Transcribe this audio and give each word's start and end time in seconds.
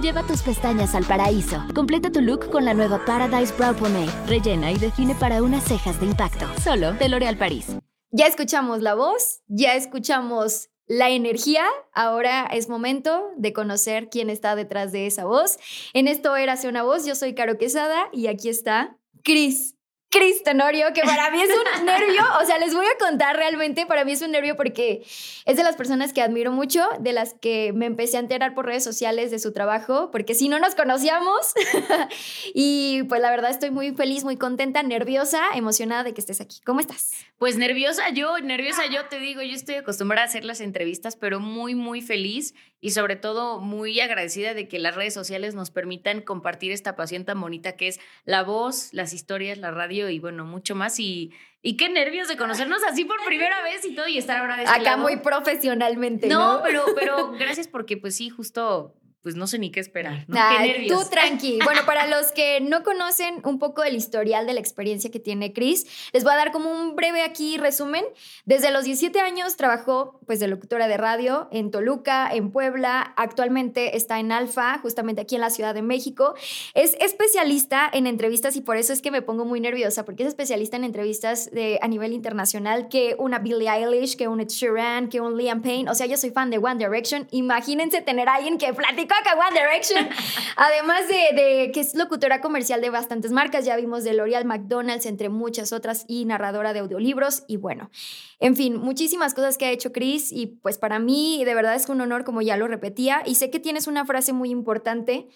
Lleva 0.00 0.26
tus 0.26 0.40
pestañas 0.42 0.94
al 0.94 1.04
paraíso. 1.04 1.62
Completa 1.74 2.10
tu 2.10 2.22
look 2.22 2.50
con 2.50 2.64
la 2.64 2.72
nueva 2.72 3.04
Paradise 3.04 3.52
Brow 3.54 3.74
Pomade. 3.74 4.08
Rellena 4.26 4.72
y 4.72 4.78
define 4.78 5.14
para 5.14 5.42
unas 5.42 5.62
cejas 5.64 6.00
de 6.00 6.06
impacto. 6.06 6.46
Solo 6.62 6.94
de 6.94 7.10
L'Oréal 7.10 7.36
Paris. 7.36 7.66
Ya 8.10 8.26
escuchamos 8.26 8.80
la 8.80 8.94
voz, 8.94 9.42
ya 9.46 9.74
escuchamos 9.74 10.70
la 10.86 11.10
energía. 11.10 11.66
Ahora 11.92 12.46
es 12.46 12.70
momento 12.70 13.30
de 13.36 13.52
conocer 13.52 14.08
quién 14.08 14.30
está 14.30 14.56
detrás 14.56 14.90
de 14.90 15.06
esa 15.06 15.26
voz. 15.26 15.58
En 15.92 16.08
esto 16.08 16.34
era 16.34 16.56
una 16.64 16.82
voz. 16.82 17.04
Yo 17.04 17.14
soy 17.14 17.34
Caro 17.34 17.58
Quesada 17.58 18.08
y 18.10 18.28
aquí 18.28 18.48
está 18.48 18.96
Cris. 19.22 19.76
Cris 20.10 20.42
Tenorio, 20.42 20.92
que 20.92 21.02
para 21.02 21.30
mí 21.30 21.40
es 21.40 21.50
un 21.50 21.84
nervio, 21.86 22.20
o 22.42 22.44
sea, 22.44 22.58
les 22.58 22.74
voy 22.74 22.84
a 22.84 22.98
contar 22.98 23.36
realmente, 23.36 23.86
para 23.86 24.04
mí 24.04 24.10
es 24.10 24.22
un 24.22 24.32
nervio 24.32 24.56
porque 24.56 25.02
es 25.44 25.56
de 25.56 25.62
las 25.62 25.76
personas 25.76 26.12
que 26.12 26.20
admiro 26.20 26.50
mucho, 26.50 26.84
de 26.98 27.12
las 27.12 27.34
que 27.34 27.72
me 27.72 27.86
empecé 27.86 28.16
a 28.16 28.20
enterar 28.20 28.52
por 28.52 28.66
redes 28.66 28.82
sociales 28.82 29.30
de 29.30 29.38
su 29.38 29.52
trabajo, 29.52 30.10
porque 30.10 30.34
si 30.34 30.48
no 30.48 30.58
nos 30.58 30.74
conocíamos, 30.74 31.54
y 32.54 33.04
pues 33.04 33.20
la 33.20 33.30
verdad 33.30 33.52
estoy 33.52 33.70
muy 33.70 33.92
feliz, 33.92 34.24
muy 34.24 34.36
contenta, 34.36 34.82
nerviosa, 34.82 35.40
emocionada 35.54 36.02
de 36.02 36.12
que 36.12 36.20
estés 36.20 36.40
aquí. 36.40 36.58
¿Cómo 36.66 36.80
estás? 36.80 37.12
Pues 37.38 37.56
nerviosa 37.56 38.10
yo, 38.10 38.36
nerviosa 38.40 38.86
yo, 38.86 39.06
te 39.06 39.20
digo, 39.20 39.42
yo 39.42 39.54
estoy 39.54 39.76
acostumbrada 39.76 40.24
a 40.24 40.28
hacer 40.28 40.44
las 40.44 40.60
entrevistas, 40.60 41.14
pero 41.14 41.38
muy, 41.38 41.76
muy 41.76 42.02
feliz 42.02 42.54
y 42.80 42.90
sobre 42.90 43.16
todo 43.16 43.60
muy 43.60 44.00
agradecida 44.00 44.54
de 44.54 44.66
que 44.68 44.78
las 44.78 44.94
redes 44.94 45.12
sociales 45.12 45.54
nos 45.54 45.70
permitan 45.70 46.22
compartir 46.22 46.72
esta 46.72 46.96
pasión 46.96 47.24
tan 47.24 47.40
bonita 47.40 47.76
que 47.76 47.88
es 47.88 48.00
la 48.24 48.42
voz, 48.42 48.92
las 48.92 49.12
historias, 49.12 49.58
la 49.58 49.70
radio 49.70 50.08
y 50.08 50.18
bueno, 50.18 50.44
mucho 50.44 50.74
más. 50.74 50.98
Y, 50.98 51.32
y 51.62 51.76
qué 51.76 51.90
nervios 51.90 52.28
de 52.28 52.36
conocernos 52.36 52.82
así 52.84 53.04
por 53.04 53.22
primera 53.26 53.62
vez 53.62 53.84
y 53.84 53.94
todo 53.94 54.08
y 54.08 54.16
estar 54.16 54.38
ahora 54.38 54.56
de 54.56 54.64
este 54.64 54.80
Acá 54.80 54.96
muy 54.96 55.18
profesionalmente. 55.18 56.26
No, 56.28 56.58
no, 56.58 56.62
pero, 56.62 56.84
pero 56.94 57.32
gracias 57.38 57.68
porque 57.68 57.96
pues 57.98 58.16
sí, 58.16 58.30
justo 58.30 58.94
pues 59.22 59.36
no 59.36 59.46
sé 59.46 59.58
ni 59.58 59.70
qué 59.70 59.80
esperar. 59.80 60.24
¿no? 60.28 60.36
qué 60.36 60.86
tú 60.88 60.98
tranqui. 61.10 61.58
Bueno, 61.64 61.82
para 61.84 62.06
los 62.06 62.32
que 62.32 62.60
no 62.60 62.82
conocen 62.82 63.40
un 63.44 63.58
poco 63.58 63.82
del 63.82 63.94
historial 63.94 64.46
de 64.46 64.54
la 64.54 64.60
experiencia 64.60 65.10
que 65.10 65.20
tiene 65.20 65.52
Chris, 65.52 65.86
les 66.12 66.24
voy 66.24 66.32
a 66.32 66.36
dar 66.36 66.52
como 66.52 66.70
un 66.70 66.96
breve 66.96 67.22
aquí 67.22 67.58
resumen. 67.58 68.04
Desde 68.44 68.70
los 68.70 68.84
17 68.84 69.20
años 69.20 69.56
trabajó 69.56 70.18
pues 70.26 70.40
de 70.40 70.48
locutora 70.48 70.88
de 70.88 70.96
radio 70.96 71.48
en 71.52 71.70
Toluca, 71.70 72.30
en 72.32 72.50
Puebla, 72.50 73.12
actualmente 73.16 73.96
está 73.96 74.20
en 74.20 74.32
Alfa, 74.32 74.78
justamente 74.78 75.20
aquí 75.20 75.34
en 75.34 75.42
la 75.42 75.50
Ciudad 75.50 75.74
de 75.74 75.82
México. 75.82 76.34
Es 76.74 76.96
especialista 77.00 77.90
en 77.92 78.06
entrevistas 78.06 78.56
y 78.56 78.62
por 78.62 78.76
eso 78.76 78.92
es 78.92 79.02
que 79.02 79.10
me 79.10 79.22
pongo 79.22 79.44
muy 79.44 79.60
nerviosa, 79.60 80.04
porque 80.04 80.22
es 80.22 80.28
especialista 80.28 80.76
en 80.76 80.84
entrevistas 80.84 81.50
de, 81.50 81.78
a 81.82 81.88
nivel 81.88 82.12
internacional 82.12 82.88
que 82.88 83.16
una 83.18 83.38
Billie 83.38 83.68
Eilish, 83.68 84.16
que 84.16 84.28
un 84.28 84.40
Ed 84.40 84.48
Sheeran, 84.48 85.08
que 85.08 85.20
un 85.20 85.36
Liam 85.36 85.62
Payne. 85.62 85.90
O 85.90 85.94
sea, 85.94 86.06
yo 86.06 86.16
soy 86.16 86.30
fan 86.30 86.50
de 86.50 86.58
One 86.58 86.76
Direction. 86.76 87.26
Imagínense 87.30 88.00
tener 88.00 88.28
a 88.28 88.36
alguien 88.36 88.58
que 88.58 88.72
platica 89.10 89.34
One 89.34 89.60
Direction. 89.60 90.08
Además 90.56 91.08
de, 91.08 91.70
que 91.72 91.80
es 91.80 91.94
locutora 91.94 92.40
comercial 92.40 92.80
de 92.80 92.90
bastantes 92.90 93.32
marcas, 93.32 93.64
ya 93.64 93.76
vimos 93.76 94.04
de 94.04 94.14
L'Oreal, 94.14 94.44
McDonald's, 94.44 95.06
entre 95.06 95.28
muchas 95.28 95.72
otras, 95.72 96.04
y 96.06 96.24
narradora 96.24 96.72
de 96.72 96.80
audiolibros. 96.80 97.42
Y 97.48 97.56
bueno, 97.56 97.90
en 98.38 98.56
fin, 98.56 98.76
muchísimas 98.76 99.34
cosas 99.34 99.58
que 99.58 99.66
ha 99.66 99.70
hecho 99.70 99.92
Chris. 99.92 100.30
Y 100.32 100.46
pues 100.46 100.78
para 100.78 100.98
mí, 100.98 101.44
de 101.44 101.54
verdad 101.54 101.74
es 101.74 101.88
un 101.88 102.00
honor, 102.00 102.24
como 102.24 102.42
ya 102.42 102.56
lo 102.56 102.68
repetía. 102.68 103.22
Y 103.26 103.34
sé 103.34 103.50
que 103.50 103.60
tienes 103.60 103.86
una 103.86 104.04
frase 104.04 104.32
muy 104.32 104.50
importante 104.50 105.28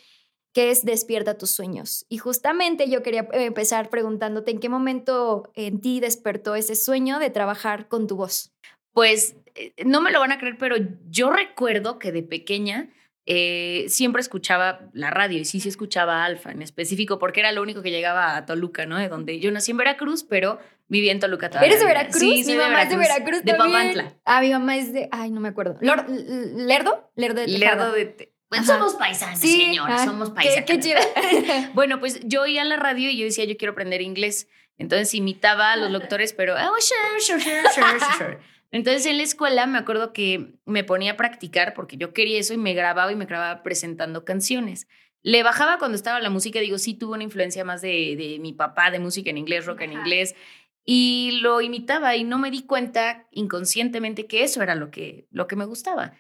que 0.53 0.71
es 0.71 0.85
despierta 0.85 1.37
tus 1.37 1.51
sueños. 1.51 2.07
Y 2.09 2.19
justamente 2.19 2.89
yo 2.89 3.03
quería 3.03 3.23
eh, 3.33 3.47
empezar 3.47 3.91
preguntándote 3.91 4.53
en 4.53 4.61
qué 4.61 4.69
momento 4.69 5.51
en 5.55 5.81
ti 5.81 5.99
despertó 5.99 6.55
ese 6.55 6.77
sueño 6.77 7.19
de 7.19 7.31
trabajar 7.31 7.89
con 7.89 8.07
tu 8.07 8.17
voz. 8.17 8.53
Pues 8.93 9.35
eh, 9.57 9.75
no 9.85 10.01
me 10.01 10.13
lo 10.13 10.21
van 10.21 10.31
a 10.31 10.39
creer, 10.39 10.57
pero 10.57 10.77
yo 11.11 11.33
recuerdo 11.33 11.99
que 11.99 12.13
de 12.13 12.23
pequeña 12.23 12.89
eh, 13.27 13.87
siempre 13.89 14.21
escuchaba 14.21 14.81
la 14.93 15.11
radio 15.11 15.39
y 15.39 15.45
sí, 15.47 15.59
sí 15.59 15.69
escuchaba 15.69 16.25
Alfa 16.25 16.53
en 16.53 16.61
específico 16.61 17.19
porque 17.19 17.41
era 17.41 17.53
lo 17.53 17.63
único 17.63 17.81
que 17.83 17.91
llegaba 17.91 18.37
a 18.37 18.45
Toluca, 18.45 18.85
¿no? 18.85 18.99
De 18.99 19.09
donde 19.09 19.41
yo 19.41 19.51
nací 19.51 19.71
en 19.71 19.79
Veracruz, 19.79 20.25
pero 20.25 20.59
vivía 20.89 21.13
en 21.13 21.21
Toluca 21.21 21.49
todavía. 21.49 21.69
¿Eres 21.69 21.81
de 21.81 21.87
Veracruz? 21.87 22.21
Sí, 22.21 22.45
mi 22.47 22.57
mamá 22.57 22.83
es 22.83 22.91
de 22.91 22.97
Veracruz 22.97 23.43
De 23.43 23.55
Papantla. 23.55 24.15
Ah, 24.27 24.43
mi 24.43 24.51
mamá 24.51 24.77
es 24.77 24.93
de... 24.93 25.09
Ay, 25.11 25.31
no 25.31 25.41
me 25.41 25.49
acuerdo. 25.49 25.79
¿Lerdo? 25.81 27.11
Lerdo 27.17 27.41
de 27.41 27.49
Lerdo 27.49 27.93
de... 27.93 28.31
Pues 28.49 28.67
somos 28.67 28.95
paisanos, 28.95 29.41
sí, 29.41 29.63
señora, 29.63 30.05
somos 30.05 30.31
paisanos. 30.31 30.65
Qué, 30.67 30.79
chido. 30.79 31.01
bueno, 31.75 31.99
pues 31.99 32.21
yo 32.25 32.43
oía 32.43 32.63
la 32.63 32.77
radio 32.77 33.11
y 33.11 33.17
yo 33.17 33.25
decía, 33.25 33.45
yo 33.47 33.57
quiero 33.57 33.73
aprender 33.73 34.01
inglés. 34.01 34.49
Entonces 34.77 35.15
imitaba 35.15 35.73
a 35.73 35.77
los 35.77 35.91
locutores, 35.91 36.35
pero... 36.35 36.55
Oh, 36.55 36.75
sure, 36.79 37.21
sure, 37.21 37.41
sure, 37.41 37.63
sure, 37.75 38.01
sure. 38.19 38.39
Entonces 38.75 39.07
en 39.07 39.19
la 39.19 39.23
escuela 39.23 39.69
me 39.69 39.79
acuerdo 39.79 40.13
que 40.13 40.57
me 40.65 40.83
ponía 40.83 41.13
a 41.13 41.17
practicar 41.17 41.75
porque 41.75 41.97
yo 41.97 42.13
quería 42.13 42.41
eso 42.41 42.55
y 42.55 42.57
me 42.57 42.75
grababa 42.75 43.13
y 43.13 43.15
me 43.15 43.25
grababa 43.25 43.63
presentando 43.63 44.25
canciones. 44.25 44.89
Le 45.23 45.45
bajaba 45.45 45.79
cuando 45.79 45.95
estaba 45.95 46.19
la 46.19 46.29
música, 46.29 46.59
digo, 46.59 46.77
sí 46.79 46.95
tuvo 46.95 47.13
una 47.13 47.23
influencia 47.23 47.65
más 47.65 47.83
de, 47.83 48.17
de 48.17 48.41
mi 48.41 48.53
papá, 48.53 48.91
de 48.91 48.99
música 48.99 49.31
en 49.31 49.39
inglés, 49.39 49.65
rock 49.65 49.83
en 49.83 49.93
inglés, 49.93 50.35
y 50.85 51.39
lo 51.41 51.61
imitaba 51.61 52.17
y 52.17 52.25
no 52.25 52.37
me 52.37 52.51
di 52.51 52.67
cuenta 52.67 53.29
inconscientemente 53.31 54.27
que 54.27 54.43
eso 54.43 54.61
era 54.61 54.75
lo 54.75 54.91
que, 54.91 55.29
lo 55.31 55.47
que 55.47 55.55
me 55.55 55.67
gustaba. 55.67 56.19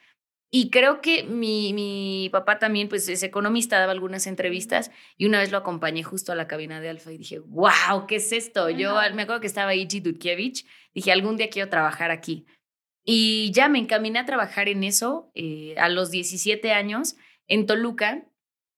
Y 0.56 0.70
creo 0.70 1.00
que 1.00 1.25
mi, 1.25 1.72
mi 1.72 2.28
papá 2.31 2.60
también, 2.60 2.88
pues 2.88 3.09
es 3.09 3.25
economista, 3.25 3.76
daba 3.81 3.91
algunas 3.91 4.28
entrevistas 4.28 4.92
y 5.16 5.26
una 5.26 5.41
vez 5.41 5.50
lo 5.50 5.59
acompañé 5.59 6.04
justo 6.04 6.31
a 6.31 6.37
la 6.37 6.47
cabina 6.47 6.81
de 6.81 6.91
Alfa 6.91 7.10
y 7.10 7.19
dije, 7.19 7.41
wow, 7.41 8.06
¿qué 8.06 8.15
es 8.16 8.31
esto? 8.31 8.70
Yo 8.70 8.94
me 9.15 9.22
acuerdo 9.22 9.41
que 9.41 9.48
estaba 9.48 9.75
Ichi 9.75 9.98
Dudkiewicz, 9.98 10.65
dije, 10.94 11.10
algún 11.10 11.37
día 11.37 11.50
quiero 11.50 11.69
trabajar 11.70 12.12
aquí. 12.12 12.47
Y 13.03 13.50
ya 13.50 13.69
me 13.69 13.81
encaminé 13.81 14.20
a 14.20 14.26
trabajar 14.26 14.69
en 14.69 14.84
eso 14.84 15.32
eh, 15.34 15.75
a 15.76 15.88
los 15.88 16.12
17 16.12 16.71
años 16.71 17.16
en 17.48 17.66
Toluca. 17.66 18.25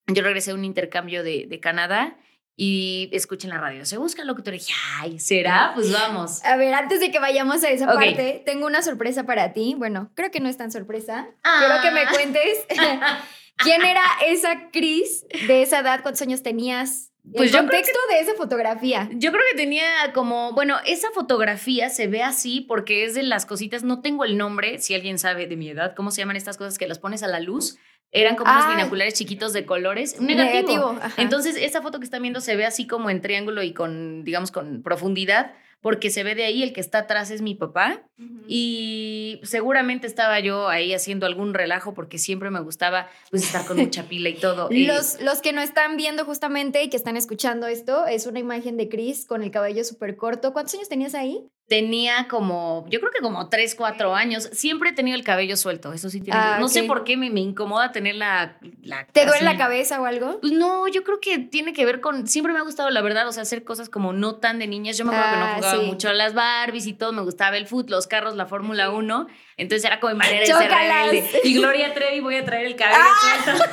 Yo 0.07 0.23
regresé 0.23 0.53
a 0.53 0.55
un 0.55 0.65
intercambio 0.65 1.23
de, 1.23 1.47
de 1.47 1.61
Canadá 1.61 2.17
y 2.57 3.11
escuchen 3.13 3.51
la 3.51 3.59
radio. 3.59 3.85
Se 3.85 3.99
busca 3.99 4.25
locutor. 4.25 4.55
Y 4.55 4.59
dije, 4.59 4.73
ay, 4.99 5.19
¿será? 5.19 5.73
Pues 5.75 5.93
vamos. 5.93 6.43
A 6.45 6.57
ver, 6.57 6.73
antes 6.73 7.01
de 7.01 7.11
que 7.11 7.19
vayamos 7.19 7.63
a 7.63 7.71
esa 7.71 7.87
parte, 7.87 8.43
tengo 8.47 8.67
una 8.67 8.83
sorpresa 8.83 9.25
para 9.25 9.53
ti. 9.53 9.75
Bueno, 9.77 10.11
creo 10.15 10.31
que 10.31 10.41
no 10.41 10.49
es 10.49 10.57
tan 10.57 10.73
sorpresa. 10.73 11.29
Quiero 11.43 11.83
que 11.83 11.91
me 11.91 12.01
ah. 12.01 12.11
cuentes 12.11 12.67
quién 13.57 13.85
era 13.85 14.03
esa 14.25 14.71
Cris 14.71 15.27
de 15.47 15.63
esa 15.63 15.81
edad, 15.81 16.01
cuántos 16.03 16.23
años 16.23 16.43
tenías. 16.43 17.13
Pues 17.35 17.53
el 17.53 17.59
contexto 17.59 17.99
de 18.09 18.21
esa 18.21 18.35
fotografía. 18.35 19.09
Yo 19.13 19.33
creo 19.33 19.43
que 19.51 19.57
tenía 19.57 20.13
como, 20.15 20.53
bueno, 20.53 20.77
esa 20.87 21.11
fotografía 21.11 21.91
se 21.91 22.07
ve 22.07 22.23
así 22.23 22.61
porque 22.61 23.05
es 23.05 23.15
de 23.15 23.25
las 23.25 23.47
cositas, 23.47 23.83
no 23.83 24.01
tengo 24.01 24.25
el 24.25 24.39
nombre, 24.39 24.79
si 24.79 24.95
alguien 24.95 25.19
sabe 25.19 25.49
de 25.49 25.57
mi 25.57 25.69
edad, 25.69 25.95
cómo 25.97 26.13
se 26.13 26.21
llaman 26.21 26.37
estas 26.37 26.57
cosas 26.57 26.79
que 26.79 26.87
las 26.87 27.01
pones 27.01 27.25
a 27.25 27.27
la 27.27 27.41
luz. 27.41 27.79
Eran 28.13 28.37
como 28.37 28.51
unos 28.51 28.69
binoculares 28.75 29.15
chiquitos 29.15 29.53
de 29.53 29.67
colores. 29.67 30.21
Negativo. 30.21 30.99
Entonces, 31.17 31.57
esa 31.57 31.83
foto 31.83 31.99
que 31.99 32.05
están 32.05 32.23
viendo 32.23 32.41
se 32.41 32.57
ve 32.57 32.65
así 32.65 32.87
como 32.87 33.11
en 33.11 33.21
triángulo 33.21 33.63
y 33.63 33.73
con, 33.73 34.25
digamos, 34.25 34.51
con 34.51 34.83
profundidad 34.83 35.53
porque 35.87 36.11
se 36.11 36.25
ve 36.25 36.35
de 36.35 36.45
ahí, 36.45 36.65
el 36.65 36.73
que 36.73 36.81
está 36.81 36.99
atrás 36.99 37.31
es 37.31 37.43
mi 37.43 37.55
papá 37.55 38.03
y 38.49 39.41
seguramente 39.45 40.09
estaba 40.09 40.41
yo 40.41 40.69
ahí 40.69 40.93
haciendo 40.93 41.27
algún 41.27 41.55
relajo 41.55 41.95
porque 41.95 42.19
siempre 42.19 42.51
me 42.51 42.59
gustaba 42.61 43.09
pues 43.31 43.45
estar 43.45 43.65
con 43.67 43.77
mucha 43.77 44.03
pila 44.09 44.29
y 44.31 44.35
todo. 44.35 44.69
los, 44.69 45.21
los 45.21 45.41
que 45.43 45.53
no 45.53 45.61
están 45.61 45.97
viendo 45.97 46.25
justamente 46.25 46.83
y 46.83 46.91
que 46.91 46.97
están 46.97 47.17
escuchando 47.17 47.69
esto, 47.69 48.07
es 48.07 48.27
una 48.27 48.41
imagen 48.41 48.77
de 48.77 48.89
Chris 48.89 49.27
con 49.27 49.45
el 49.45 49.53
cabello 49.53 49.85
súper 49.85 50.17
corto. 50.17 50.53
¿Cuántos 50.53 50.75
años 50.75 50.89
tenías 50.89 51.15
ahí? 51.15 51.47
Tenía 51.69 52.29
como, 52.29 52.87
yo 52.89 53.01
creo 53.01 53.11
que 53.13 53.21
como 53.21 53.49
3, 53.49 53.75
4 53.75 54.15
años. 54.15 54.49
Siempre 54.53 54.91
he 54.91 54.93
tenido 54.93 55.17
el 55.17 55.25
cabello 55.25 55.57
suelto, 55.57 55.93
eso 55.93 56.11
sí 56.11 56.21
tiene. 56.21 56.39
Ah, 56.39 56.59
no 56.61 56.69
sé 56.69 56.85
por 56.85 57.05
qué 57.05 57.17
me, 57.17 57.31
me 57.31 57.41
incomoda 57.41 57.93
tener 57.93 58.15
la. 58.15 58.59
la 58.83 59.07
¿Te 59.07 59.27
duele 59.27 59.43
la 59.43 59.57
cabeza 59.57 60.01
o 60.01 60.05
algo? 60.05 60.41
Pues 60.41 60.53
no, 60.53 60.87
yo 60.89 61.03
creo 61.03 61.21
que 61.21 61.39
tiene 61.39 61.73
que 61.73 61.85
ver 61.85 62.01
con. 62.01 62.27
Siempre 62.29 62.53
me 62.53 62.61
ha 62.61 62.63
gustado, 62.63 62.91
la 62.91 63.03
verdad, 63.03 63.27
o 63.27 63.33
sea, 63.33 63.43
hacer 63.43 63.65
cosas 63.65 63.89
como 63.89 64.13
no 64.13 64.37
tan 64.37 64.59
de 64.59 64.67
niñas. 64.67 64.97
Yo 64.97 65.05
me 65.05 65.15
acuerdo 65.15 65.33
que 65.33 65.39
no 65.39 65.45
ah, 65.45 65.55
jugaba 65.57 65.83
mucho 65.83 66.09
a 66.09 66.13
las 66.13 66.35
Barbies 66.35 66.87
y 66.87 66.93
todo, 66.93 67.13
me 67.13 67.23
gustaba 67.23 67.57
el 67.57 67.67
foot, 67.67 67.91
los 67.91 68.07
carros, 68.07 68.37
la 68.37 68.47
Fórmula 68.47 68.91
1. 68.91 69.27
Entonces 69.59 69.85
era 69.87 70.01
como 70.01 70.13
mi 70.13 70.19
manera 70.19 70.41
de 70.41 70.47
ser 70.47 70.71
rebelde. 70.71 71.41
Y 71.45 71.55
Gloria 71.55 71.95
Trevi, 71.95 72.21
voy 72.21 72.37
a 72.37 72.45
traer 72.45 72.67
el 72.67 72.77
cabello 72.77 72.99
ah. 73.01 73.67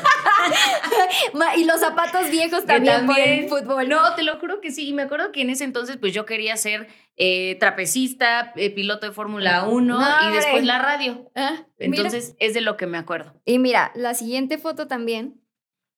y 1.58 1.66
los 1.66 1.80
zapatos 1.80 2.30
viejos 2.30 2.66
también, 2.66 3.06
también. 3.06 3.50
Por 3.50 3.60
el 3.60 3.66
fútbol. 3.66 3.90
No, 3.90 4.16
te 4.16 4.24
lo 4.24 4.40
juro 4.40 4.62
que 4.62 4.72
sí. 4.72 4.88
Y 4.88 4.94
me 4.94 5.04
acuerdo 5.04 5.32
que 5.34 5.42
en 5.42 5.50
ese 5.50 5.66
entonces, 5.66 5.98
pues 5.98 6.14
yo 6.14 6.26
quería 6.26 6.56
ser 6.56 6.88
eh, 7.18 7.58
trapecista, 7.60 8.54
eh, 8.56 8.70
piloto 8.72 9.06
de 9.06 9.12
Fórmula 9.14 9.68
1 9.68 10.00
y 10.30 10.34
después 10.36 10.66
la 10.66 10.80
radio. 10.80 11.30
Ah, 11.36 11.66
entonces 11.78 12.36
es 12.40 12.54
de 12.54 12.62
lo 12.62 12.76
que 12.78 12.88
me 12.88 12.98
acuerdo. 12.98 13.34
Y 13.46 13.60
mira, 13.60 13.92
la 13.96 14.14
siguiente 14.14 14.58
foto 14.58 14.88
también 14.88 15.40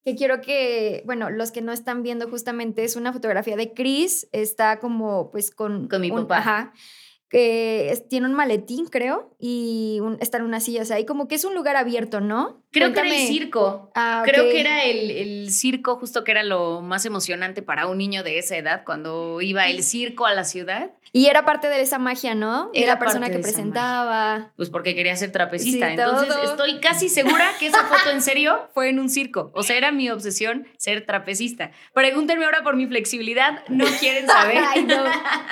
que 0.04 0.16
quiero 0.16 0.40
que, 0.42 1.02
bueno, 1.06 1.30
los 1.32 1.52
que 1.52 1.62
no 1.62 1.72
están 1.72 2.04
viendo 2.04 2.30
justamente 2.30 2.84
es 2.84 2.96
una 2.96 3.12
fotografía 3.12 3.56
de 3.56 3.74
Chris, 3.74 4.28
está 4.34 4.80
como 4.80 5.32
pues 5.32 5.50
con... 5.52 5.88
Con 5.88 6.02
mi 6.02 6.12
papá. 6.12 6.38
Ajá. 6.38 6.74
que 7.28 7.92
tiene 8.08 8.28
un 8.28 8.34
maletín, 8.36 8.86
creo, 8.86 9.36
y 9.40 9.98
un- 10.02 10.18
está 10.22 10.38
en 10.38 10.44
una 10.44 10.60
silla. 10.60 10.84
O 10.84 10.86
sea, 10.86 11.00
y 11.00 11.06
como 11.06 11.28
que 11.28 11.36
es 11.36 11.44
un 11.44 11.56
lugar 11.56 11.76
abierto, 11.76 12.22
¿no? 12.22 12.62
Creo 12.72 12.94
que 12.94 13.00
era 13.00 13.10
el 13.10 13.28
circo. 13.28 13.92
Ah, 13.96 14.22
Creo 14.26 14.44
que 14.44 14.60
era 14.62 14.84
el, 14.84 15.10
el 15.10 15.50
circo, 15.52 15.96
justo 15.98 16.24
que 16.24 16.32
era 16.32 16.44
lo 16.44 16.82
más 16.82 17.04
emocionante 17.06 17.64
para 17.64 17.88
un 17.88 17.98
niño 17.98 18.22
de 18.24 18.38
esa 18.38 18.58
edad, 18.58 18.84
cuando 18.86 19.42
iba 19.42 19.68
el 19.68 19.82
circo 19.82 20.28
a 20.28 20.34
la 20.36 20.44
ciudad, 20.44 20.92
Y 21.18 21.28
era 21.28 21.46
parte 21.46 21.70
de 21.70 21.80
esa 21.80 21.98
magia, 21.98 22.36
¿no? 22.36 22.72
Era 22.74 22.84
Era 22.84 22.94
la 22.96 23.00
persona 23.00 23.30
que 23.30 23.40
presentaba. 23.40 24.52
pues 24.58 24.70
porque 24.70 24.96
quería 24.96 25.16
ser 25.16 25.32
trapecista. 25.32 25.86
Sí, 25.88 25.94
Entonces 25.94 26.28
todo. 26.28 26.44
estoy 26.44 26.82
casi 26.82 27.08
segura 27.08 27.48
que 27.58 27.68
esa 27.68 27.86
foto 27.86 28.10
en 28.12 28.22
serio 28.22 28.68
fue 28.74 28.90
en 28.90 29.00
un 29.00 29.08
circo. 29.10 29.50
O 29.54 29.64
sea, 29.64 29.78
era 29.78 29.94
mi 29.94 30.10
obsesión 30.10 30.68
ser 30.76 31.06
trapecista. 31.06 31.72
Pregúntenme 31.94 32.44
ahora 32.44 32.64
por 32.64 32.76
mi 32.76 32.86
flexibilidad, 32.86 33.64
no 33.70 33.86
quieren 34.02 34.28
saber. 34.28 34.58
Ay, 34.68 34.84
no. 34.84 35.06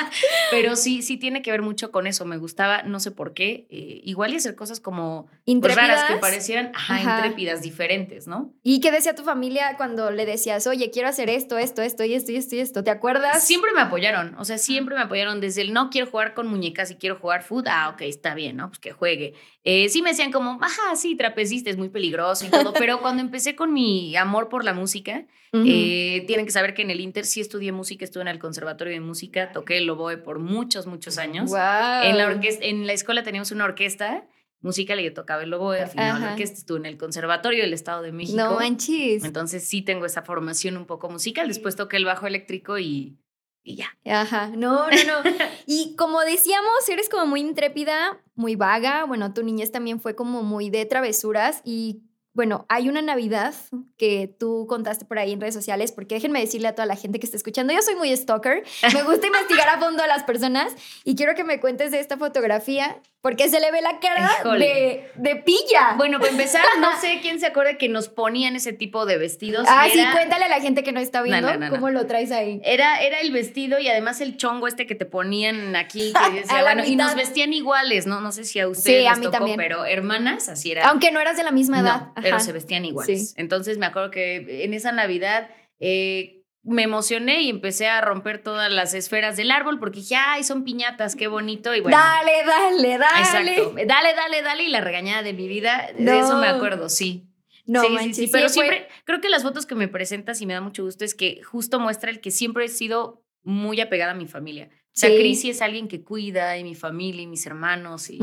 Pero 0.51 0.75
sí, 0.75 1.01
sí 1.01 1.15
tiene 1.15 1.41
que 1.41 1.51
ver 1.51 1.61
mucho 1.61 1.91
con 1.91 2.07
eso. 2.07 2.25
Me 2.25 2.35
gustaba, 2.35 2.83
no 2.83 2.99
sé 2.99 3.11
por 3.11 3.33
qué, 3.33 3.65
eh, 3.69 4.01
igual 4.03 4.33
y 4.33 4.35
hacer 4.35 4.55
cosas 4.55 4.81
como 4.81 5.27
pues, 5.27 5.37
Intrépidas. 5.45 5.87
raras 5.87 6.03
que 6.11 6.15
parecieran 6.17 6.71
ajá, 6.75 6.95
Ajá. 6.95 7.15
intrépidas, 7.19 7.61
diferentes, 7.61 8.27
¿no? 8.27 8.51
¿Y 8.63 8.81
qué 8.81 8.91
decía 8.91 9.15
tu 9.15 9.23
familia 9.23 9.75
cuando 9.77 10.11
le 10.11 10.25
decías, 10.25 10.67
oye, 10.67 10.91
quiero 10.91 11.07
hacer 11.07 11.29
esto, 11.29 11.57
esto, 11.57 11.81
esto 11.81 12.03
y 12.03 12.15
esto 12.15 12.33
y 12.33 12.35
esto 12.35 12.55
y 12.55 12.59
esto? 12.59 12.83
¿Te 12.83 12.91
acuerdas? 12.91 13.45
Siempre 13.45 13.71
me 13.71 13.79
apoyaron, 13.79 14.35
o 14.37 14.43
sea, 14.43 14.57
siempre 14.57 14.95
me 14.95 15.01
apoyaron 15.01 15.39
desde 15.39 15.52
el 15.57 15.73
no 15.73 15.89
quiero 15.89 16.07
jugar 16.07 16.33
con 16.33 16.47
muñecas 16.47 16.91
y 16.91 16.95
quiero 16.95 17.17
jugar 17.17 17.43
foot, 17.43 17.67
ah, 17.69 17.89
ok, 17.89 18.01
está 18.01 18.35
bien, 18.35 18.57
¿no? 18.57 18.69
Pues 18.69 18.79
que 18.79 18.91
juegue. 18.91 19.33
Eh, 19.63 19.89
sí 19.89 20.01
me 20.01 20.09
decían 20.11 20.31
como, 20.31 20.57
ajá, 20.61 20.95
sí, 20.95 21.15
trapecista 21.15 21.69
es 21.69 21.77
muy 21.77 21.89
peligroso 21.89 22.45
y 22.45 22.49
todo, 22.49 22.73
pero 22.77 23.01
cuando 23.01 23.21
empecé 23.21 23.55
con 23.55 23.73
mi 23.73 24.15
amor 24.15 24.49
por 24.49 24.63
la 24.63 24.73
música, 24.73 25.25
eh, 25.53 26.23
tienen 26.25 26.47
que 26.47 26.51
saber 26.51 26.73
que 26.73 26.81
en 26.81 26.89
el 26.89 26.99
Inter 26.99 27.25
sí 27.25 27.39
estudié 27.39 27.71
música, 27.71 28.03
estuve 28.03 28.21
en 28.23 28.27
el 28.27 28.39
conservatorio 28.39 28.91
de 28.93 28.99
música, 28.99 29.51
toqué 29.51 29.77
el 29.77 29.89
oboe 29.89 30.17
por 30.17 30.39
muchos, 30.39 30.87
muchos 30.87 31.19
años. 31.19 31.51
Guau. 31.51 32.03
En 32.05 32.17
la 32.17 32.25
orquesta, 32.25 32.65
en 32.65 32.87
la 32.87 32.93
escuela 32.93 33.21
teníamos 33.21 33.51
una 33.51 33.65
orquesta 33.65 34.27
musical 34.61 34.99
y 34.99 35.03
yo 35.03 35.13
tocaba 35.13 35.43
el 35.43 35.53
oboe, 35.53 35.81
afinaba 35.81 36.17
la 36.17 36.25
Ajá. 36.25 36.33
orquesta, 36.33 36.57
estuve 36.57 36.79
en 36.79 36.85
el 36.87 36.97
conservatorio 36.97 37.61
del 37.61 37.73
Estado 37.73 38.01
de 38.01 38.11
México. 38.11 38.37
No 38.37 38.55
manches. 38.55 39.23
Entonces 39.23 39.67
sí 39.67 39.83
tengo 39.83 40.05
esa 40.05 40.23
formación 40.23 40.77
un 40.77 40.85
poco 40.85 41.09
musical. 41.09 41.47
Después 41.47 41.75
toqué 41.75 41.97
el 41.97 42.05
bajo 42.05 42.25
eléctrico 42.25 42.79
y, 42.79 43.19
y 43.63 43.77
ya. 43.77 43.97
Ajá, 44.05 44.47
no, 44.47 44.89
no, 44.89 45.23
no. 45.23 45.29
Y 45.65 45.95
como 45.95 46.21
decíamos, 46.21 46.87
eres 46.89 47.09
como 47.09 47.25
muy 47.25 47.41
intrépida, 47.41 48.21
muy 48.35 48.55
vaga. 48.55 49.05
Bueno, 49.05 49.33
tu 49.33 49.43
niñez 49.43 49.71
también 49.71 49.99
fue 49.99 50.15
como 50.15 50.43
muy 50.43 50.69
de 50.69 50.85
travesuras 50.85 51.61
y 51.63 52.01
bueno, 52.33 52.65
hay 52.67 52.89
una 52.89 53.01
Navidad 53.03 53.53
que 53.95 54.35
tú 54.39 54.65
contaste 54.67 55.05
por 55.05 55.19
ahí 55.19 55.33
en 55.33 55.39
redes 55.39 55.53
sociales, 55.53 55.91
porque 55.91 56.15
déjenme 56.15 56.39
decirle 56.39 56.67
a 56.67 56.73
toda 56.73 56.87
la 56.87 56.95
gente 56.95 57.19
que 57.19 57.27
está 57.27 57.37
escuchando, 57.37 57.73
yo 57.73 57.81
soy 57.83 57.95
muy 57.95 58.15
stalker, 58.15 58.63
me 58.91 59.03
gusta 59.03 59.27
investigar 59.27 59.69
a 59.69 59.79
fondo 59.79 60.01
a 60.01 60.07
las 60.07 60.23
personas 60.23 60.73
y 61.03 61.15
quiero 61.15 61.35
que 61.35 61.43
me 61.43 61.59
cuentes 61.59 61.91
de 61.91 61.99
esta 61.99 62.17
fotografía, 62.17 62.99
porque 63.23 63.47
se 63.47 63.61
le 63.61 63.71
ve 63.71 63.81
la 63.81 64.01
cara 64.01 64.29
de, 64.59 65.09
de 65.15 65.35
pilla. 65.37 65.93
Bueno, 65.95 66.19
para 66.19 66.31
empezar, 66.31 66.61
no 66.81 66.89
sé 67.01 67.19
quién 67.21 67.39
se 67.39 67.45
acuerda 67.47 67.77
que 67.77 67.87
nos 67.87 68.09
ponían 68.09 68.57
ese 68.57 68.73
tipo 68.73 69.05
de 69.05 69.17
vestidos. 69.17 69.65
ah, 69.69 69.87
sí, 69.89 70.03
cuéntale 70.11 70.43
a 70.43 70.49
la 70.49 70.59
gente 70.59 70.83
que 70.83 70.91
no 70.91 70.99
está 70.99 71.21
viendo 71.21 71.47
no, 71.47 71.57
no, 71.57 71.65
no. 71.67 71.71
cómo 71.71 71.89
lo 71.89 72.05
traes 72.05 72.33
ahí. 72.33 72.59
Era, 72.65 73.01
era 73.01 73.21
el 73.21 73.31
vestido 73.31 73.79
y 73.79 73.87
además 73.87 74.19
el 74.19 74.35
chongo 74.35 74.67
este 74.67 74.85
que 74.85 74.93
te 74.93 75.05
ponían 75.05 75.77
aquí. 75.77 76.11
Que 76.11 76.31
decía, 76.41 76.59
A 76.59 76.63
bueno, 76.63 76.83
y 76.85 76.97
nos 76.97 77.15
vestían 77.15 77.53
iguales, 77.53 78.05
¿no? 78.07 78.19
No 78.19 78.33
sé 78.33 78.43
si 78.43 78.59
a 78.59 78.67
ustedes 78.67 79.03
Sí, 79.03 79.07
a 79.07 79.11
les 79.11 79.19
mí 79.19 79.25
tocó, 79.27 79.37
también. 79.37 79.57
pero 79.57 79.85
hermanas, 79.85 80.49
así 80.49 80.73
era. 80.73 80.85
Aunque 80.89 81.11
no 81.11 81.21
eras 81.21 81.37
de 81.37 81.43
la 81.43 81.51
misma 81.51 81.79
edad. 81.79 82.01
No, 82.07 82.13
pero 82.21 82.35
Ajá. 82.35 82.43
se 82.45 82.51
vestían 82.51 82.83
iguales. 82.83 83.29
Sí. 83.29 83.33
Entonces 83.37 83.77
me 83.77 83.85
acuerdo 83.85 84.11
que 84.11 84.65
en 84.65 84.73
esa 84.73 84.91
Navidad 84.91 85.49
eh, 85.79 86.42
me 86.63 86.83
emocioné 86.83 87.41
y 87.41 87.49
empecé 87.49 87.87
a 87.87 87.99
romper 88.01 88.41
todas 88.41 88.71
las 88.71 88.93
esferas 88.93 89.35
del 89.37 89.51
árbol 89.51 89.79
porque 89.79 89.99
dije, 89.99 90.15
ay, 90.15 90.43
son 90.43 90.63
piñatas, 90.63 91.15
qué 91.15 91.27
bonito. 91.27 91.75
Y 91.75 91.81
bueno, 91.81 91.97
Dale, 91.97 92.31
dale, 92.45 92.97
dale. 92.97 93.19
exacto. 93.19 93.73
Dale, 93.85 94.13
dale, 94.15 94.41
dale. 94.41 94.63
Y 94.63 94.67
la 94.69 94.81
regañada 94.81 95.23
de 95.23 95.33
mi 95.33 95.47
vida, 95.47 95.89
de 95.97 96.19
eso 96.19 96.37
me 96.37 96.47
acuerdo, 96.47 96.89
sí. 96.89 97.27
No 97.65 97.81
sí, 97.81 97.87
sí, 97.87 97.93
manches, 97.93 98.15
sí, 98.17 98.29
pero 98.31 98.49
sí, 98.49 98.55
fue- 98.59 98.67
siempre, 98.67 98.89
creo 99.05 99.21
que 99.21 99.29
las 99.29 99.43
fotos 99.43 99.65
que 99.65 99.75
me 99.75 99.87
presentas 99.87 100.41
y 100.41 100.45
me 100.45 100.53
da 100.53 100.59
mucho 100.61 100.83
gusto 100.83 101.05
es 101.05 101.15
que 101.15 101.41
justo 101.43 101.79
muestra 101.79 102.09
el 102.11 102.19
que 102.19 102.29
siempre 102.31 102.65
he 102.65 102.67
sido 102.69 103.23
muy 103.43 103.79
apegada 103.79 104.11
a 104.11 104.15
mi 104.15 104.27
familia. 104.27 104.69
O 104.95 104.95
sea, 104.95 105.09
Sí. 105.09 105.17
Cris 105.17 105.45
es 105.45 105.61
alguien 105.63 105.87
que 105.87 106.03
cuida 106.03 106.55
y 106.57 106.63
mi 106.63 106.75
familia 106.75 107.23
y 107.23 107.27
mis 107.27 107.47
hermanos 107.47 108.11
y, 108.11 108.19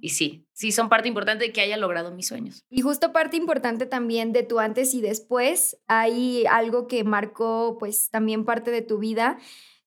y 0.00 0.08
sí, 0.08 0.46
sí 0.54 0.72
son 0.72 0.88
parte 0.88 1.06
importante 1.06 1.44
de 1.44 1.52
que 1.52 1.60
haya 1.60 1.76
logrado 1.76 2.12
mis 2.12 2.28
sueños. 2.28 2.64
Y 2.70 2.80
justo 2.80 3.12
parte 3.12 3.36
importante 3.36 3.84
también 3.84 4.32
de 4.32 4.42
tu 4.42 4.58
antes 4.58 4.94
y 4.94 5.02
después, 5.02 5.76
hay 5.86 6.46
algo 6.50 6.86
que 6.86 7.04
marcó 7.04 7.76
pues 7.78 8.08
también 8.10 8.46
parte 8.46 8.70
de 8.70 8.80
tu 8.80 8.98
vida. 8.98 9.38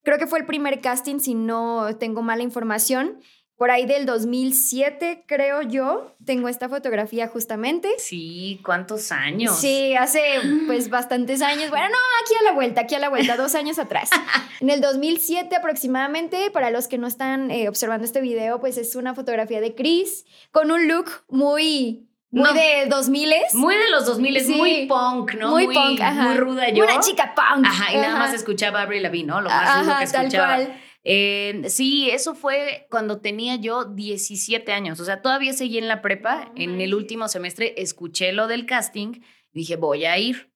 Creo 0.04 0.20
que 0.20 0.28
fue 0.28 0.38
el 0.40 0.46
primer 0.46 0.80
casting, 0.80 1.20
si 1.20 1.34
no 1.34 1.98
tengo 1.98 2.22
mala 2.22 2.44
información, 2.44 3.20
por 3.58 3.72
ahí 3.72 3.86
del 3.86 4.06
2007, 4.06 5.24
creo 5.28 5.62
yo. 5.64 6.16
Tengo 6.26 6.48
esta 6.48 6.70
fotografía 6.70 7.28
justamente. 7.28 7.90
Sí, 7.98 8.62
¿cuántos 8.64 9.12
años? 9.12 9.58
Sí, 9.60 9.96
hace 9.96 10.22
pues 10.68 10.90
bastantes 10.90 11.42
años. 11.42 11.70
Bueno, 11.70 11.88
no, 11.90 11.96
aquí 12.24 12.34
a 12.40 12.44
la 12.44 12.52
vuelta, 12.54 12.82
aquí 12.82 12.96
a 12.96 13.00
la 13.00 13.10
vuelta, 13.10 13.36
dos 13.36 13.56
años 13.56 13.80
atrás. 13.80 14.10
En 14.60 14.72
el 14.72 14.82
2007 14.82 15.56
aproximadamente, 15.56 16.50
para 16.52 16.72
los 16.72 16.88
que 16.88 16.98
no 16.98 17.06
están 17.06 17.52
eh, 17.52 17.70
observando 17.70 18.06
este 18.06 18.22
video, 18.22 18.60
pues 18.60 18.78
es 18.78 18.96
una 18.96 19.14
fotografía 19.14 19.62
de 19.62 19.76
Chris 19.76 20.26
con 20.52 20.72
un 20.72 20.88
look 20.88 21.06
muy, 21.30 22.08
muy 22.32 22.44
No. 22.50 22.54
de 22.54 22.88
2000 22.90 23.34
Muy 23.54 23.76
de 23.76 23.90
los 23.92 24.06
2000, 24.08 24.40
Sí. 24.42 24.54
muy 24.56 24.86
punk, 24.88 25.36
¿no? 25.36 25.52
Muy 25.52 25.68
punk, 25.68 26.02
ajá. 26.02 26.24
Muy 26.24 26.38
ruda 26.38 26.70
yo. 26.70 26.84
Una 26.84 27.00
chica 27.00 27.36
punk. 27.36 27.66
Ajá, 27.68 27.94
y 27.94 27.98
nada 27.98 28.18
más 28.18 28.34
escuchaba 28.34 28.82
Avril 28.82 29.04
Lavigne, 29.04 29.28
¿no? 29.28 29.42
Lo 29.42 29.50
más 29.50 29.82
rudo 29.84 29.92
Ajá, 29.92 30.06
que 30.06 30.12
tal 30.12 30.26
escuchaba. 30.26 30.56
cual. 30.56 30.82
Eh, 31.10 31.62
sí, 31.70 32.10
eso 32.10 32.36
fue 32.36 32.86
cuando 32.92 33.22
tenía 33.22 33.56
yo 33.56 33.86
17 33.86 34.74
años. 34.74 35.00
O 35.00 35.06
sea, 35.06 35.22
todavía 35.22 35.54
seguí 35.54 35.78
en 35.78 35.88
la 35.88 36.02
prepa. 36.02 36.52
en 36.58 36.82
el 36.82 36.94
último 36.94 37.30
semestre 37.30 37.74
escuché 37.78 38.34
lo 38.34 38.48
del 38.48 38.66
casting. 38.66 39.22
Dije, 39.54 39.78
voy 39.78 40.04
a 40.04 40.18
ir. 40.18 40.52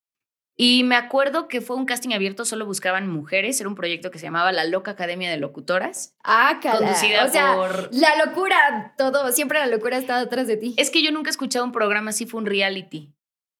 Y 0.57 0.83
me 0.83 0.95
acuerdo 0.95 1.48
que 1.48 1.62
fue 1.62 1.77
un 1.77 1.86
casting 1.86 2.13
abierto, 2.13 2.44
solo 2.44 2.65
buscaban 2.65 3.07
mujeres. 3.09 3.59
Era 3.62 3.69
un 3.69 3.75
proyecto 3.75 4.12
que 4.12 4.19
se 4.19 4.25
llamaba 4.25 4.51
La 4.51 4.65
Loca 4.65 4.92
Academia 4.92 5.31
de 5.31 5.38
Locutoras. 5.38 6.15
Ah, 6.24 6.59
cala. 6.62 6.80
Conducida 6.80 7.25
o 7.25 7.30
sea, 7.30 7.56
por- 7.56 7.89
la 7.94 8.25
locura, 8.25 8.94
todo, 8.97 9.31
siempre 9.31 9.57
la 9.57 9.68
locura 9.68 9.97
está 9.97 10.19
detrás 10.19 10.47
de 10.47 10.57
ti. 10.57 10.75
Es 10.77 10.92
que 10.92 11.01
yo 11.01 11.12
nunca 11.13 11.30
he 11.30 11.31
escuchado 11.31 11.63
un 11.63 11.71
programa 11.71 12.09
así, 12.09 12.25
fue 12.25 12.42
un 12.42 12.45
reality. 12.45 13.13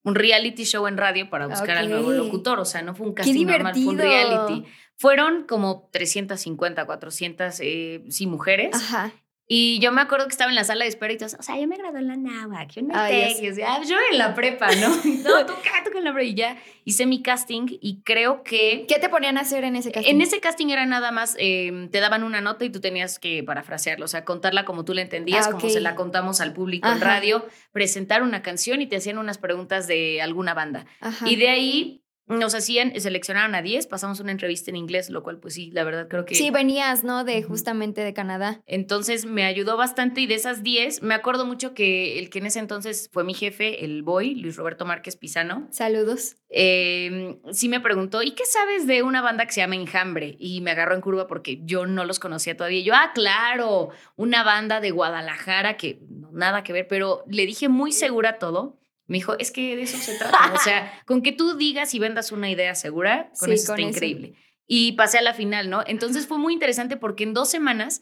Un 0.04 0.16
reality 0.16 0.66
show 0.66 0.86
en 0.88 0.98
radio 0.98 1.30
para 1.30 1.48
buscar 1.48 1.78
al 1.78 1.90
nuevo 1.90 2.12
locutor. 2.12 2.60
O 2.60 2.66
sea, 2.66 2.82
no 2.82 2.94
fue 2.94 3.08
un 3.08 3.14
casting 3.14 3.46
normal, 3.48 3.74
fue 3.74 3.94
un 3.94 3.98
reality. 3.98 4.66
Fueron 5.02 5.46
como 5.48 5.90
350, 5.92 6.86
400, 6.86 7.60
eh, 7.62 8.04
sí, 8.10 8.28
mujeres. 8.28 8.76
Ajá. 8.76 9.12
Y 9.48 9.80
yo 9.80 9.92
me 9.92 10.00
acuerdo 10.00 10.28
que 10.28 10.32
estaba 10.32 10.50
en 10.52 10.56
la 10.56 10.64
sala 10.64 10.86
de 10.86 10.90
espera 10.90 11.12
y 11.12 11.18
todos, 11.18 11.34
o 11.38 11.42
sea, 11.42 11.60
yo 11.60 11.68
me 11.68 11.76
gradué 11.76 12.00
en 12.00 12.08
la 12.08 12.16
náhuac, 12.16 12.72
yo 12.72 12.82
en 12.82 12.92
el 12.92 12.98
Ay, 12.98 13.12
TEC", 13.12 13.28
Dios. 13.28 13.40
y 13.40 13.44
yo 13.44 13.50
decía, 13.50 13.66
"Ah, 13.70 13.82
yo 13.84 13.96
en 14.12 14.18
la 14.20 14.34
prepa, 14.36 14.68
¿no? 14.76 14.88
no, 15.26 15.46
tú 15.48 15.54
tú 15.92 15.98
en 15.98 16.04
la 16.06 16.14
prepa. 16.14 16.24
Y 16.24 16.36
ya 16.36 16.58
hice 16.86 17.06
mi 17.06 17.22
casting 17.22 17.66
y 17.82 18.02
creo 18.04 18.44
que 18.44 18.86
¿Qué 18.88 18.98
te 19.00 19.10
ponían 19.10 19.38
a 19.38 19.42
hacer 19.42 19.64
en 19.66 19.76
ese 19.76 19.92
casting? 19.92 20.12
en 20.12 20.22
ese 20.22 20.40
casting 20.40 20.68
era 20.70 20.86
nada 20.86 21.12
más, 21.12 21.36
eh, 21.40 21.90
te 21.92 22.00
daban 22.00 22.24
una 22.24 22.40
nota 22.40 22.64
y 22.64 22.70
tú 22.70 22.80
tenías 22.80 23.20
que 23.20 23.44
parafrasearla, 23.44 24.06
o 24.06 24.08
sea, 24.08 24.24
contarla 24.24 24.64
como 24.64 24.86
tú 24.86 24.94
la 24.94 25.02
entendías, 25.02 25.48
Ah, 25.48 25.52
como 25.52 25.66
ok. 25.66 25.72
se 25.72 25.82
la 25.82 25.96
contamos 25.96 26.40
al 26.40 26.54
público 26.54 26.88
en 26.88 26.94
Ajá. 26.96 27.06
radio, 27.06 27.46
presentar 27.74 28.24
una 28.24 28.42
canción 28.42 28.82
y 28.82 28.88
te 28.88 28.96
hacían 28.98 29.18
unas 29.18 29.38
preguntas 29.40 29.88
de 29.88 30.22
alguna 30.22 30.54
banda. 30.54 30.86
Ajá. 31.02 31.28
Y 31.30 31.36
de 31.36 31.50
ahí 31.50 32.01
nos 32.32 32.56
hacían, 32.56 32.94
seleccionaron 33.00 33.56
a 33.56 33.62
10, 33.62 33.88
pasamos 33.88 34.20
una 34.20 34.32
entrevista 34.32 34.70
en 34.72 34.78
inglés, 34.78 35.10
lo 35.10 35.24
cual 35.24 35.40
pues 35.40 35.54
sí, 35.54 35.72
la 35.72 35.84
verdad 35.84 36.08
creo 36.08 36.26
que... 36.26 36.36
Sí, 36.36 36.50
venías, 36.52 37.04
¿no? 37.04 37.24
De 37.24 37.44
justamente 37.44 38.02
de 38.02 38.14
Canadá. 38.14 38.62
Entonces 38.66 39.26
me 39.26 39.44
ayudó 39.46 39.78
bastante 39.78 40.22
y 40.22 40.28
de 40.28 40.36
esas 40.36 40.64
10, 40.64 41.04
me 41.04 41.14
acuerdo 41.14 41.46
mucho 41.46 41.74
que 41.74 42.20
el 42.20 42.30
que 42.30 42.40
en 42.40 42.46
ese 42.48 42.60
entonces 42.60 43.10
fue 43.12 43.24
mi 43.24 43.34
jefe, 43.34 43.84
el 43.86 44.04
boy, 44.04 44.36
Luis 44.36 44.56
Roberto 44.56 44.86
Márquez 44.86 45.16
Pisano, 45.16 45.68
Saludos. 45.72 46.38
eh, 46.50 47.38
sí 47.52 47.70
me 47.70 47.80
preguntó, 47.80 48.24
¿y 48.24 48.32
qué 48.32 48.46
sabes 48.46 48.88
de 48.88 49.04
una 49.04 49.22
banda 49.22 49.46
que 49.46 49.54
se 49.54 49.62
llama 49.62 49.76
Enjambre? 49.76 50.36
Y 50.40 50.62
me 50.62 50.72
agarró 50.72 50.96
en 50.96 51.02
curva 51.02 51.28
porque 51.28 51.60
yo 51.64 51.86
no 51.86 52.06
los 52.06 52.20
conocía 52.20 52.56
todavía. 52.58 52.80
Y 52.80 52.84
yo, 52.84 52.94
ah, 52.96 53.12
claro, 53.14 53.90
una 54.16 54.44
banda 54.44 54.80
de 54.80 54.92
Guadalajara 54.92 55.78
que 55.78 56.00
nada 56.32 56.64
que 56.64 56.74
ver, 56.74 56.88
pero 56.88 57.24
le 57.28 57.46
dije 57.46 57.70
muy 57.70 57.92
segura 57.92 58.40
todo. 58.40 58.78
Me 59.12 59.18
dijo, 59.18 59.38
es 59.40 59.52
que 59.52 59.76
de 59.76 59.82
eso 59.84 59.98
se 59.98 60.18
trata. 60.18 60.54
o 60.54 60.58
sea, 60.60 60.92
con 61.06 61.22
que 61.22 61.34
tú 61.34 61.58
digas 61.58 61.94
y 61.94 62.00
vendas 62.00 62.32
una 62.32 62.50
idea 62.50 62.74
segura, 62.76 63.30
con 63.38 63.50
Sí, 63.50 63.56
eso 63.56 63.74
con 63.74 63.80
está 63.80 63.90
eso. 63.90 63.90
increíble. 63.90 64.34
Y 64.66 64.94
pasé 64.94 65.18
a 65.18 65.22
la 65.22 65.34
final, 65.34 65.70
¿no? 65.70 65.84
Entonces 65.86 66.28
fue 66.28 66.38
muy 66.38 66.54
interesante 66.54 66.96
porque 66.96 67.24
en 67.24 67.34
dos 67.34 67.50
semanas 67.50 68.02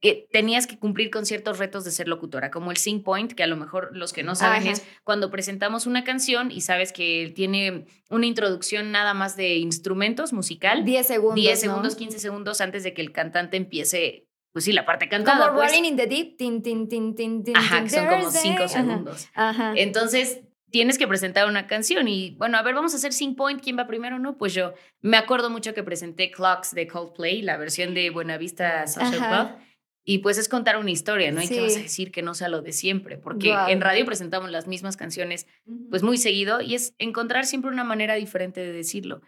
que 0.00 0.28
tenías 0.32 0.66
que 0.68 0.78
cumplir 0.78 1.10
con 1.10 1.26
ciertos 1.26 1.58
retos 1.58 1.84
de 1.84 1.90
ser 1.90 2.06
locutora, 2.06 2.50
como 2.52 2.70
el 2.70 2.76
Sing 2.76 3.02
Point, 3.02 3.32
que 3.32 3.42
a 3.42 3.48
lo 3.48 3.56
mejor 3.56 3.90
los 3.96 4.12
que 4.12 4.22
no 4.22 4.36
saben 4.36 4.62
Ajá. 4.62 4.70
es 4.70 4.84
cuando 5.02 5.30
presentamos 5.30 5.86
una 5.86 6.04
canción 6.04 6.52
y 6.52 6.60
sabes 6.60 6.92
que 6.92 7.32
tiene 7.34 7.84
una 8.08 8.26
introducción 8.26 8.92
nada 8.92 9.12
más 9.12 9.36
de 9.36 9.56
instrumentos 9.56 10.32
musical, 10.32 10.84
10 10.84 11.04
segundos. 11.06 11.34
10 11.36 11.54
¿no? 11.54 11.60
segundos, 11.60 11.96
15 11.96 12.18
segundos 12.20 12.60
antes 12.60 12.84
de 12.84 12.94
que 12.94 13.02
el 13.02 13.10
cantante 13.10 13.56
empiece, 13.56 14.27
pues 14.58 14.64
sí, 14.64 14.72
la 14.72 14.84
parte 14.84 15.08
Como 15.08 15.24
cantada. 15.24 15.52
pues. 15.54 15.70
Rolling 15.70 15.84
in 15.84 15.96
the 15.96 16.06
Deep. 16.08 16.36
Tin, 16.36 16.62
tin, 16.62 16.88
tin, 16.88 17.14
tin, 17.14 17.44
tin, 17.44 17.56
Ajá, 17.56 17.84
que 17.84 17.90
son 17.90 18.06
como 18.06 18.22
Thursday. 18.24 18.42
5 18.42 18.56
Ajá. 18.64 18.68
segundos. 18.68 19.28
Ajá. 19.34 19.72
Entonces, 19.76 20.40
tienes 20.70 20.98
que 20.98 21.06
presentar 21.06 21.48
una 21.48 21.66
canción 21.68 22.08
y, 22.08 22.30
bueno, 22.38 22.58
a 22.58 22.62
ver, 22.62 22.74
vamos 22.74 22.92
a 22.92 22.96
hacer 22.96 23.12
Sing 23.12 23.36
Point, 23.36 23.62
¿quién 23.62 23.78
va 23.78 23.86
primero? 23.86 24.18
No, 24.18 24.36
pues 24.36 24.52
yo 24.54 24.74
me 25.00 25.16
acuerdo 25.16 25.48
mucho 25.48 25.72
que 25.74 25.82
presenté 25.84 26.30
Clocks 26.32 26.74
de 26.74 26.86
Coldplay, 26.88 27.40
la 27.42 27.56
versión 27.56 27.94
de 27.94 28.10
Buenavista 28.10 28.86
Social 28.88 29.14
Ajá. 29.22 29.46
Club. 29.56 29.64
Y 30.04 30.18
pues 30.18 30.38
es 30.38 30.48
contar 30.48 30.78
una 30.78 30.90
historia, 30.90 31.30
¿no? 31.30 31.42
¿Y 31.42 31.48
qué 31.48 31.60
vas 31.60 31.72
a 31.72 31.76
Sí. 31.76 31.82
decir 31.82 32.10
que 32.10 32.22
no 32.22 32.34
sea 32.34 32.48
lo 32.48 32.62
de 32.62 32.72
siempre? 32.72 33.18
Porque 33.18 33.54
en 33.68 33.80
radio 33.80 34.06
presentamos 34.06 34.50
las 34.50 34.66
mismas 34.66 34.96
canciones 34.96 35.46
pues 35.90 36.02
muy 36.02 36.16
seguido 36.16 36.60
y 36.62 36.74
es 36.74 36.94
encontrar 36.98 37.44
siempre 37.44 37.70
una 37.70 37.84
manera 37.84 38.14
diferente 38.14 38.60
de 38.62 38.72
decirlo. 38.72 39.20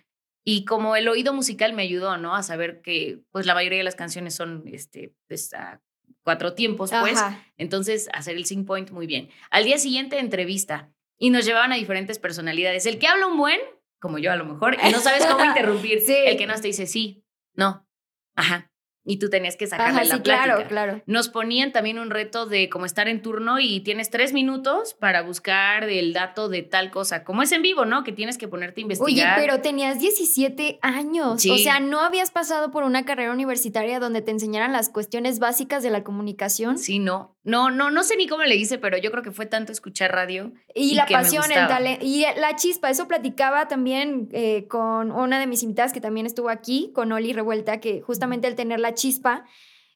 Y 0.45 0.65
como 0.65 0.97
el 0.97 1.09
oído 1.09 1.33
musical 1.33 1.73
me 1.73 1.83
ayudó, 1.83 2.17
¿no? 2.17 2.35
A 2.35 2.43
saber 2.43 2.81
que 2.81 3.21
pues 3.31 3.47
la 3.47 3.55
mayoría 3.55 3.79
de 3.79 3.85
las 3.85 3.95
canciones 3.95 4.35
son 4.35 4.65
este, 4.67 5.15
pues, 5.29 5.53
a 5.53 5.81
cuatro 6.23 6.55
tiempos, 6.55 6.91
pues. 7.01 7.19
Ajá. 7.19 7.45
Entonces, 7.57 8.09
hacer 8.13 8.37
el 8.37 8.47
sync 8.47 8.67
point 8.67 8.91
muy 8.91 9.07
bien. 9.07 9.29
Al 9.51 9.65
día 9.65 9.79
siguiente, 9.79 10.19
entrevista. 10.19 10.93
Y 11.19 11.31
nos 11.31 11.45
llevaban 11.45 11.73
a 11.73 11.77
diferentes 11.77 12.19
personalidades. 12.19 12.87
El 12.87 12.99
que 12.99 13.07
habla 13.07 13.27
un 13.27 13.37
buen, 13.37 13.61
como 14.01 14.19
yo 14.19 14.33
a 14.33 14.37
lo 14.37 14.47
mejor, 14.47 14.77
y 14.83 14.91
no 14.91 15.01
sabes 15.01 15.27
cómo 15.27 15.45
interrumpir. 15.45 16.01
Sí. 16.01 16.17
El 16.25 16.39
que 16.39 16.47
no 16.47 16.55
te 16.55 16.69
dice 16.69 16.87
sí, 16.87 17.23
no, 17.55 17.87
ajá. 18.35 18.70
Y 19.05 19.19
tú 19.19 19.31
tenías 19.31 19.57
que 19.57 19.67
sacarle 19.67 20.01
Ajá, 20.01 20.05
la 20.05 20.17
sí, 20.17 20.21
plática. 20.23 20.45
claro, 20.45 20.69
claro. 20.69 21.03
Nos 21.07 21.29
ponían 21.31 21.73
también 21.73 21.99
un 21.99 22.11
reto 22.11 22.45
de 22.47 22.69
como 22.69 22.85
estar 22.85 23.09
en 23.09 23.23
turno 23.23 23.59
y 23.59 23.81
tienes 23.81 24.11
tres 24.11 24.33
minutos 24.35 24.95
para 24.95 25.23
buscar 25.23 25.85
el 25.85 26.13
dato 26.13 26.49
de 26.51 26.63
tal 26.63 26.91
cosa. 26.91 27.25
Como 27.25 27.43
es 27.43 27.51
en 27.53 27.63
vivo, 27.63 27.87
¿no? 27.87 28.05
Que 28.05 28.13
tienes 28.13 28.37
que 28.37 28.47
ponerte 28.47 28.83
a 28.83 28.85
Oye, 28.85 28.93
investigar. 28.95 29.37
pero 29.41 29.61
tenías 29.63 29.99
17 29.99 30.79
años. 30.83 31.41
Sí. 31.41 31.51
O 31.51 31.57
sea, 31.57 31.81
¿no 31.81 32.01
habías 32.01 32.31
pasado 32.31 32.71
por 32.71 32.83
una 32.85 33.05
carrera 33.05 33.33
universitaria 33.33 34.01
donde 34.01 34.21
te 34.23 34.33
enseñaran 34.33 34.73
las 34.73 34.91
cuestiones 34.91 35.39
básicas 35.39 35.83
de 35.83 35.91
la 35.91 36.05
comunicación? 36.05 36.79
Sí, 36.79 36.99
no. 36.99 37.37
No, 37.43 37.71
no, 37.71 37.91
no 37.91 38.03
sé 38.03 38.17
ni 38.17 38.27
cómo 38.27 38.43
le 38.45 38.55
hice, 38.57 38.79
pero 38.79 38.99
yo 38.99 39.11
creo 39.11 39.23
que 39.23 39.31
fue 39.31 39.47
tanto 39.47 39.73
escuchar 39.73 40.13
radio. 40.13 40.53
Y, 40.75 40.93
Y 40.93 40.95
la 40.95 41.07
que 41.07 41.17
me 41.17 41.23
pasión, 41.23 41.45
el 41.51 41.67
talento. 41.69 42.05
Y 42.05 42.25
la 42.37 42.55
chispa, 42.57 42.91
eso 42.91 43.09
platicaba 43.09 43.67
también 43.67 44.29
eh, 44.33 44.67
con 44.69 45.11
una 45.11 45.41
de 45.41 45.47
mis 45.47 45.63
invitadas 45.63 45.93
que 45.93 46.01
también 46.01 46.27
estuvo 46.27 46.51
aquí, 46.51 46.91
con 46.95 47.11
Oli 47.13 47.33
Revuelta, 47.33 47.81
que 47.81 48.03
justamente 48.03 48.47
el 48.47 48.57
tener 48.57 48.79
la 48.79 48.95
chispa 48.95 49.47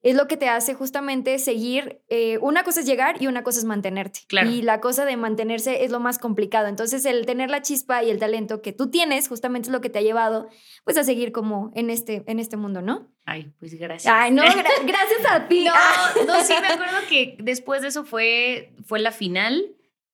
es 0.05 0.15
lo 0.15 0.29
que 0.29 0.37
te 0.37 0.49
hace 0.49 0.75
justamente 0.75 1.39
seguir. 1.41 2.01
eh, 2.09 2.39
una 2.43 2.63
cosa 2.63 2.81
es 2.81 2.87
llegar 2.87 3.21
y 3.21 3.27
una 3.27 3.43
cosa 3.43 3.59
es 3.59 3.65
mantenerte. 3.65 4.21
Claro. 4.29 4.49
Y 4.51 4.63
la 4.63 4.81
cosa 4.81 5.05
de 5.05 5.17
mantenerse 5.17 5.83
es 5.85 5.91
lo 5.91 5.99
más 5.99 6.19
complicado. 6.19 6.69
Entonces, 6.69 7.05
el 7.07 7.27
tener 7.27 7.51
la 7.51 7.63
chispa 7.63 8.05
y 8.05 8.11
el 8.11 8.19
talento 8.21 8.63
que 8.63 8.73
tú 8.73 8.91
tienes, 8.91 9.27
justamente 9.29 9.69
es 9.69 9.73
lo 9.73 9.81
que 9.81 9.91
te 9.91 9.99
ha 9.99 10.03
llevado 10.03 10.49
pues 10.85 10.97
a 10.99 11.03
seguir 11.05 11.33
como 11.33 11.73
en 11.75 11.91
este, 11.91 12.23
en 12.27 12.39
este 12.39 12.57
mundo, 12.57 12.83
¿no? 12.83 13.09
Ay, 13.25 13.51
pues 13.59 13.75
gracias. 13.75 14.13
Ay, 14.15 14.31
no, 14.31 14.43
gra- 14.45 14.53
gracias 14.87 15.21
a 15.31 15.49
ti. 15.49 15.65
No, 15.65 16.25
no, 16.27 16.45
sí, 16.45 16.53
me 16.61 16.69
acuerdo 16.69 16.99
que 17.09 17.37
después 17.41 17.83
de 17.83 17.89
eso 17.89 18.05
fue, 18.05 18.75
fue 18.85 19.01
la 19.01 19.11
final 19.11 19.65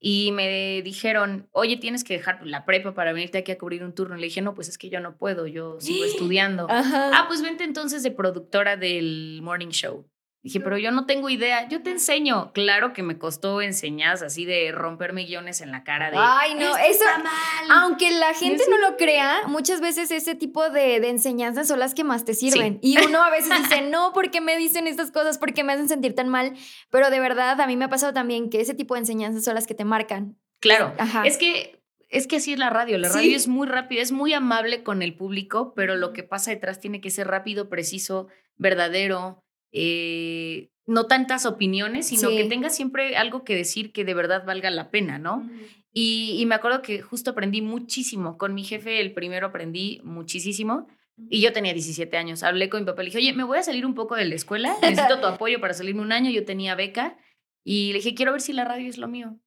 y 0.02 0.32
me 0.32 0.80
dijeron, 0.82 1.48
oye, 1.52 1.76
tienes 1.76 2.04
que 2.04 2.14
dejar 2.14 2.44
la 2.46 2.64
prepa 2.64 2.94
para 2.94 3.12
venirte 3.12 3.36
aquí 3.36 3.52
a 3.52 3.58
cubrir 3.58 3.84
un 3.84 3.94
turno. 3.94 4.16
Le 4.16 4.24
dije, 4.24 4.40
no, 4.40 4.54
pues 4.54 4.68
es 4.70 4.78
que 4.78 4.88
yo 4.88 4.98
no 4.98 5.18
puedo, 5.18 5.46
yo 5.46 5.78
sigo 5.78 6.04
estudiando. 6.06 6.66
Ajá. 6.70 7.10
Ah, 7.12 7.26
pues 7.28 7.42
vente 7.42 7.64
entonces 7.64 8.02
de 8.02 8.10
productora 8.10 8.78
del 8.78 9.40
morning 9.42 9.68
show. 9.68 10.09
Dije, 10.42 10.58
pero 10.60 10.78
yo 10.78 10.90
no 10.90 11.04
tengo 11.04 11.28
idea, 11.28 11.68
yo 11.68 11.82
te 11.82 11.90
enseño. 11.90 12.52
Claro 12.54 12.94
que 12.94 13.02
me 13.02 13.18
costó 13.18 13.60
enseñanzas 13.60 14.28
así 14.32 14.46
de 14.46 14.72
romperme 14.72 15.24
guiones 15.26 15.60
en 15.60 15.70
la 15.70 15.84
cara 15.84 16.10
de... 16.10 16.16
Ay, 16.18 16.54
no, 16.54 16.76
"Esto 16.78 16.78
eso, 16.88 17.04
está 17.04 17.18
mal". 17.18 17.32
aunque 17.68 18.10
la 18.10 18.32
gente 18.32 18.64
no 18.70 18.78
lo 18.78 18.96
crea, 18.96 19.42
muchas 19.48 19.82
veces 19.82 20.10
ese 20.10 20.34
tipo 20.34 20.70
de, 20.70 20.98
de 21.00 21.10
enseñanzas 21.10 21.68
son 21.68 21.78
las 21.78 21.94
que 21.94 22.04
más 22.04 22.24
te 22.24 22.32
sirven. 22.32 22.78
Y 22.80 22.96
uno 23.04 23.22
a 23.22 23.28
veces 23.28 23.50
dice, 23.58 23.82
no, 23.82 24.14
¿por 24.14 24.30
qué 24.30 24.40
me 24.40 24.56
dicen 24.56 24.86
estas 24.86 25.10
cosas? 25.10 25.36
¿Por 25.36 25.52
qué 25.52 25.62
me 25.62 25.74
hacen 25.74 25.88
sentir 25.90 26.14
tan 26.14 26.30
mal? 26.30 26.54
Pero 26.90 27.10
de 27.10 27.20
verdad, 27.20 27.60
a 27.60 27.66
mí 27.66 27.76
me 27.76 27.84
ha 27.84 27.90
pasado 27.90 28.14
también 28.14 28.48
que 28.48 28.62
ese 28.62 28.72
tipo 28.72 28.94
de 28.94 29.00
enseñanzas 29.00 29.44
son 29.44 29.54
las 29.54 29.66
que 29.66 29.74
te 29.74 29.84
marcan. 29.84 30.38
Claro, 30.60 30.94
Ajá. 30.98 31.22
es 31.26 31.36
que 31.36 31.82
es 32.08 32.26
que 32.26 32.36
así 32.36 32.54
es 32.54 32.58
la 32.58 32.70
radio. 32.70 32.96
La 32.98 33.08
Sí. 33.10 33.18
radio 33.18 33.36
es 33.36 33.46
muy 33.46 33.68
rápida, 33.68 34.00
es 34.02 34.10
muy 34.10 34.32
amable 34.32 34.82
con 34.82 35.00
el 35.02 35.14
público, 35.14 35.74
pero 35.76 35.94
lo 35.96 36.12
que 36.12 36.22
pasa 36.24 36.50
detrás 36.50 36.80
tiene 36.80 37.00
que 37.02 37.10
ser 37.10 37.28
rápido, 37.28 37.68
preciso, 37.68 38.26
verdadero, 38.56 39.44
eh, 39.72 40.70
no 40.86 41.06
tantas 41.06 41.46
opiniones, 41.46 42.08
sino 42.08 42.30
Sí. 42.30 42.36
que 42.36 42.44
tenga 42.44 42.68
siempre 42.70 43.16
algo 43.16 43.44
que 43.44 43.54
decir 43.54 43.92
que 43.92 44.04
de 44.04 44.14
verdad 44.14 44.44
valga 44.44 44.70
la 44.70 44.90
pena, 44.90 45.18
¿no? 45.18 45.48
Y, 45.92 46.36
y 46.38 46.46
me 46.46 46.54
acuerdo 46.54 46.82
que 46.82 47.00
justo 47.00 47.30
aprendí 47.30 47.62
muchísimo. 47.62 48.38
Con 48.38 48.54
mi 48.54 48.64
jefe, 48.64 49.00
el 49.00 49.12
primero 49.12 49.48
aprendí 49.48 50.00
muchísimo. 50.04 50.86
Y 51.28 51.40
yo 51.42 51.52
tenía 51.52 51.74
17 51.74 52.16
años. 52.16 52.42
Hablé 52.42 52.68
con 52.70 52.80
mi 52.80 52.86
papá, 52.86 53.02
le 53.02 53.06
dije, 53.06 53.18
oye, 53.18 53.32
me 53.34 53.44
voy 53.44 53.58
a 53.58 53.62
salir 53.62 53.84
un 53.84 53.94
poco 53.94 54.14
de 54.16 54.24
la 54.24 54.34
escuela, 54.34 54.74
necesito 54.82 55.20
tu 55.20 55.26
apoyo 55.26 55.60
para 55.60 55.74
salirme 55.74 56.00
un 56.02 56.12
año. 56.12 56.30
Yo 56.30 56.44
tenía 56.44 56.74
beca 56.74 57.18
y 57.62 57.88
le 57.92 57.98
dije, 57.98 58.14
quiero 58.14 58.32
ver 58.32 58.40
si 58.40 58.52
la 58.52 58.64
radio 58.64 58.88
es 58.88 58.96
lo 58.98 59.06
mío. 59.06 59.38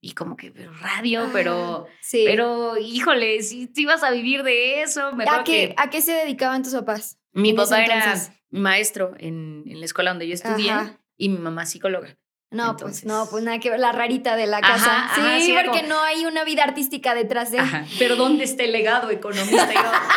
Y 0.00 0.12
como 0.14 0.36
que, 0.36 0.50
pero 0.50 0.72
radio, 0.72 1.28
pero, 1.32 1.86
Ah, 1.88 1.92
Sí. 2.00 2.24
pero, 2.26 2.76
híjole, 2.78 3.40
si, 3.42 3.68
si 3.72 3.84
vas 3.84 4.02
a 4.02 4.10
vivir 4.10 4.42
de 4.42 4.82
eso, 4.82 5.12
me 5.14 5.24
¿A 5.28 5.44
qué, 5.44 5.68
que 5.68 5.74
¿A 5.76 5.90
qué 5.90 6.00
se 6.00 6.12
dedicaban 6.12 6.62
tus 6.64 6.72
papás? 6.74 7.18
mi 7.32 7.52
papá 7.52 7.84
era? 7.84 8.14
Maestro 8.52 9.14
en, 9.18 9.64
en 9.66 9.80
la 9.80 9.84
escuela 9.86 10.10
donde 10.10 10.28
yo 10.28 10.34
estudié 10.34 10.70
Ajá. 10.70 10.98
y 11.16 11.28
mi 11.28 11.38
mamá 11.38 11.66
psicóloga. 11.66 12.16
No, 12.50 12.72
Entonces- 12.72 13.04
pues 13.04 13.12
no, 13.12 13.26
pues 13.30 13.42
nada 13.42 13.58
que 13.60 13.70
ver, 13.70 13.80
la 13.80 13.92
rarita 13.92 14.36
de 14.36 14.46
la 14.46 14.60
casa. 14.60 15.04
ajá, 15.06 15.40
sí, 15.40 15.54
porque 15.54 15.80
como- 15.80 15.88
no 15.94 16.02
hay 16.02 16.26
una 16.26 16.44
vida 16.44 16.62
artística 16.62 17.14
detrás 17.14 17.50
de 17.50 17.58
Ajá. 17.60 17.86
Pero 17.98 18.14
¿dónde 18.16 18.44
está 18.44 18.62
el 18.64 18.72
legado 18.72 19.10
economista? 19.10 19.68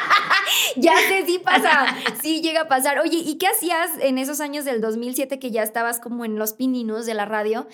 Ya 0.78 0.94
sé, 0.98 1.26
sí 1.26 1.40
pasa, 1.40 1.96
sí 2.22 2.42
llega 2.42 2.62
a 2.62 2.68
pasar. 2.68 3.00
Oye, 3.00 3.18
¿y 3.18 3.38
qué 3.38 3.48
hacías 3.48 3.90
en 4.00 4.18
esos 4.18 4.42
años 4.42 4.66
del 4.66 4.82
2007 4.82 5.40
que 5.40 5.52
ya 5.52 5.64
estabas 5.64 6.00
como 6.00 6.26
en 6.26 6.38
los 6.38 6.54
pininos 6.54 7.06
de 7.06 7.14
la 7.14 7.26
radio? 7.26 7.68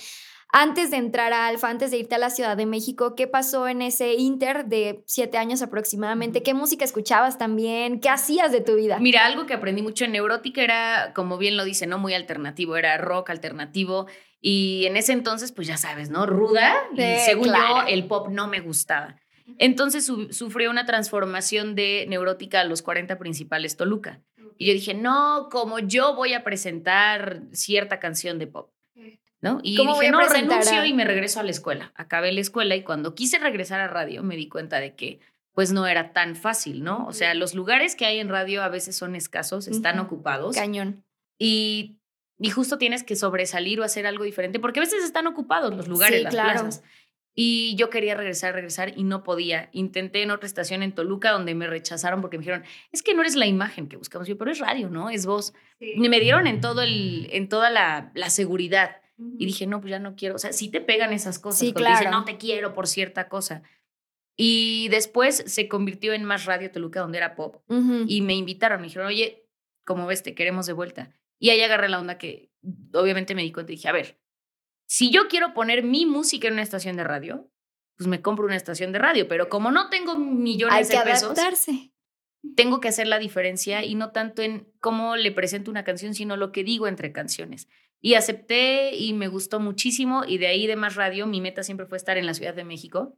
Antes 0.54 0.92
de 0.92 0.98
entrar 0.98 1.32
a 1.32 1.48
Alfa, 1.48 1.70
antes 1.70 1.92
de 1.92 1.98
irte 1.98 2.16
a 2.16 2.18
la 2.18 2.30
Ciudad 2.30 2.58
de 2.58 2.66
México, 2.66 3.16
¿qué 3.16 3.26
pasó 3.26 3.70
en 3.70 3.82
ese 3.82 4.16
inter 4.16 4.66
de 4.66 5.02
siete 5.08 5.38
años 5.38 5.62
aproximadamente? 5.62 6.44
¿Qué 6.44 6.54
música 6.54 6.84
escuchabas 6.84 7.38
también? 7.38 8.02
¿Qué 8.02 8.10
hacías 8.10 8.52
de 8.52 8.60
tu 8.60 8.76
vida? 8.76 9.00
Mira, 9.00 9.26
algo 9.26 9.46
que 9.46 9.54
aprendí 9.54 9.82
mucho 9.82 10.04
en 10.04 10.12
Neurótica 10.12 10.62
era, 10.62 11.14
como 11.16 11.38
bien 11.38 11.56
lo 11.56 11.64
dice, 11.64 11.88
¿no? 11.88 11.98
Muy 12.00 12.14
alternativo, 12.14 12.76
era 12.76 12.98
rock 12.98 13.30
alternativo. 13.30 14.08
Y 14.42 14.86
en 14.88 14.98
ese 14.98 15.14
entonces, 15.14 15.54
pues 15.54 15.68
ya 15.68 15.78
sabes, 15.78 16.10
¿no? 16.10 16.26
Ruda. 16.26 16.74
Y 16.96 17.20
según 17.26 17.46
claro. 17.50 17.82
yo, 17.84 17.88
el 17.88 18.08
pop 18.08 18.28
no 18.30 18.48
me 18.48 18.60
gustaba. 18.60 19.16
Entonces 19.58 20.06
su- 20.06 20.34
sufrió 20.34 20.70
una 20.70 20.86
transformación 20.86 21.76
de 21.76 22.06
Neurótica 22.10 22.60
a 22.60 22.64
los 22.66 22.82
40 22.82 23.18
principales 23.18 23.78
Toluca. 23.78 24.22
Y 24.58 24.68
yo 24.68 24.74
dije, 24.74 24.94
no, 24.94 25.48
como 25.50 25.80
yo 25.80 26.14
voy 26.16 26.34
a 26.34 26.44
presentar 26.44 27.44
cierta 27.54 28.00
canción 28.00 28.38
de 28.38 28.48
pop. 28.48 28.70
¿No? 29.42 29.60
Y 29.64 29.76
¿Cómo 29.76 29.96
dije, 30.00 30.12
no, 30.12 30.20
renuncio 30.22 30.82
a- 30.82 30.86
y 30.88 30.94
me 30.94 31.04
regreso 31.04 31.40
a 31.40 31.44
la 31.44 31.50
escuela. 31.52 31.92
Acabé 31.96 32.32
la 32.32 32.42
escuela 32.42 32.76
y 32.76 32.84
cuando 32.84 33.16
quise 33.16 33.40
regresar 33.40 33.80
a 33.80 33.88
radio 33.88 34.22
me 34.24 34.36
di 34.36 34.48
cuenta 34.48 34.80
de 34.80 34.96
que 34.96 35.20
pues 35.54 35.74
no 35.74 35.86
era 35.88 36.14
tan 36.14 36.36
fácil, 36.36 36.84
¿no? 36.84 37.06
O 37.08 37.12
sea, 37.14 37.34
los 37.34 37.56
lugares 37.56 37.96
que 37.96 38.06
hay 38.06 38.20
en 38.20 38.30
radio 38.30 38.64
a 38.64 38.70
veces 38.70 38.96
son 38.96 39.16
escasos, 39.16 39.68
están 39.68 39.98
Ujú. 40.00 40.06
ocupados 40.06 40.56
Cañón. 40.56 41.04
y, 41.40 41.98
y 42.40 42.52
justo 42.52 42.78
tienes 42.78 43.04
que 43.04 43.16
sobresalir 43.16 43.80
o 43.80 43.84
hacer 43.84 44.06
algo 44.06 44.24
diferente 44.24 44.60
porque 44.60 44.80
a 44.80 44.84
veces 44.84 45.04
están 45.04 45.28
ocupados 45.28 45.76
los 45.76 45.88
lugares, 45.88 46.20
Sí, 46.20 46.24
las 46.24 46.34
claro. 46.34 46.62
plazas. 46.62 46.84
Y 47.34 47.76
yo 47.78 47.90
quería 47.90 48.14
regresar, 48.16 48.54
regresar 48.54 48.94
y 48.98 49.04
no 49.04 49.24
podía. 49.24 49.70
Intenté 49.72 50.22
en 50.22 50.32
otra 50.32 50.46
estación 50.48 50.84
en 50.84 50.94
Toluca 50.94 51.32
donde 51.32 51.56
me 51.56 51.66
rechazaron 51.66 52.20
porque 52.22 52.38
me 52.38 52.42
dijeron, 52.44 52.64
es 52.92 53.02
que 53.04 53.14
no 53.14 53.22
eres 53.22 53.36
la 53.36 53.48
imagen 53.48 53.88
que 53.88 53.96
buscamos. 53.98 54.28
Yo, 54.28 54.38
pero 54.38 54.52
es 54.52 54.60
radio, 54.60 54.90
¿no? 54.90 55.10
Es 55.10 55.26
voz. 55.26 55.54
Y 55.80 56.08
me 56.10 56.20
dieron 56.20 56.46
en, 56.46 56.60
todo 56.62 56.82
el, 56.82 57.28
en 57.32 57.48
toda 57.50 57.70
la, 57.70 58.12
la 58.16 58.30
seguridad. 58.30 58.98
Y 59.38 59.46
dije, 59.46 59.68
no, 59.68 59.82
pues 59.82 59.92
ya 59.92 60.00
no 60.00 60.16
quiero. 60.16 60.36
O 60.36 60.40
sea, 60.40 60.54
sí 60.54 60.70
te 60.70 60.82
pegan 60.82 61.14
esas 61.14 61.40
cosas. 61.40 61.60
Sí, 61.60 61.74
te 61.74 61.80
dicen, 61.80 61.96
claro. 61.98 62.12
no 62.12 62.26
te 62.26 62.38
quiero 62.38 62.74
por 62.74 62.88
cierta 62.88 63.28
cosa. 63.30 63.64
Y 64.36 64.88
después 64.90 65.44
se 65.46 65.68
convirtió 65.68 66.14
en 66.14 66.24
Más 66.24 66.46
Radio 66.46 66.72
Toluca, 66.72 67.02
donde 67.02 67.18
era 67.18 67.36
pop. 67.36 67.64
Ujú. 67.68 68.06
Y 68.08 68.22
me 68.22 68.34
invitaron, 68.36 68.82
me 68.82 68.88
dijeron, 68.88 69.08
oye, 69.08 69.48
como 69.86 70.08
ves, 70.08 70.24
te 70.24 70.34
queremos 70.34 70.66
de 70.66 70.74
vuelta. 70.74 71.12
Y 71.40 71.50
ahí 71.50 71.62
agarré 71.62 71.90
la 71.90 72.00
onda 72.00 72.18
que 72.18 72.52
obviamente 72.94 73.36
me 73.36 73.44
di 73.44 73.52
cuenta 73.52 73.72
y 73.72 73.76
dije, 73.76 73.88
a 73.90 73.94
ver, 73.94 74.20
si 74.88 75.10
yo 75.12 75.28
quiero 75.28 75.54
poner 75.54 75.84
mi 75.84 76.06
música 76.06 76.48
en 76.48 76.54
una 76.54 76.64
estación 76.64 76.98
de 76.98 77.04
radio, 77.04 77.50
pues 77.98 78.08
me 78.08 78.22
compro 78.22 78.46
una 78.46 78.56
estación 78.56 78.92
de 78.92 79.00
radio. 79.00 79.28
Pero 79.28 79.50
como 79.50 79.72
no 79.72 79.90
tengo 79.90 80.14
Hay 80.14 80.20
millones 80.20 80.90
que 80.90 80.98
de 80.98 81.04
pesos, 81.04 81.24
adaptarse. 81.24 81.94
tengo 82.56 82.80
que 82.80 82.88
hacer 82.88 83.08
la 83.08 83.20
diferencia 83.20 83.84
y 83.84 83.96
no 83.96 84.12
tanto 84.12 84.42
en 84.42 84.72
cómo 84.80 85.16
le 85.16 85.32
presento 85.32 85.70
una 85.72 85.84
canción, 85.84 86.14
sino 86.14 86.36
lo 86.38 86.52
que 86.52 86.64
digo 86.64 86.88
entre 86.88 87.12
canciones. 87.12 87.68
Y 88.02 88.16
acepté 88.16 88.96
y 88.96 89.14
me 89.14 89.28
gustó 89.28 89.60
muchísimo 89.60 90.24
y 90.26 90.40
de 90.40 90.48
ahí 90.48 90.68
de 90.68 90.76
más 90.76 90.96
radio, 90.96 91.28
mi 91.28 91.40
meta 91.40 91.64
siempre 91.64 91.86
fue 91.86 91.98
estar 91.98 92.18
en 92.18 92.26
la 92.26 92.34
Ciudad 92.34 92.56
de 92.56 92.64
México. 92.64 93.16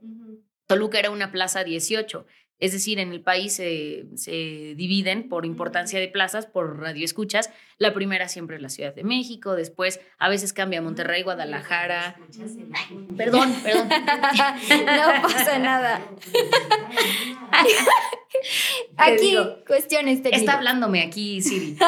Toluca 0.67 0.99
era 0.99 1.09
una 1.09 1.31
plaza 1.31 1.63
18, 1.63 2.25
es 2.63 2.71
decir, 2.71 2.97
en 2.99 3.11
el 3.11 3.21
país 3.21 3.53
se, 3.53 4.05
se 4.15 4.31
dividen 4.75 5.27
por 5.27 5.45
importancia 5.45 5.99
de 5.99 6.07
plazas, 6.07 6.45
por 6.45 6.79
radioescuchas. 6.79 7.49
La 7.77 7.93
primera 7.93 8.29
siempre 8.29 8.55
es 8.55 8.61
la 8.61 8.69
Ciudad 8.69 8.95
de 8.95 9.03
México, 9.03 9.55
después 9.55 9.99
a 10.17 10.29
veces 10.29 10.53
cambia 10.53 10.79
a 10.79 10.81
Monterrey, 10.81 11.23
Guadalajara. 11.23 12.15
Perdón, 13.17 13.53
perdón. 13.63 13.89
no 14.85 15.21
pasa 15.23 15.59
nada. 15.59 16.01
Aquí, 18.97 19.21
digo, 19.31 19.57
cuestiones 19.67 20.17
técnicas. 20.21 20.39
Está 20.41 20.53
hablándome 20.53 21.01
aquí, 21.01 21.41
Siri. 21.41 21.77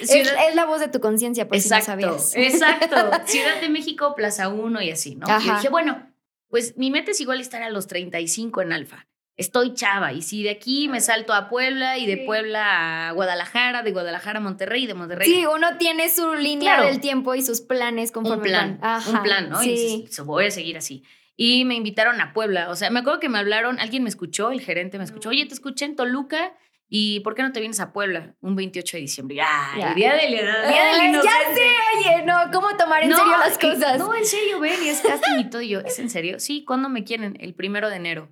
Eh, 0.00 0.02
Es, 0.02 0.10
Ciudad- 0.10 0.48
es 0.48 0.54
la 0.56 0.64
voz 0.66 0.80
de 0.80 0.88
tu 0.88 1.00
conciencia, 1.00 1.46
por 1.46 1.56
Exacto, 1.56 1.84
si 1.84 1.90
no 2.04 2.18
sabías. 2.18 2.34
exacto. 2.36 2.96
Ciudad 3.26 3.60
de 3.60 3.68
México, 3.68 4.14
Plaza 4.16 4.48
1 4.48 4.82
y 4.82 4.90
así, 4.90 5.14
¿no? 5.14 5.26
Y 5.40 5.46
yo 5.46 5.54
dije, 5.54 5.68
bueno, 5.68 6.10
pues 6.48 6.76
mi 6.76 6.90
meta 6.90 7.12
es 7.12 7.20
igual 7.20 7.40
estar 7.40 7.62
a 7.62 7.70
los 7.70 7.86
35 7.86 8.60
en 8.62 8.72
Alfa. 8.72 9.06
Estoy 9.36 9.74
chava. 9.74 10.12
Y 10.12 10.22
si 10.22 10.42
de 10.42 10.50
aquí 10.50 10.88
me 10.88 11.00
salto 11.00 11.32
a 11.34 11.48
Puebla 11.48 11.98
y 11.98 12.06
de 12.06 12.18
Puebla 12.18 13.08
a 13.08 13.12
Guadalajara, 13.12 13.82
de 13.82 13.90
Guadalajara 13.92 14.38
a 14.38 14.42
Monterrey, 14.42 14.86
de 14.86 14.94
Monterrey. 14.94 15.28
Sí, 15.28 15.44
uno 15.46 15.76
tiene 15.78 16.08
su 16.08 16.34
línea 16.34 16.74
Claro. 16.76 16.88
del 16.90 17.00
tiempo 17.00 17.34
y 17.34 17.42
sus 17.42 17.60
planes 17.60 18.12
conforme 18.12 18.36
un 18.38 18.42
plan, 18.48 18.78
van. 18.80 18.90
Ajá, 18.96 19.10
un 19.10 19.22
plan, 19.22 19.50
¿no? 19.50 19.62
Y 19.62 19.76
Sí. 19.76 20.02
dices, 20.06 20.20
voy 20.24 20.46
a 20.46 20.50
seguir 20.50 20.76
así. 20.76 21.02
Y 21.36 21.64
me 21.64 21.74
invitaron 21.74 22.20
a 22.20 22.32
Puebla. 22.32 22.70
O 22.70 22.76
sea, 22.76 22.90
me 22.90 23.00
acuerdo 23.00 23.18
que 23.18 23.28
me 23.28 23.38
hablaron, 23.38 23.80
alguien 23.80 24.02
me 24.04 24.08
escuchó, 24.08 24.52
el 24.52 24.60
gerente 24.60 24.98
me 24.98 25.04
escuchó, 25.04 25.30
oye, 25.30 25.44
te 25.46 25.54
escuché 25.54 25.84
en 25.84 25.96
Toluca. 25.96 26.52
¿Y 26.88 27.20
por 27.20 27.34
qué 27.34 27.42
no 27.42 27.50
te 27.50 27.58
vienes 27.60 27.80
a 27.80 27.92
Puebla 27.92 28.36
un 28.40 28.54
28 28.54 28.98
de 28.98 29.00
diciembre? 29.00 29.38
Ay, 29.40 29.80
Ya. 29.80 29.94
día 29.94 30.12
del, 30.14 30.30
día 30.30 30.42
del 30.44 30.54
Ay, 31.00 31.08
inocente. 31.08 31.34
ya 31.48 31.54
sé, 31.54 32.08
oye, 32.18 32.22
no, 32.24 32.34
¿cómo 32.52 32.76
tomar 32.76 33.02
en 33.02 33.10
serio 33.10 33.32
las 33.38 33.56
y- 33.56 33.58
cosas? 33.66 33.98
No, 33.98 34.14
en 34.14 34.24
serio, 34.24 34.60
ven, 34.60 34.74
y 34.84 34.88
es 34.88 35.00
casting 35.00 35.40
y 35.40 35.50
todo. 35.50 35.62
Y 35.62 35.70
yo, 35.70 35.80
¿es 35.80 35.98
en 35.98 36.08
serio? 36.10 36.38
Sí, 36.38 36.62
¿cuándo 36.64 36.88
me 36.88 37.02
quieren? 37.02 37.36
El 37.40 37.54
primero 37.54 37.88
de 37.90 37.96
enero. 37.96 38.28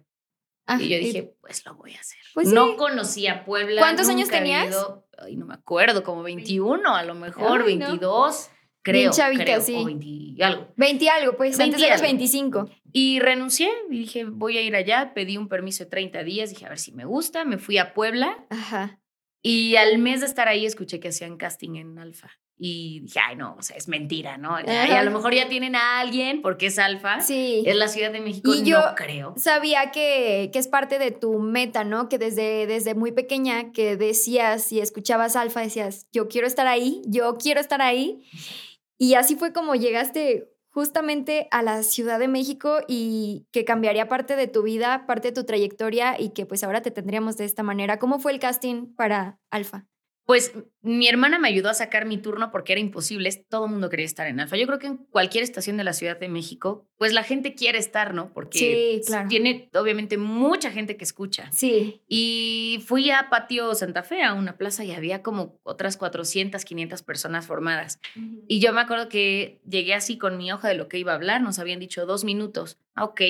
Ah, 0.66 0.78
y 0.81 0.88
yo 0.88 0.99
dije, 0.99 1.35
pues 1.40 1.64
lo 1.66 1.75
voy 1.75 1.95
a 1.95 2.00
hacer. 2.00 2.19
Pues 2.35 2.49
no 2.52 2.71
sí. 2.71 2.76
conocía 2.76 3.45
Puebla. 3.45 3.81
¿Cuántos 3.81 4.09
años 4.09 4.28
nunca 4.28 4.38
tenías? 4.38 4.69
ido- 4.69 5.07
ay, 5.19 5.37
no 5.37 5.47
me 5.47 5.54
acuerdo, 5.54 6.02
como 6.02 6.23
21, 6.23 6.95
a 6.95 7.02
lo 7.02 7.14
mejor, 7.14 7.62
Ay, 7.66 7.76
no. 7.76 7.87
22. 7.87 8.50
Creo, 8.85 8.95
Bien 8.99 9.11
chavita, 9.12 9.45
creo, 9.45 9.61
sí. 9.61 9.75
o 9.76 9.85
20 9.85 10.04
y 10.07 10.42
algo. 10.42 10.73
20 10.76 11.09
algo, 11.09 11.37
pues 11.37 11.57
20 11.57 11.76
antes 11.76 11.81
de 11.81 11.87
los 11.88 12.00
algo. 12.00 12.07
25. 12.09 12.71
Y 12.92 13.21
renuncié 13.21 13.71
y 13.90 13.99
dije, 14.00 14.25
voy 14.25 14.59
a 14.59 14.62
ir 14.62 14.75
allá. 14.75 15.14
Pedí 15.14 15.37
un 15.37 15.49
permiso 15.49 15.85
de 15.85 15.90
30 15.90 16.25
días. 16.25 16.50
Dije, 16.50 16.66
a 16.66 16.69
ver 16.69 16.81
si 16.81 16.90
me 16.90 17.04
gusta. 17.04 17.45
Me 17.45 17.59
fui 17.59 17.78
a 17.78 17.95
Puebla. 17.95 18.45
Ajá. 18.50 18.99
Y 19.40 19.76
al 19.76 19.99
mes 19.99 20.19
de 20.21 20.26
estar 20.26 20.49
ahí 20.49 20.66
escuché 20.66 20.99
que 20.99 21.09
hacían 21.09 21.37
casting 21.37 21.76
en 21.76 21.99
Alfa. 21.99 22.31
Y 22.59 23.00
dije, 23.00 23.18
ay, 23.26 23.35
no, 23.37 23.56
o 23.59 23.62
sea, 23.62 23.76
es 23.76 23.88
mentira, 23.88 24.37
¿no? 24.38 24.61
Y 24.61 24.68
a 24.71 25.02
lo 25.02 25.11
mejor 25.11 25.35
ya 25.35 25.49
tienen 25.49 25.75
a 25.75 25.99
alguien 26.00 26.42
porque 26.42 26.66
es 26.66 26.78
Alfa. 26.78 27.21
Sí. 27.21 27.64
Es 27.66 27.75
la 27.75 27.88
Ciudad 27.88 28.12
de 28.12 28.21
México, 28.21 28.54
Y 28.54 28.62
yo- 28.62 28.78
creo. 28.94 29.35
Sabía 29.37 29.90
que, 29.90 30.50
que 30.52 30.59
es 30.59 30.68
parte 30.68 30.99
de 31.00 31.11
tu 31.11 31.38
meta, 31.40 31.82
¿no? 31.82 32.09
Que 32.09 32.18
desde, 32.18 32.66
desde 32.66 32.94
muy 32.94 33.11
pequeña 33.11 33.73
que 33.73 33.97
decías 33.97 34.71
y 34.71 34.80
escuchabas 34.80 35.35
Alfa, 35.35 35.61
decías, 35.61 36.06
yo 36.12 36.28
quiero 36.28 36.47
estar 36.47 36.66
ahí, 36.68 37.02
yo 37.06 37.37
quiero 37.37 37.61
estar 37.61 37.82
ahí. 37.82 38.23
Y 38.99 39.14
así 39.14 39.35
fue 39.35 39.52
como 39.52 39.75
llegaste 39.75 40.49
justamente 40.71 41.49
a 41.50 41.62
la 41.62 41.82
Ciudad 41.82 42.18
de 42.18 42.28
México 42.28 42.78
y 42.88 43.47
que 43.52 43.64
cambiaría 43.64 44.09
parte 44.09 44.37
de 44.37 44.47
tu 44.47 44.62
vida, 44.62 45.04
parte 45.06 45.28
de 45.28 45.35
tu 45.35 45.44
trayectoria 45.44 46.18
y 46.18 46.30
que 46.30 46.47
pues 46.47 46.62
ahora 46.64 46.80
te 46.80 46.90
tendríamos 46.90 47.37
de 47.37 47.44
esta 47.44 47.62
manera. 47.62 47.99
¿Cómo 47.99 48.21
fue 48.21 48.32
el 48.32 48.38
casting 48.38 48.94
para 48.94 49.38
Alfa? 49.50 49.87
Pues 50.25 50.55
mi 50.83 51.09
hermana 51.09 51.38
me 51.41 51.49
ayudó 51.49 51.69
a 51.69 51.75
sacar 51.75 52.07
mi 52.07 52.17
turno 52.17 52.52
porque 52.52 52.73
era 52.73 52.81
imposible. 52.81 53.29
Todo 53.49 53.64
el 53.64 53.73
mundo 53.73 53.91
quería 53.91 54.07
estar 54.07 54.29
en 54.29 54.38
Alfa. 54.38 54.57
Yo 54.57 54.67
creo 54.69 54.79
que 54.79 54.87
en 54.87 54.97
cualquier 54.97 55.43
estación 55.43 55.76
de 55.76 55.85
la 55.85 55.93
Ciudad 55.93 56.19
de 56.19 56.29
México, 56.29 56.87
pues 56.97 57.12
la 57.12 57.25
gente 57.25 57.55
quiere 57.55 57.79
estar, 57.79 58.14
¿no? 58.14 58.33
Porque 58.33 58.59
Sí, 58.59 59.00
claro. 59.07 59.29
tiene 59.29 59.69
obviamente 59.75 60.19
mucha 60.19 60.71
gente 60.71 60.97
que 60.97 61.02
escucha. 61.05 61.50
Sí. 61.52 62.02
Y 62.07 62.83
fui 62.87 63.11
a 63.11 63.29
Patio 63.31 63.75
Santa 63.75 64.05
Fe, 64.05 64.23
a 64.23 64.35
una 64.35 64.57
plaza, 64.57 64.85
y 64.85 64.93
había 64.93 65.23
como 65.23 65.59
otras 65.64 65.97
400, 65.97 66.64
500 66.64 67.02
personas 67.02 67.47
formadas. 67.47 67.99
Y 68.47 68.61
yo 68.61 68.73
me 68.73 68.81
acuerdo 68.81 69.09
que 69.09 69.61
llegué 69.69 69.95
así 69.95 70.19
con 70.19 70.38
mi 70.38 70.52
hoja 70.52 70.69
de 70.69 70.75
lo 70.75 70.88
que 70.88 70.99
iba 70.99 71.12
a 71.12 71.17
hablar, 71.17 71.43
nos 71.43 71.59
habían 71.59 71.81
dicho 71.81 72.07
dos 72.07 72.23
minutos. 72.25 72.79
Ah, 72.95 73.05
ok. 73.05 73.21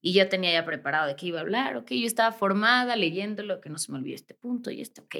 Y 0.00 0.12
yo 0.12 0.28
tenía 0.28 0.52
ya 0.52 0.64
preparado 0.64 1.08
de 1.08 1.16
qué 1.16 1.26
iba 1.26 1.38
a 1.40 1.42
hablar, 1.42 1.76
ok. 1.76 1.90
Yo 1.90 2.06
estaba 2.06 2.32
formada 2.32 2.96
leyéndolo, 2.96 3.60
que 3.60 3.68
no 3.68 3.78
se 3.78 3.90
me 3.92 3.98
olvide 3.98 4.14
este 4.14 4.32
punto 4.34 4.70
y 4.70 4.80
este, 4.80 5.00
ok. 5.00 5.16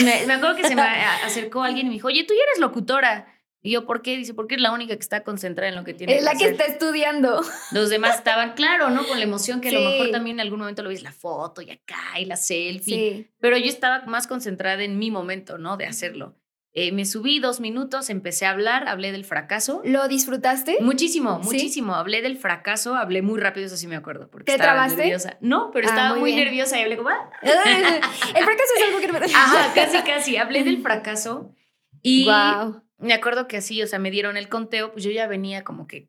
Y 0.00 0.02
me, 0.04 0.26
me 0.26 0.32
acuerdo 0.34 0.56
que 0.56 0.64
se 0.66 0.74
me 0.74 0.82
acercó 0.82 1.62
alguien 1.62 1.86
y 1.86 1.90
me 1.90 1.94
dijo, 1.94 2.08
oye, 2.08 2.24
tú 2.24 2.34
ya 2.34 2.42
eres 2.48 2.58
locutora. 2.60 3.26
Y 3.64 3.70
yo, 3.72 3.86
¿por 3.86 4.02
qué? 4.02 4.16
Dice, 4.16 4.34
porque 4.34 4.56
es 4.56 4.60
la 4.60 4.72
única 4.72 4.94
que 4.96 5.00
está 5.00 5.22
concentrada 5.22 5.68
en 5.68 5.76
lo 5.76 5.84
que 5.84 5.94
tiene 5.94 6.16
Es 6.16 6.24
la 6.24 6.32
que 6.32 6.38
hacer". 6.46 6.52
está 6.52 6.64
estudiando. 6.64 7.40
Los 7.70 7.90
demás 7.90 8.16
estaban, 8.16 8.54
claro, 8.54 8.90
¿no? 8.90 9.06
Con 9.06 9.18
la 9.18 9.22
emoción 9.24 9.60
que 9.60 9.68
a 9.68 9.72
lo 9.72 9.78
Sí. 9.78 9.84
mejor 9.86 10.10
también 10.10 10.36
en 10.36 10.40
algún 10.40 10.58
momento 10.58 10.82
lo 10.82 10.88
ves, 10.88 11.02
la 11.04 11.12
foto 11.12 11.62
y 11.62 11.70
acá 11.70 12.18
y 12.18 12.24
la 12.24 12.36
selfie. 12.36 12.94
Sí. 12.96 13.30
Pero 13.38 13.56
yo 13.58 13.66
estaba 13.66 14.04
más 14.06 14.26
concentrada 14.26 14.82
en 14.82 14.98
mi 14.98 15.10
momento, 15.12 15.58
¿no? 15.58 15.76
De 15.76 15.86
hacerlo. 15.86 16.34
Eh, 16.74 16.90
me 16.92 17.04
subí 17.04 17.38
dos 17.38 17.60
minutos, 17.60 18.08
empecé 18.08 18.46
a 18.46 18.50
hablar, 18.50 18.88
hablé 18.88 19.12
del 19.12 19.26
fracaso. 19.26 19.82
¿Lo 19.84 20.08
disfrutaste? 20.08 20.78
Muchísimo, 20.80 21.38
¿Sí? 21.42 21.44
muchísimo. 21.50 21.94
Hablé 21.94 22.22
del 22.22 22.38
fracaso, 22.38 22.94
hablé 22.94 23.20
muy 23.20 23.38
rápido, 23.38 23.66
eso 23.66 23.76
sí 23.76 23.86
me 23.86 23.96
acuerdo. 23.96 24.30
Porque 24.30 24.46
¿Te 24.46 24.52
estaba 24.52 24.72
trabaste? 24.72 25.02
nerviosa. 25.02 25.36
No, 25.42 25.70
pero 25.70 25.86
Ah, 25.88 25.90
estaba 25.90 26.14
muy 26.18 26.32
bien. 26.32 26.44
nerviosa 26.46 26.78
y 26.78 26.82
hablé 26.82 26.96
como... 26.96 27.10
"Ah". 27.10 27.30
el 27.42 28.44
fracaso 28.44 28.72
es 28.78 28.84
algo 28.86 29.00
que 29.00 29.06
no 29.06 29.12
me 29.12 29.18
Ajá, 29.26 29.72
casi, 29.74 29.98
casi. 29.98 30.36
Hablé 30.38 30.64
del 30.64 30.80
fracaso 30.80 31.54
y 32.00 32.24
Wow. 32.24 32.82
me 32.98 33.12
acuerdo 33.12 33.48
que 33.48 33.58
así, 33.58 33.82
o 33.82 33.86
sea, 33.86 33.98
me 33.98 34.10
dieron 34.10 34.38
el 34.38 34.48
conteo, 34.48 34.92
pues 34.92 35.04
yo 35.04 35.10
ya 35.10 35.26
venía 35.26 35.64
como 35.64 35.86
que, 35.86 36.08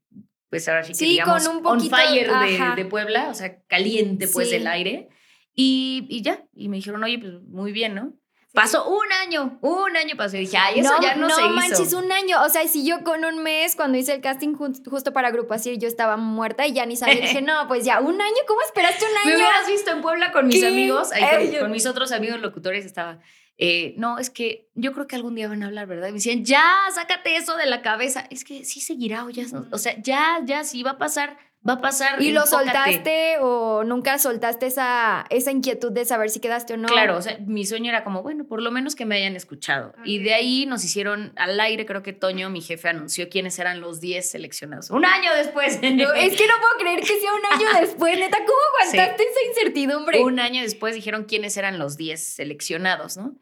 pues 0.49 0.69
ahora 0.69 0.83
sí 0.83 0.93
que 0.93 0.97
Sí, 0.97 1.05
digamos, 1.07 1.45
con 1.45 1.57
un 1.57 1.63
poquito- 1.63 1.93
on 1.95 1.99
fire 2.07 2.31
de, 2.31 2.75
de 2.83 2.85
Puebla, 2.89 3.27
o 3.29 3.33
sea, 3.33 3.61
caliente 3.67 4.29
pues 4.29 4.49
Sí. 4.49 4.55
el 4.55 4.67
aire. 4.67 5.09
Y, 5.53 6.07
y 6.09 6.21
ya, 6.21 6.45
y 6.55 6.69
me 6.69 6.77
dijeron, 6.77 7.03
oye, 7.03 7.19
pues 7.19 7.33
muy 7.49 7.73
bien, 7.73 7.95
¿no? 7.95 8.13
Pasó 8.53 8.87
un 8.87 9.11
año, 9.23 9.57
un 9.61 9.97
año 9.97 10.15
pasó. 10.15 10.37
Y 10.37 10.41
dije, 10.41 10.57
ay, 10.57 10.79
eso 10.79 10.93
ya 11.01 11.15
no, 11.15 11.27
se 11.29 11.41
hizo. 11.41 11.49
manches, 11.49 11.93
un 11.93 12.11
año. 12.11 12.41
O 12.43 12.49
sea, 12.49 12.67
si 12.67 12.85
yo 12.85 13.03
con 13.03 13.25
un 13.25 13.41
mes, 13.41 13.75
cuando 13.75 13.97
hice 13.97 14.13
el 14.13 14.21
casting 14.21 14.53
justo 14.55 15.11
para 15.11 15.31
Grupo 15.31 15.55
Así, 15.55 15.75
yo 15.79 15.87
estaba 15.87 16.17
muerta 16.17 16.67
y 16.67 16.73
ya 16.73 16.85
ni 16.85 16.95
sabía. 16.95 17.15
Dije, 17.21 17.41
no, 17.41 17.67
pues 17.67 17.83
ya, 17.83 17.99
un 17.99 18.21
año, 18.21 18.35
¿cómo 18.47 18.61
esperaste 18.61 19.05
un 19.05 19.11
Me 19.11 19.31
año? 19.33 19.43
hubieras 19.43 19.67
visto 19.67 19.89
en 19.89 20.01
Puebla 20.03 20.31
con 20.31 20.45
mis 20.47 20.59
¿Qué? 20.61 20.67
amigos, 20.67 21.11
ahí 21.11 21.57
con, 21.59 21.71
mis 21.71 21.87
otros 21.87 22.11
amigos 22.11 22.41
locutores 22.41 22.85
estaba. 22.85 23.19
eh, 23.57 23.95
no, 23.97 24.19
es 24.19 24.29
que 24.29 24.69
yo 24.75 24.93
creo 24.93 25.07
que 25.07 25.15
algún 25.15 25.33
día 25.33 25.47
van 25.47 25.63
a 25.63 25.65
hablar, 25.65 25.87
¿verdad? 25.87 26.09
Y 26.09 26.11
me 26.11 26.17
decían, 26.17 26.45
ya, 26.45 26.63
sácate 26.93 27.35
eso 27.37 27.57
de 27.57 27.65
la 27.65 27.81
cabeza. 27.81 28.27
Es 28.29 28.43
que 28.43 28.65
sí 28.65 28.81
seguirá 28.81 29.25
o 29.25 29.31
ya, 29.31 29.45
no- 29.51 29.65
o 29.71 29.77
sea, 29.79 29.95
ya, 29.99 30.39
ya, 30.45 30.63
sí 30.63 30.83
va 30.83 30.91
a 30.91 30.97
pasar, 30.99 31.37
va 31.67 31.73
a 31.73 31.81
pasar. 31.81 32.21
¿Y 32.21 32.31
lo 32.31 32.41
enfócate. 32.41 32.71
soltaste 32.71 33.37
o 33.39 33.83
nunca 33.83 34.19
soltaste 34.19 34.67
esa, 34.67 35.25
esa 35.29 35.51
inquietud 35.51 35.91
de 35.91 36.05
saber 36.05 36.29
si 36.29 36.39
quedaste 36.39 36.73
o 36.73 36.77
no? 36.77 36.87
Claro, 36.87 37.17
o 37.17 37.21
sea, 37.21 37.37
mi 37.45 37.65
sueño 37.65 37.89
era 37.89 38.03
como, 38.03 38.21
bueno, 38.21 38.45
por 38.45 38.61
lo 38.61 38.71
menos 38.71 38.95
que 38.95 39.05
me 39.05 39.15
hayan 39.15 39.35
escuchado. 39.35 39.93
Y 40.03 40.19
de 40.19 40.33
ahí 40.33 40.65
nos 40.65 40.83
hicieron 40.83 41.33
al 41.35 41.59
aire, 41.59 41.85
creo 41.85 42.03
que 42.03 42.13
Toño, 42.13 42.49
mi 42.49 42.61
jefe, 42.61 42.89
anunció 42.89 43.29
quiénes 43.29 43.57
eran 43.59 43.81
los 43.81 44.01
10 44.01 44.29
seleccionados. 44.29 44.89
Un 44.89 45.05
año 45.05 45.33
después. 45.35 45.79
No, 45.81 46.13
es 46.13 46.35
que 46.35 46.47
no 46.47 46.53
puedo 46.59 46.77
creer 46.79 46.99
que 46.99 47.19
sea 47.19 47.33
un 47.33 47.45
año 47.45 47.79
después, 47.81 48.17
neta, 48.17 48.37
¿cómo 48.37 48.59
aguantaste 48.81 49.23
esa 49.23 49.49
incertidumbre? 49.49 50.21
Un 50.21 50.39
año 50.39 50.61
después 50.61 50.95
dijeron 50.95 51.25
quiénes 51.25 51.55
eran 51.57 51.79
los 51.79 51.97
10 51.97 52.21
seleccionados, 52.21 53.17
¿no? 53.17 53.35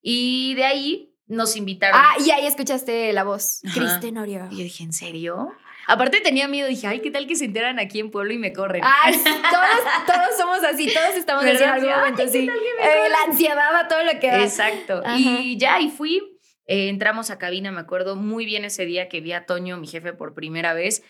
Y 0.00 0.54
de 0.54 0.64
ahí 0.64 1.14
nos 1.26 1.56
invitaron. 1.56 1.98
Ah, 2.02 2.14
y 2.24 2.30
ahí 2.30 2.46
escuchaste 2.46 3.12
la 3.12 3.24
voz. 3.24 3.62
Ajá. 3.64 3.80
Cris 3.80 4.00
Tenorio. 4.00 4.48
Y 4.50 4.58
yo 4.58 4.62
dije, 4.62 4.84
¿en 4.84 4.92
serio? 4.92 5.48
Aparte 5.86 6.20
tenía 6.20 6.48
miedo, 6.48 6.68
dije, 6.68 6.86
ay, 6.86 7.00
¿qué 7.00 7.10
tal 7.10 7.26
que 7.26 7.36
se 7.36 7.44
enteran 7.46 7.78
aquí 7.78 8.00
en 8.00 8.10
Pueblo 8.10 8.32
y 8.32 8.38
me 8.38 8.52
corren? 8.52 8.82
Ay, 8.84 9.14
todos, 9.24 10.06
todos 10.06 10.36
somos 10.38 10.62
así, 10.64 10.92
todos 10.92 11.16
estamos 11.16 11.44
en 11.44 11.56
algún 11.62 11.88
Ay, 11.88 11.96
momento, 11.96 12.22
¿qué 12.22 12.28
sí. 12.28 12.46
tal 12.46 12.56
que 12.58 12.82
me 12.84 13.06
Eh, 13.06 13.08
la 13.10 13.30
ansiedad 13.30 13.76
a 13.76 13.88
todo 13.88 14.02
lo 14.04 14.18
que 14.20 14.28
da. 14.28 14.42
Exacto. 14.42 15.02
Ajá. 15.04 15.16
Y 15.18 15.56
ya, 15.58 15.80
y 15.80 15.90
fui. 15.90 16.38
eh, 16.66 16.88
entramos 16.88 17.30
a 17.30 17.38
cabina, 17.38 17.70
me 17.72 17.80
acuerdo 17.80 18.16
muy 18.16 18.44
bien 18.46 18.64
ese 18.64 18.84
día 18.86 19.08
que 19.08 19.20
vi 19.20 19.32
a 19.32 19.46
Toño, 19.46 19.76
mi 19.76 19.86
jefe, 19.86 20.12
por 20.12 20.34
primera 20.34 20.72
vez. 20.74 21.02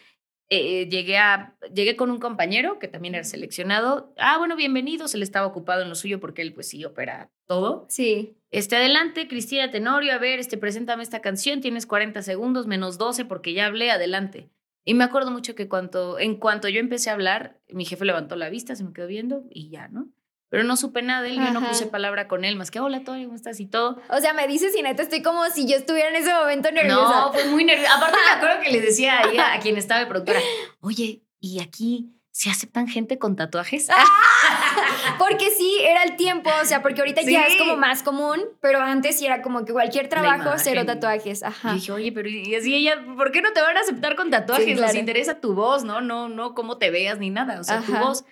Eh, 0.50 0.88
llegué, 0.90 1.16
a, 1.16 1.56
llegué 1.72 1.96
con 1.96 2.10
un 2.10 2.18
compañero 2.20 2.78
que 2.78 2.86
también 2.86 3.14
era 3.14 3.24
seleccionado. 3.24 4.12
Ah, 4.18 4.36
bueno, 4.36 4.56
bienvenidos. 4.56 5.14
Él 5.14 5.22
estaba 5.22 5.46
ocupado 5.46 5.80
en 5.82 5.88
lo 5.88 5.94
suyo 5.94 6.20
porque 6.20 6.42
él, 6.42 6.52
pues 6.52 6.68
sí, 6.68 6.84
opera 6.84 7.30
todo. 7.46 7.86
Sí. 7.88 8.36
Este, 8.50 8.76
adelante, 8.76 9.26
Cristina 9.26 9.70
Tenorio, 9.70 10.12
a 10.12 10.18
ver, 10.18 10.38
este, 10.38 10.58
preséntame 10.58 11.02
esta 11.02 11.20
canción, 11.22 11.60
tienes 11.62 11.86
40 11.86 12.20
segundos, 12.22 12.66
menos 12.66 12.98
12 12.98 13.24
porque 13.24 13.54
ya 13.54 13.66
hablé, 13.66 13.90
adelante. 13.90 14.50
Y 14.84 14.94
me 14.94 15.04
acuerdo 15.04 15.30
mucho 15.30 15.54
que 15.54 15.68
cuanto, 15.68 16.18
en 16.18 16.36
cuanto 16.36 16.68
yo 16.68 16.80
empecé 16.80 17.10
a 17.10 17.14
hablar, 17.14 17.58
mi 17.68 17.84
jefe 17.84 18.04
levantó 18.04 18.36
la 18.36 18.50
vista, 18.50 18.76
se 18.76 18.84
me 18.84 18.92
quedó 18.92 19.06
viendo 19.06 19.44
y 19.50 19.70
ya, 19.70 19.88
¿no? 19.88 20.08
Pero 20.50 20.62
no 20.62 20.76
supe 20.76 21.02
nada 21.02 21.22
de 21.22 21.30
él, 21.30 21.36
yo 21.36 21.50
no 21.52 21.66
puse 21.66 21.86
palabra 21.86 22.28
con 22.28 22.44
él, 22.44 22.54
más 22.54 22.70
que, 22.70 22.78
hola, 22.78 23.02
Toño, 23.02 23.24
¿cómo 23.24 23.34
estás? 23.34 23.58
Y 23.58 23.66
todo. 23.66 24.00
O 24.08 24.20
sea, 24.20 24.34
me 24.34 24.46
dices 24.46 24.76
y 24.76 24.82
neta 24.82 25.02
estoy 25.02 25.20
como 25.20 25.44
si 25.46 25.66
yo 25.66 25.74
estuviera 25.74 26.10
en 26.10 26.16
ese 26.16 26.32
momento 26.32 26.70
nerviosa. 26.70 27.22
No, 27.22 27.32
fue 27.32 27.46
muy 27.46 27.64
nerviosa. 27.64 27.96
Aparte 27.96 28.18
me 28.18 28.36
acuerdo 28.36 28.62
que 28.62 28.70
les 28.70 28.82
decía 28.82 29.18
ahí 29.18 29.36
a, 29.36 29.54
a 29.54 29.58
quien 29.60 29.76
estaba 29.76 30.00
de 30.00 30.06
productora, 30.06 30.38
oye, 30.80 31.24
¿y 31.40 31.60
aquí 31.60 32.14
se 32.36 32.50
aceptan 32.50 32.88
gente 32.88 33.16
con 33.16 33.36
tatuajes? 33.36 33.86
Porque 35.18 35.50
sí, 35.56 35.78
era 35.82 36.02
el 36.02 36.16
tiempo, 36.16 36.50
o 36.60 36.64
sea, 36.64 36.82
porque 36.82 37.00
ahorita 37.00 37.22
ya 37.22 37.46
Sí. 37.46 37.52
es 37.54 37.58
como 37.58 37.76
más 37.76 38.02
común, 38.02 38.40
pero 38.60 38.80
antes 38.80 39.18
sí 39.18 39.26
era 39.26 39.40
como 39.40 39.64
que 39.64 39.72
cualquier 39.72 40.08
trabajo, 40.08 40.50
cero 40.56 40.84
tatuajes. 40.84 41.42
Ajá. 41.44 41.70
Y 41.72 41.74
dije, 41.76 41.92
oye, 41.92 42.12
pero 42.12 42.28
y 42.28 42.54
así 42.54 42.74
ella, 42.74 43.04
¿por 43.16 43.30
qué 43.30 43.40
no 43.40 43.52
te 43.52 43.60
van 43.60 43.76
a 43.76 43.80
aceptar 43.80 44.16
con 44.16 44.30
tatuajes? 44.30 44.64
Sí, 44.66 44.72
claro. 44.74 44.88
Nos 44.88 44.96
interesa 44.96 45.40
tu 45.40 45.54
voz, 45.54 45.84
¿no? 45.84 46.00
No, 46.00 46.28
no 46.28 46.54
cómo 46.54 46.76
te 46.78 46.90
veas 46.90 47.18
ni 47.18 47.30
nada, 47.30 47.60
o 47.60 47.64
sea, 47.64 47.80
tu 47.82 47.92
Ajá. 47.94 48.04
voz. 48.04 48.24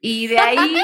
Y 0.00 0.26
de 0.26 0.38
ahí 0.38 0.76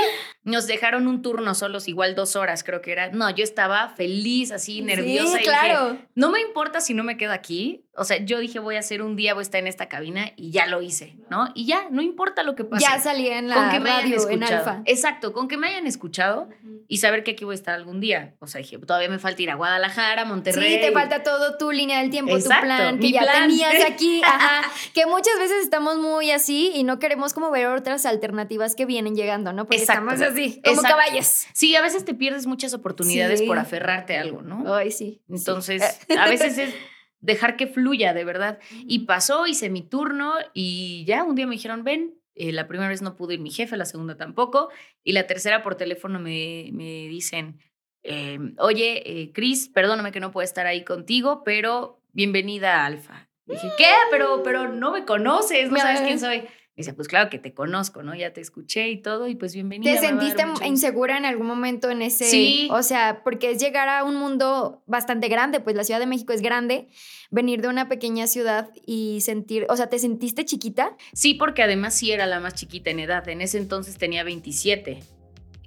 nos 0.44 0.66
dejaron 0.66 1.06
un 1.06 1.20
turno 1.20 1.54
solos, 1.54 1.88
igual 1.88 2.14
dos 2.14 2.36
horas, 2.36 2.62
creo 2.64 2.80
que 2.80 2.92
era. 2.92 3.10
No, 3.10 3.28
yo 3.30 3.44
estaba 3.44 3.88
feliz, 3.90 4.50
así, 4.52 4.80
nerviosa. 4.80 5.36
Sí, 5.36 5.42
y 5.42 5.44
claro. 5.44 5.90
dije, 5.92 6.04
no 6.14 6.30
me 6.30 6.40
importa 6.40 6.80
si 6.80 6.94
no 6.94 7.02
me 7.04 7.16
quedo 7.18 7.32
aquí, 7.32 7.84
o 7.96 8.04
sea, 8.04 8.18
yo 8.24 8.38
dije 8.38 8.58
voy 8.60 8.76
a 8.76 8.78
hacer 8.78 9.02
un 9.02 9.16
día, 9.16 9.34
voy 9.34 9.40
a 9.40 9.42
estar 9.42 9.58
en 9.60 9.66
esta 9.66 9.88
cabina 9.88 10.32
y 10.36 10.52
ya 10.52 10.66
lo 10.66 10.80
hice, 10.80 11.16
¿no? 11.28 11.48
Y 11.54 11.66
ya, 11.66 11.88
no 11.90 12.02
importa 12.02 12.42
lo 12.42 12.54
que 12.54 12.64
pase. 12.64 12.84
Ya 12.88 12.98
salí 13.00 13.28
en 13.28 13.48
la 13.48 13.56
con 13.56 13.70
que 13.70 13.80
me 13.80 13.90
hayan 13.90 14.02
radio, 14.12 14.28
en 14.30 14.42
escuchado. 14.42 14.70
Alfa. 14.70 14.82
Exacto, 14.86 15.32
con 15.32 15.48
que 15.48 15.56
me 15.56 15.66
hayan 15.68 15.86
escuchado 15.86 16.48
y 16.86 16.98
saber 16.98 17.24
que 17.24 17.32
aquí 17.32 17.44
voy 17.44 17.52
a 17.52 17.56
estar 17.56 17.74
algún 17.74 18.00
día. 18.00 18.34
O 18.38 18.46
sea, 18.46 18.60
dije, 18.60 18.78
todavía 18.78 19.08
me 19.08 19.18
falta 19.18 19.42
ir 19.42 19.50
a 19.50 19.54
Guadalajara, 19.56 20.24
Monterrey. 20.24 20.74
Sí, 20.74 20.80
te 20.80 20.92
falta 20.92 21.22
todo 21.22 21.58
tu 21.58 21.72
línea 21.72 22.00
del 22.00 22.10
tiempo, 22.10 22.36
Exacto, 22.36 22.60
tu 22.60 22.66
plan, 22.66 22.98
que 22.98 23.06
mi 23.06 23.12
ya 23.12 23.20
plan. 23.22 23.48
tenías 23.48 23.84
aquí, 23.90 24.22
ajá, 24.24 24.70
que 24.94 25.06
muchas 25.06 25.38
veces 25.38 25.62
estamos 25.64 25.98
muy 25.98 26.30
así 26.30 26.70
y 26.74 26.84
no 26.84 26.98
queremos 27.00 27.34
como 27.34 27.50
ver 27.50 27.66
otras 27.66 28.06
alternativas 28.06 28.76
que 28.76 28.86
vienen 28.86 29.14
llegando, 29.16 29.52
¿no? 29.52 29.64
Porque 29.64 29.82
Exacto. 29.82 30.10
estamos 30.12 30.32
así, 30.32 30.60
como 30.64 30.76
Exacto. 30.76 30.96
caballos. 30.96 31.46
Sí, 31.52 31.74
a 31.76 31.82
veces 31.82 32.04
te 32.04 32.14
pierdes 32.14 32.46
muchas 32.46 32.72
oportunidades 32.72 33.40
Sí. 33.40 33.46
por 33.46 33.58
aferrarte 33.58 34.16
a 34.16 34.20
algo, 34.22 34.42
¿no? 34.42 34.72
Ay, 34.74 34.90
sí. 34.92 35.22
Entonces, 35.28 35.82
sí. 36.08 36.14
a 36.18 36.28
veces 36.28 36.56
es 36.58 36.74
dejar 37.20 37.56
que 37.56 37.66
fluya, 37.66 38.12
de 38.14 38.24
verdad. 38.24 38.58
Y 38.86 39.00
pasó, 39.00 39.46
hice 39.46 39.70
mi 39.70 39.82
turno 39.82 40.34
y 40.54 41.04
ya 41.06 41.24
un 41.24 41.34
día 41.34 41.46
me 41.46 41.54
dijeron, 41.54 41.84
ven, 41.84 42.14
eh, 42.34 42.52
la 42.52 42.66
primera 42.66 42.88
vez 42.88 43.02
no 43.02 43.16
pudo 43.16 43.32
ir 43.32 43.40
mi 43.40 43.50
jefe, 43.50 43.76
la 43.76 43.84
segunda 43.84 44.16
tampoco, 44.16 44.70
y 45.04 45.12
la 45.12 45.26
tercera 45.26 45.62
por 45.62 45.74
teléfono 45.74 46.18
me, 46.18 46.70
me 46.72 47.08
dicen, 47.08 47.58
eh, 48.02 48.38
oye, 48.58 49.02
eh, 49.04 49.32
Cris, 49.32 49.68
perdóname 49.68 50.12
que 50.12 50.20
no 50.20 50.30
puedo 50.30 50.44
estar 50.44 50.66
ahí 50.66 50.84
contigo, 50.84 51.42
pero 51.44 52.00
bienvenida 52.12 52.76
a 52.76 52.86
Alfa. 52.86 53.28
Y 53.46 53.52
dije, 53.52 53.68
¿qué? 53.76 53.92
Pero, 54.10 54.42
pero 54.42 54.68
no 54.68 54.92
me 54.92 55.04
conoces, 55.04 55.70
no 55.70 55.78
sabes 55.78 56.00
quién 56.00 56.20
soy. 56.20 56.44
Me 56.76 56.82
dice, 56.82 56.94
pues 56.94 57.08
claro 57.08 57.28
que 57.30 57.38
te 57.38 57.52
conozco, 57.52 58.02
¿no? 58.02 58.14
Ya 58.14 58.32
te 58.32 58.40
escuché 58.40 58.88
y 58.90 59.02
todo, 59.02 59.26
y 59.28 59.34
pues 59.34 59.52
bienvenida. 59.54 59.92
¿Te 59.92 59.98
sentiste 60.06 60.42
mucho 60.46 60.52
gusto". 60.60 60.66
insegura 60.68 61.18
en 61.18 61.24
algún 61.26 61.46
momento 61.46 61.90
en 61.90 62.00
ese? 62.00 62.24
Sí. 62.24 62.68
O 62.70 62.82
sea, 62.82 63.22
porque 63.24 63.50
es 63.50 63.58
llegar 63.60 63.88
a 63.88 64.04
un 64.04 64.14
mundo 64.14 64.82
bastante 64.86 65.28
grande, 65.28 65.58
pues 65.60 65.74
la 65.76 65.82
Ciudad 65.84 65.98
de 66.00 66.06
México 66.06 66.32
es 66.32 66.40
grande, 66.42 66.88
venir 67.30 67.60
de 67.60 67.68
una 67.68 67.88
pequeña 67.88 68.26
ciudad 68.28 68.70
y 68.86 69.20
sentir, 69.20 69.66
o 69.68 69.76
sea, 69.76 69.88
¿te 69.88 69.98
sentiste 69.98 70.44
chiquita? 70.44 70.96
Sí, 71.12 71.34
porque 71.34 71.62
además 71.64 71.94
sí 71.94 72.12
era 72.12 72.24
la 72.26 72.38
más 72.40 72.54
chiquita 72.54 72.90
en 72.90 73.00
edad. 73.00 73.28
En 73.28 73.40
ese 73.40 73.58
entonces 73.58 73.98
tenía 73.98 74.22
27. 74.22 75.00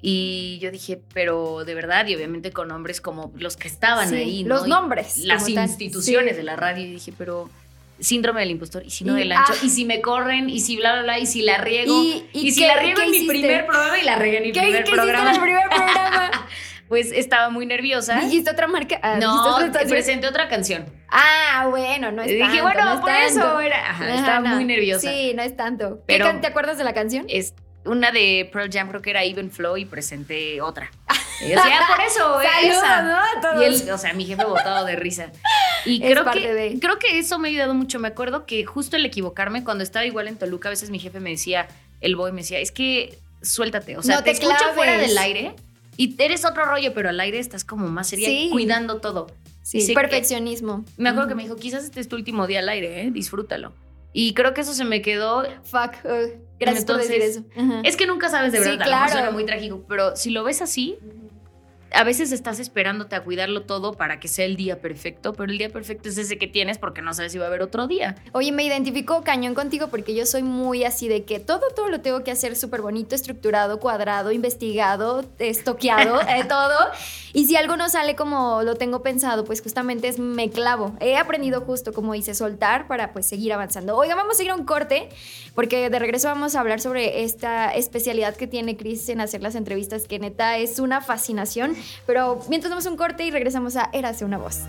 Y 0.01 0.57
yo 0.61 0.71
dije, 0.71 1.01
pero 1.13 1.63
de 1.65 1.75
verdad, 1.75 2.07
y 2.07 2.15
obviamente 2.15 2.51
con 2.51 2.69
nombres 2.69 3.01
como 3.01 3.31
los 3.37 3.55
que 3.55 3.67
estaban 3.67 4.09
Sí, 4.09 4.15
ahí. 4.15 4.43
¿no? 4.43 4.55
Los 4.55 4.67
Y 4.67 4.69
nombres. 4.69 5.17
Las 5.17 5.47
instituciones 5.47 6.31
Sí. 6.31 6.37
de 6.37 6.43
la 6.43 6.55
radio. 6.55 6.83
Y 6.85 6.91
dije, 6.91 7.13
pero 7.17 7.49
síndrome 8.03 8.41
del 8.41 8.51
impostor. 8.51 8.83
Y 8.85 8.89
si 8.89 9.03
no 9.03 9.15
Y- 9.17 9.21
del 9.21 9.31
ancho. 9.31 9.53
ah. 9.55 9.65
Y 9.65 9.69
si 9.69 9.85
me 9.85 10.01
corren. 10.01 10.49
Y 10.49 10.59
si 10.59 10.75
bla, 10.77 10.93
bla, 10.93 11.01
bla. 11.03 11.19
Y 11.19 11.25
si 11.25 11.41
la 11.41 11.57
riego. 11.57 11.93
¿Y- 12.03 12.25
Y, 12.33 12.47
y 12.47 12.51
si 12.51 12.65
la 12.65 12.75
riego 12.77 12.97
qué 12.99 13.05
en 13.05 13.11
mi 13.11 13.27
primer 13.27 13.65
programa 13.65 13.97
y 13.99 14.03
la 14.03 14.15
regué 14.15 14.37
en 14.37 14.43
mi 14.43 14.51
¿Qué, 14.51 14.61
primer 14.61 14.83
qué 14.83 14.91
programa. 14.91 15.29
en 15.29 15.35
el 15.35 15.41
primer 15.41 15.63
programa? 15.69 16.31
Pues 16.89 17.11
estaba 17.11 17.49
muy 17.49 17.65
nerviosa. 17.65 18.19
¿Dijiste 18.19 18.51
otra 18.51 18.67
marca? 18.67 18.99
Ah, 19.01 19.17
no, 19.19 19.57
presenté 19.89 20.27
otra 20.27 20.47
canción. 20.47 20.85
Ah, 21.09 21.65
bueno, 21.71 22.11
no 22.11 22.21
es 22.21 22.29
Y 22.29 22.35
dije, 22.35 22.47
tanto, 22.47 22.61
bueno, 22.63 22.83
no 22.85 22.93
es 22.93 22.99
por 22.99 23.09
tanto. 23.09 23.39
eso 23.39 23.59
era. 23.61 23.89
Ajá, 23.89 24.03
Ajá, 24.05 24.15
estaba 24.15 24.39
no. 24.49 24.55
muy 24.55 24.65
nerviosa. 24.65 25.09
Sí, 25.09 25.31
no 25.33 25.41
es 25.41 25.55
tanto. 25.57 26.03
¿Qué 26.07 26.17
Pero- 26.19 26.39
¿Te 26.39 26.45
acuerdas 26.47 26.77
de 26.77 26.83
la 26.83 26.93
canción? 26.93 27.25
es 27.29 27.55
una 27.85 28.11
de 28.11 28.47
Pearl 28.53 28.69
Jam, 28.71 28.89
creo 28.89 29.01
que 29.01 29.09
era 29.09 29.23
Even 29.23 29.49
Flow, 29.49 29.75
y 29.77 29.85
presenté 29.85 30.61
otra. 30.61 30.91
Y 31.45 31.49
yo 31.49 31.56
decía, 31.56 31.79
"Ah, 31.82 31.88
por 31.95 32.06
eso, 32.06 32.39
Saludos. 32.82 33.53
¿no? 33.56 33.62
Y 33.62 33.65
él, 33.65 33.89
o 33.91 33.97
sea, 33.97 34.13
mi 34.13 34.25
jefe 34.25 34.43
botado 34.45 34.86
de 34.86 34.95
risa. 34.95 35.32
Y 35.86 36.01
Es 36.01 36.12
creo 36.12 36.32
que, 36.32 36.53
de- 36.53 36.79
creo 36.79 36.97
que 36.97 37.19
eso 37.19 37.39
me 37.39 37.49
ha 37.49 37.51
ayudado 37.51 37.73
mucho. 37.73 37.99
Me 37.99 38.08
acuerdo 38.08 38.45
que 38.45 38.63
justo 38.65 38.95
el 38.95 39.06
equivocarme, 39.06 39.65
cuando 39.65 39.84
estaba 39.84 40.06
igual 40.06 40.29
en 40.29 40.38
Toluca, 40.38 40.69
a 40.69 40.71
veces 40.71 40.89
mi 40.89 40.97
jefe 40.99 41.19
me 41.19 41.32
decía, 41.32 41.67
el 41.99 42.15
boy 42.15 42.32
me 42.32 42.41
decía, 42.41 42.60
es 42.60 42.71
que 42.71 43.17
suéltate. 43.41 43.97
O 43.97 44.01
sea, 44.01 44.15
No 44.15 44.23
te, 44.23 44.32
te 44.32 44.38
escucho 44.38 44.56
claves. 44.58 44.75
fuera 44.75 44.97
del 44.97 45.17
aire 45.17 45.53
y 45.97 46.15
eres 46.21 46.45
otro 46.45 46.63
rollo, 46.65 46.93
pero 46.93 47.10
al 47.10 47.19
aire 47.19 47.38
estás 47.39 47.65
como 47.65 47.88
más 47.89 48.08
seria 48.08 48.29
Sí. 48.29 48.47
cuidando 48.51 49.01
todo. 49.01 49.27
Sí, 49.62 49.82
sí, 49.82 49.93
perfeccionismo. 49.93 50.86
Me 50.97 51.10
acuerdo 51.10 51.27
que 51.29 51.36
me 51.36 51.43
dijo, 51.43 51.56
quizás 51.58 51.84
este 51.84 51.99
es 51.99 52.08
tu 52.08 52.15
último 52.15 52.47
día 52.47 52.60
al 52.60 52.69
aire, 52.69 53.01
¿eh? 53.01 53.12
disfrútalo. 53.12 53.73
Y 54.13 54.34
creo 54.36 54.53
que 54.53 54.62
eso 54.62 54.73
se 54.73 54.86
me 54.86 55.01
quedó 55.01 55.43
Fuck. 55.63 56.06
uh, 56.06 56.29
gracias 56.60 56.86
por 56.86 56.97
decir 56.97 57.21
eso. 57.21 57.43
Es 57.84 57.97
que 57.97 58.06
nunca 58.08 58.29
sabes 58.29 58.51
de 58.53 58.60
Sí, 58.60 58.63
verdad, 58.63 58.77
mejor 58.86 58.88
claro. 58.99 59.12
suena 59.12 59.32
muy 59.32 59.45
trágico, 59.45 59.84
pero 59.89 60.15
si 60.15 60.29
lo 60.29 60.43
ves 60.45 60.62
así, 60.62 60.97
a 61.93 62.03
veces 62.03 62.32
estás 62.32 62.60
esperándote 62.60 63.15
a 63.15 63.23
cuidarlo 63.23 63.63
todo 63.63 63.93
para 63.93 64.19
que 64.19 64.27
sea 64.27 64.45
el 64.45 64.56
día 64.56 64.82
perfecto, 64.82 65.34
pero 65.34 65.51
el 65.51 65.58
día 65.58 65.69
perfecto 65.69 66.10
es 66.10 66.17
ese 66.17 66.38
que 66.38 66.47
tienes 66.47 66.77
porque 66.77 67.01
no 67.01 67.13
sabes 67.13 67.32
si 67.32 67.38
va 67.38 67.45
a 67.45 67.47
haber 67.47 67.62
otro 67.62 67.88
día. 67.88 68.15
Oye, 68.32 68.51
me 68.51 68.63
identifico 68.63 69.23
cañón 69.23 69.53
contigo 69.53 69.88
porque 69.88 70.15
yo 70.15 70.25
soy 70.25 70.43
muy 70.43 70.84
así 70.84 71.08
de 71.08 71.23
que 71.23 71.39
todo, 71.39 71.62
todo 71.75 71.89
lo 71.89 72.01
tengo 72.01 72.23
que 72.23 72.32
hacer 72.32 72.56
súper 72.56 72.82
bonito, 72.82 73.15
estructurado, 73.15 73.79
cuadrado, 73.79 74.32
investigado, 74.32 75.23
estoqueado, 75.39 76.21
eh, 76.27 76.45
todo. 76.47 76.75
Y 77.34 77.45
si 77.47 77.56
algo 77.56 77.77
no 77.77 77.89
sale 77.89 78.15
como 78.15 78.62
lo 78.63 78.75
tengo 78.75 79.01
pensado, 79.01 79.43
pues 79.43 79.62
justamente 79.62 80.08
es 80.08 80.19
me 80.19 80.49
clavo. 80.49 80.95
He 80.99 81.17
aprendido 81.17 81.62
justo, 81.62 81.93
como 81.93 82.13
dice, 82.13 82.36
soltar 82.36 82.88
para 82.88 83.12
pues 83.12 83.25
seguir 83.25 83.53
avanzando. 83.53 83.97
Oiga, 83.97 84.15
vamos 84.15 84.39
a 84.39 84.43
ir 84.43 84.51
a 84.51 84.56
un 84.56 84.65
corte 84.65 85.10
porque 85.56 85.89
de 85.89 85.99
regreso 85.99 86.27
vamos 86.27 86.56
a 86.56 86.60
hablar 86.60 86.79
sobre 86.79 87.23
esta 87.23 87.73
especialidad 87.73 88.36
que 88.36 88.47
tiene 88.47 88.77
Chris 88.77 89.10
en 89.10 89.21
hacer 89.21 89.41
las 89.41 89.56
entrevistas, 89.56 90.08
que 90.08 90.19
neta 90.19 90.58
es 90.58 90.79
una 90.79 91.01
fascinación. 91.01 91.75
Pero 92.05 92.41
mientras 92.49 92.69
damos 92.69 92.85
un 92.85 92.97
corte 92.97 93.25
y 93.25 93.31
regresamos 93.31 93.75
a 93.75 93.89
Érase 93.93 94.25
una 94.25 94.37
voz. 94.37 94.59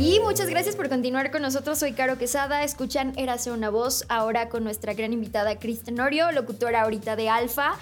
Y 0.00 0.18
muchas 0.20 0.48
gracias 0.48 0.76
por 0.76 0.88
continuar 0.88 1.30
con 1.30 1.42
nosotros. 1.42 1.78
Soy 1.78 1.92
Caro 1.92 2.16
Quesada. 2.16 2.64
Escuchan 2.64 3.12
Érase 3.18 3.50
una 3.50 3.68
voz 3.68 4.06
ahora 4.08 4.48
con 4.48 4.64
nuestra 4.64 4.94
gran 4.94 5.12
invitada 5.12 5.58
Kristen 5.58 5.96
Tenorio, 5.96 6.32
locutora 6.32 6.80
ahorita 6.80 7.16
de 7.16 7.28
Alfa, 7.28 7.74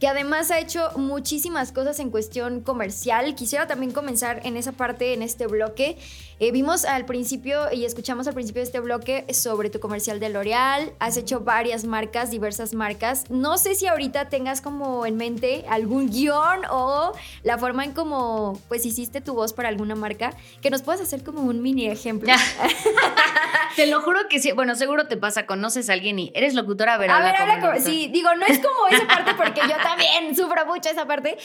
que 0.00 0.08
además 0.08 0.50
ha 0.50 0.58
hecho 0.58 0.90
muchísimas 0.96 1.72
cosas 1.72 1.98
en 2.00 2.10
cuestión 2.10 2.60
comercial. 2.60 3.34
Quisiera 3.34 3.66
también 3.66 3.92
comenzar 3.92 4.40
en 4.44 4.56
esa 4.58 4.72
parte, 4.72 5.14
en 5.14 5.22
este 5.22 5.46
bloque. 5.46 5.96
Eh, 6.38 6.52
vimos 6.52 6.84
al 6.84 7.06
principio 7.06 7.72
y 7.72 7.86
escuchamos 7.86 8.26
al 8.26 8.34
principio 8.34 8.60
de 8.60 8.66
este 8.66 8.80
bloque 8.80 9.24
sobre 9.32 9.70
tu 9.70 9.80
comercial 9.80 10.20
de 10.20 10.28
L'Oreal. 10.28 10.92
Has 10.98 11.16
hecho 11.16 11.40
varias 11.40 11.84
marcas, 11.84 12.30
diversas 12.30 12.74
marcas. 12.74 13.30
No 13.30 13.56
sé 13.56 13.74
si 13.74 13.86
ahorita 13.86 14.28
tengas 14.28 14.60
como 14.60 15.06
en 15.06 15.16
mente 15.16 15.64
algún 15.70 16.10
guion 16.10 16.60
o 16.70 17.12
la 17.42 17.56
forma 17.56 17.82
en 17.84 17.92
cómo 17.92 18.60
pues 18.68 18.84
hiciste 18.84 19.22
tu 19.22 19.32
voz 19.32 19.54
para 19.54 19.70
alguna 19.70 19.94
marca, 19.94 20.34
que 20.60 20.68
nos 20.68 20.82
puedas 20.82 21.00
hacer 21.00 21.24
como 21.24 21.40
un 21.40 21.62
mini 21.62 21.86
ejemplo. 21.86 22.30
Te 23.76 23.86
lo 23.86 24.00
juro 24.02 24.20
que 24.28 24.38
sí. 24.40 24.52
Bueno, 24.52 24.74
seguro 24.74 25.06
te 25.06 25.16
pasa, 25.18 25.44
conoces 25.46 25.90
a 25.90 25.92
alguien 25.92 26.18
y 26.18 26.32
eres 26.34 26.54
locutora, 26.54 26.94
a 26.94 26.98
ver, 26.98 27.10
A 27.10 27.20
ver, 27.20 27.36
habla 27.36 27.60
como- 27.60 27.80
sí, 27.80 28.08
digo, 28.12 28.34
no 28.34 28.46
es 28.46 28.58
como 28.58 28.86
esa 28.90 29.06
parte 29.06 29.32
porque 29.34 29.60
yo 29.68 29.76
también 29.88 30.34
sufro 30.36 30.66
mucho 30.66 30.88
esa 30.90 31.06
parte, 31.06 31.36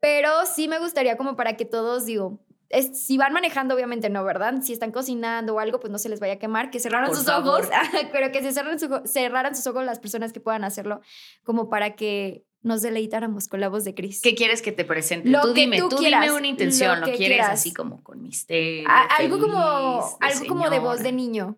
pero 0.00 0.28
sí 0.46 0.68
me 0.68 0.78
gustaría 0.78 1.16
como 1.16 1.36
para 1.36 1.56
que 1.56 1.64
todos, 1.64 2.04
digo, 2.06 2.40
es- 2.68 3.04
si 3.06 3.18
van 3.18 3.32
manejando, 3.32 3.74
obviamente 3.74 4.08
no, 4.10 4.24
¿verdad? 4.24 4.54
Si 4.62 4.72
están 4.72 4.92
cocinando 4.92 5.54
o 5.54 5.60
algo, 5.60 5.78
pues 5.78 5.90
no 5.90 5.98
se 5.98 6.08
les 6.08 6.20
vaya 6.20 6.34
a 6.34 6.38
quemar, 6.38 6.70
que 6.70 6.80
cerraran 6.80 7.08
Por 7.08 7.16
sus 7.16 7.26
favor. 7.26 7.60
ojos, 7.60 7.68
pero 8.12 8.32
que 8.32 8.42
se 8.42 8.52
cerraran, 8.52 8.78
su- 8.80 9.02
cerraran 9.04 9.54
sus 9.54 9.66
ojos 9.66 9.84
las 9.84 9.98
personas 9.98 10.32
que 10.32 10.40
puedan 10.40 10.64
hacerlo, 10.64 11.00
como 11.44 11.68
para 11.68 11.94
que 11.96 12.44
nos 12.62 12.80
deleitáramos 12.80 13.48
con 13.48 13.60
la 13.60 13.68
voz 13.68 13.82
de 13.84 13.92
Chris. 13.94 14.20
¿Qué 14.22 14.34
quieres 14.36 14.62
que 14.62 14.70
te 14.70 14.84
presente? 14.84 15.28
Lo 15.28 15.40
tú 15.42 15.48
que 15.52 15.62
dime, 15.62 15.78
tú 15.78 15.88
tú 15.88 15.96
quieras, 15.96 16.22
dime 16.22 16.32
una 16.36 16.46
intención. 16.46 17.00
lo 17.00 17.06
Lo, 17.08 17.12
quieres 17.12 17.38
quieras. 17.38 17.50
así 17.50 17.74
como 17.74 18.02
con 18.04 18.22
misterio. 18.22 18.88
A- 18.88 19.02
algo 19.16 19.38
como, 19.40 20.00
feliz, 20.02 20.18
de 20.20 20.26
algo 20.28 20.46
como 20.46 20.70
de 20.70 20.78
voz 20.78 21.02
de 21.02 21.10
niño. 21.12 21.56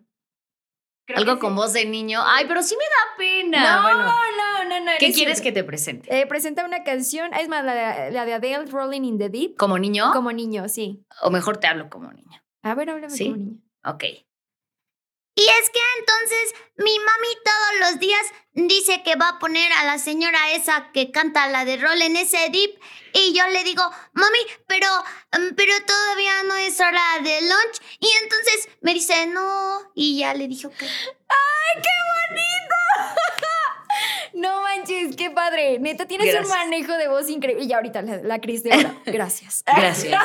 Creo 1.06 1.18
Algo 1.18 1.38
con 1.38 1.50
sí. 1.50 1.56
voz 1.56 1.72
de 1.74 1.84
niño. 1.84 2.20
Ay, 2.24 2.46
pero 2.48 2.62
sí 2.62 2.76
me 2.78 2.84
da 2.84 3.16
pena. 3.18 3.76
No, 3.76 3.82
bueno, 3.82 3.98
no, 4.04 4.64
no, 4.64 4.80
no. 4.80 4.90
¿qué 4.98 5.06
eres 5.06 5.16
quieres 5.16 5.38
cierto. 5.38 5.42
que 5.42 5.52
te 5.52 5.64
presente? 5.64 6.20
Eh, 6.20 6.26
presenta 6.26 6.64
una 6.64 6.82
canción, 6.82 7.32
es 7.34 7.48
más, 7.48 7.64
la 7.64 7.74
de, 7.74 8.10
la 8.10 8.24
de 8.24 8.34
Adele, 8.34 8.64
Rolling 8.70 9.02
in 9.02 9.18
the 9.18 9.28
Deep. 9.28 9.56
¿Como 9.56 9.78
niño? 9.78 10.10
Como 10.12 10.32
niño, 10.32 10.68
sí. 10.68 11.04
O 11.22 11.30
mejor 11.30 11.58
te 11.58 11.66
hablo 11.66 11.90
como 11.90 12.10
niño. 12.12 12.40
A 12.62 12.74
ver, 12.74 12.88
háblame 12.90 13.14
¿Sí? 13.14 13.24
como 13.26 13.36
niño. 13.36 13.58
Ok. 13.84 14.04
Y 15.36 15.42
es 15.42 15.70
que 15.70 15.80
entonces 15.98 16.54
mi 16.76 16.96
mami 16.98 17.28
todos 17.44 17.90
los 17.90 18.00
días 18.00 18.26
dice 18.52 19.02
que 19.02 19.16
va 19.16 19.30
a 19.30 19.38
poner 19.38 19.72
a 19.72 19.84
la 19.84 19.98
señora 19.98 20.52
esa 20.52 20.92
que 20.92 21.10
canta 21.10 21.48
la 21.48 21.64
de 21.64 21.76
rol 21.76 22.00
en 22.02 22.16
ese 22.16 22.48
dip. 22.50 22.78
Y 23.12 23.32
yo 23.32 23.46
le 23.48 23.64
digo, 23.64 23.82
mami, 24.12 24.38
pero, 24.66 24.88
mm, 25.32 25.54
pero 25.56 25.72
todavía 25.84 26.42
no 26.44 26.54
es 26.56 26.80
hora 26.80 27.18
de 27.22 27.40
lunch 27.42 27.80
y 28.00 28.08
entonces 28.22 28.68
me 28.80 28.94
dice, 28.94 29.26
no, 29.26 29.92
y 29.94 30.18
ya 30.18 30.34
le 30.34 30.48
dije, 30.48 30.66
ok. 30.66 30.82
No 34.34 34.62
manches, 34.62 35.16
qué 35.16 35.30
padre. 35.30 35.78
Neta, 35.78 36.06
tienes 36.06 36.26
Gracias. 36.26 36.44
un 36.52 36.58
manejo 36.58 36.92
de 36.94 37.08
voz 37.08 37.30
increíble. 37.30 37.64
Y 37.64 37.68
ya 37.68 37.76
ahorita 37.76 38.02
la, 38.02 38.16
la 38.18 38.40
Cris 38.40 38.62
de 38.62 38.72
ahora. 38.72 38.94
Gracias. 39.06 39.62
Gracias. 39.64 40.20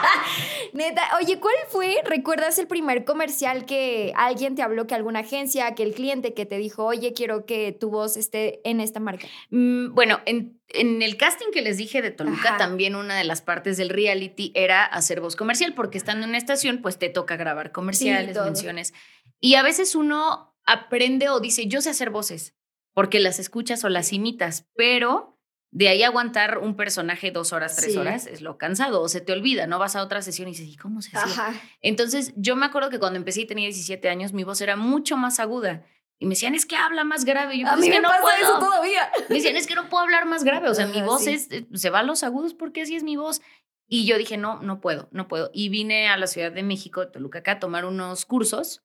Neta, 0.72 1.02
oye, 1.20 1.38
¿cuál 1.40 1.54
fue? 1.68 1.96
¿Recuerdas 2.04 2.58
el 2.58 2.66
primer 2.66 3.04
comercial 3.04 3.66
que 3.66 4.12
alguien 4.16 4.54
te 4.54 4.62
habló, 4.62 4.86
que 4.86 4.94
alguna 4.94 5.20
agencia, 5.20 5.74
que 5.74 5.82
el 5.82 5.94
cliente 5.94 6.34
que 6.34 6.46
te 6.46 6.56
dijo, 6.58 6.84
oye, 6.84 7.12
quiero 7.12 7.44
que 7.44 7.72
tu 7.72 7.90
voz 7.90 8.16
esté 8.16 8.60
en 8.68 8.80
esta 8.80 9.00
marca? 9.00 9.26
Mm, 9.50 9.94
bueno, 9.94 10.20
en, 10.24 10.60
en 10.68 11.02
el 11.02 11.16
casting 11.16 11.50
que 11.52 11.62
les 11.62 11.76
dije 11.76 12.00
de 12.00 12.10
Toluca, 12.10 12.50
Ajá. 12.50 12.58
también 12.58 12.94
una 12.94 13.16
de 13.16 13.24
las 13.24 13.42
partes 13.42 13.76
del 13.76 13.88
reality 13.88 14.52
era 14.54 14.84
hacer 14.84 15.20
voz 15.20 15.36
comercial, 15.36 15.74
porque 15.74 15.98
estando 15.98 16.24
en 16.24 16.30
una 16.30 16.38
estación, 16.38 16.80
pues 16.80 16.98
te 16.98 17.08
toca 17.08 17.36
grabar 17.36 17.72
comerciales, 17.72 18.36
menciones. 18.36 18.94
Y 19.40 19.56
a 19.56 19.62
veces 19.62 19.94
uno 19.94 20.54
aprende 20.64 21.28
o 21.28 21.40
dice, 21.40 21.66
yo 21.66 21.80
sé 21.80 21.90
hacer 21.90 22.10
voces, 22.10 22.54
porque 22.94 23.20
las 23.20 23.38
escuchas 23.38 23.84
o 23.84 23.88
las 23.88 24.12
imitas, 24.12 24.66
pero 24.76 25.30
De 25.74 25.88
ahí 25.88 26.02
aguantar 26.02 26.58
un 26.58 26.76
personaje 26.76 27.30
dos 27.30 27.54
horas, 27.54 27.76
tres 27.76 27.94
Sí. 27.94 27.98
horas, 27.98 28.26
es 28.26 28.42
lo 28.42 28.58
cansado, 28.58 29.00
o 29.00 29.08
se 29.08 29.22
te 29.22 29.32
olvida, 29.32 29.66
¿no? 29.66 29.78
Vas 29.78 29.96
a 29.96 30.02
otra 30.02 30.20
sesión 30.20 30.46
y 30.48 30.50
dices, 30.50 30.68
¿y 30.68 30.76
cómo 30.76 31.00
se 31.00 31.16
hacía? 31.16 31.32
Ajá. 31.46 31.60
Entonces, 31.80 32.34
yo 32.36 32.56
me 32.56 32.66
acuerdo 32.66 32.90
que 32.90 32.98
cuando 32.98 33.16
empecé 33.16 33.40
y 33.40 33.46
tenía 33.46 33.64
17 33.68 34.06
años, 34.10 34.34
mi 34.34 34.44
voz 34.44 34.60
era 34.60 34.76
mucho 34.76 35.16
más 35.16 35.40
aguda. 35.40 35.82
Y 36.18 36.26
me 36.26 36.32
decían, 36.32 36.54
es 36.54 36.66
que 36.66 36.76
habla 36.76 37.04
más 37.04 37.24
grave. 37.24 37.58
Yo, 37.58 37.66
A 37.66 37.70
"Pues 37.70 37.86
mí 37.86 37.88
me 37.88 38.00
no 38.02 38.10
pasa 38.10 38.20
puedo. 38.20 38.36
eso 38.36 38.58
todavía. 38.58 39.10
Me 39.30 39.36
decían, 39.36 39.56
es 39.56 39.66
que 39.66 39.74
no 39.74 39.88
puedo 39.88 40.02
hablar 40.04 40.26
más 40.26 40.44
grave. 40.44 40.68
O 40.68 40.74
sea, 40.74 40.86
mi 40.88 41.00
voz 41.00 41.24
sí. 41.24 41.30
es, 41.32 41.50
eh, 41.50 41.66
se 41.72 41.88
va 41.88 42.00
a 42.00 42.02
los 42.02 42.22
agudos 42.22 42.52
porque 42.52 42.82
así 42.82 42.94
es 42.94 43.02
mi 43.02 43.16
voz. 43.16 43.40
Y 43.88 44.04
yo 44.04 44.18
dije, 44.18 44.36
no, 44.36 44.60
no 44.60 44.78
puedo, 44.82 45.08
no 45.10 45.26
puedo. 45.26 45.50
Y 45.54 45.70
vine 45.70 46.08
a 46.08 46.18
la 46.18 46.26
Ciudad 46.26 46.52
de 46.52 46.62
México, 46.62 47.08
Toluca, 47.08 47.38
acá, 47.38 47.52
a 47.52 47.58
tomar 47.60 47.86
unos 47.86 48.26
cursos. 48.26 48.82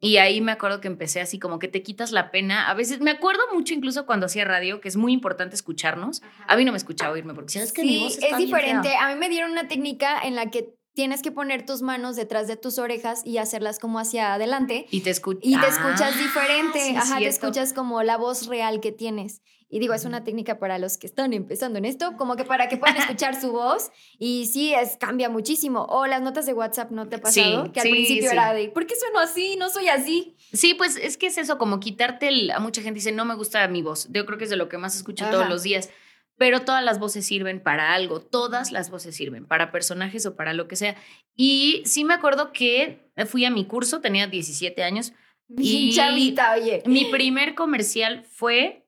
Y 0.00 0.18
ahí 0.18 0.40
me 0.40 0.52
acuerdo 0.52 0.80
que 0.80 0.86
empecé 0.86 1.20
así 1.20 1.38
como 1.38 1.58
que 1.58 1.66
te 1.66 1.82
quitas 1.82 2.12
la 2.12 2.30
pena. 2.30 2.68
A 2.68 2.74
veces, 2.74 3.00
me 3.00 3.10
acuerdo 3.10 3.42
mucho 3.52 3.74
incluso 3.74 4.06
cuando 4.06 4.26
hacía 4.26 4.44
radio, 4.44 4.80
que 4.80 4.88
es 4.88 4.96
muy 4.96 5.12
importante 5.12 5.56
escucharnos. 5.56 6.22
A 6.46 6.56
mí 6.56 6.64
no 6.64 6.70
me 6.72 6.78
escuchaba 6.78 7.12
oírme 7.12 7.34
porque 7.34 7.52
sabes 7.52 7.72
que 7.72 7.82
mi 7.82 7.88
Sí, 7.88 7.98
voz 8.04 8.12
está 8.14 8.26
es 8.26 8.36
bien 8.36 8.46
diferente. 8.46 8.94
A 8.96 9.08
mí 9.08 9.16
me 9.18 9.28
dieron 9.28 9.50
una 9.50 9.66
técnica 9.66 10.20
en 10.22 10.36
la 10.36 10.50
que 10.50 10.77
tienes 10.98 11.22
que 11.22 11.30
poner 11.30 11.64
tus 11.64 11.80
manos 11.80 12.16
detrás 12.16 12.48
de 12.48 12.56
tus 12.56 12.76
orejas 12.80 13.22
y 13.24 13.38
hacerlas 13.38 13.78
como 13.78 14.00
hacia 14.00 14.34
adelante. 14.34 14.86
Y 14.90 15.02
te, 15.02 15.12
escu- 15.12 15.38
Y 15.40 15.52
te 15.52 15.64
Ah, 15.64 15.68
escuchas 15.68 16.18
diferente. 16.18 16.80
sí, 16.80 16.96
Ajá, 16.96 17.18
te 17.18 17.28
escuchas 17.28 17.72
como 17.72 18.02
la 18.02 18.16
voz 18.16 18.48
real 18.48 18.80
que 18.80 18.90
tienes. 18.90 19.40
Y 19.70 19.78
digo, 19.78 19.94
es 19.94 20.04
una 20.04 20.24
técnica 20.24 20.58
para 20.58 20.76
los 20.80 20.98
que 20.98 21.06
están 21.06 21.32
empezando 21.34 21.78
en 21.78 21.84
esto, 21.84 22.16
como 22.16 22.34
que 22.34 22.42
para 22.44 22.68
que 22.68 22.78
puedan 22.78 22.96
escuchar 23.12 23.40
su 23.40 23.52
voz. 23.52 23.92
Y 24.18 24.46
sí, 24.46 24.74
es, 24.74 24.96
cambia 24.96 25.28
muchísimo. 25.28 25.84
O 25.88 26.04
las 26.08 26.20
notas 26.20 26.46
de 26.46 26.52
WhatsApp, 26.54 26.90
¿no 26.90 27.08
te 27.08 27.14
ha 27.14 27.20
pasado? 27.20 27.66
Sí, 27.66 27.70
que 27.70 27.78
al 27.78 27.86
sí, 27.86 27.92
principio 27.92 28.30
sí. 28.30 28.34
era 28.34 28.52
de, 28.52 28.68
¿por 28.70 28.84
qué 28.88 28.96
sueno 28.96 29.20
así? 29.20 29.54
No 29.54 29.70
soy 29.70 29.86
así. 29.86 30.36
Sí, 30.52 30.74
pues 30.74 30.96
es 30.96 31.16
que 31.16 31.28
es 31.28 31.38
eso, 31.38 31.58
como 31.58 31.78
quitarte 31.78 32.26
el... 32.26 32.50
A 32.50 32.58
mucha 32.58 32.82
gente 32.82 32.96
dice, 32.96 33.12
no 33.12 33.24
me 33.24 33.36
gusta 33.36 33.68
mi 33.68 33.82
voz. 33.82 34.08
Yo 34.10 34.26
creo 34.26 34.36
que 34.36 34.44
es 34.44 34.50
de 34.50 34.56
lo 34.56 34.68
que 34.68 34.78
más 34.78 34.96
escucho 34.96 35.22
Ajá. 35.22 35.32
todos 35.32 35.48
los 35.48 35.62
días. 35.62 35.90
Pero 36.38 36.62
todas 36.62 36.82
las 36.84 36.98
voces 36.98 37.26
sirven 37.26 37.60
para 37.60 37.92
algo, 37.92 38.20
todas 38.20 38.72
las 38.72 38.90
voces 38.90 39.16
sirven, 39.16 39.44
para 39.44 39.72
personajes 39.72 40.24
o 40.24 40.36
para 40.36 40.54
lo 40.54 40.68
que 40.68 40.76
sea. 40.76 40.96
Y 41.34 41.82
sí 41.84 42.04
me 42.04 42.14
acuerdo 42.14 42.52
que 42.52 43.10
fui 43.26 43.44
a 43.44 43.50
mi 43.50 43.66
curso, 43.66 44.00
tenía 44.00 44.28
17 44.28 44.82
años. 44.84 45.12
Y- 45.48 45.92
chavita, 45.94 46.54
oye. 46.54 46.82
Mi 46.86 47.06
primer 47.06 47.54
comercial 47.54 48.24
fue 48.24 48.86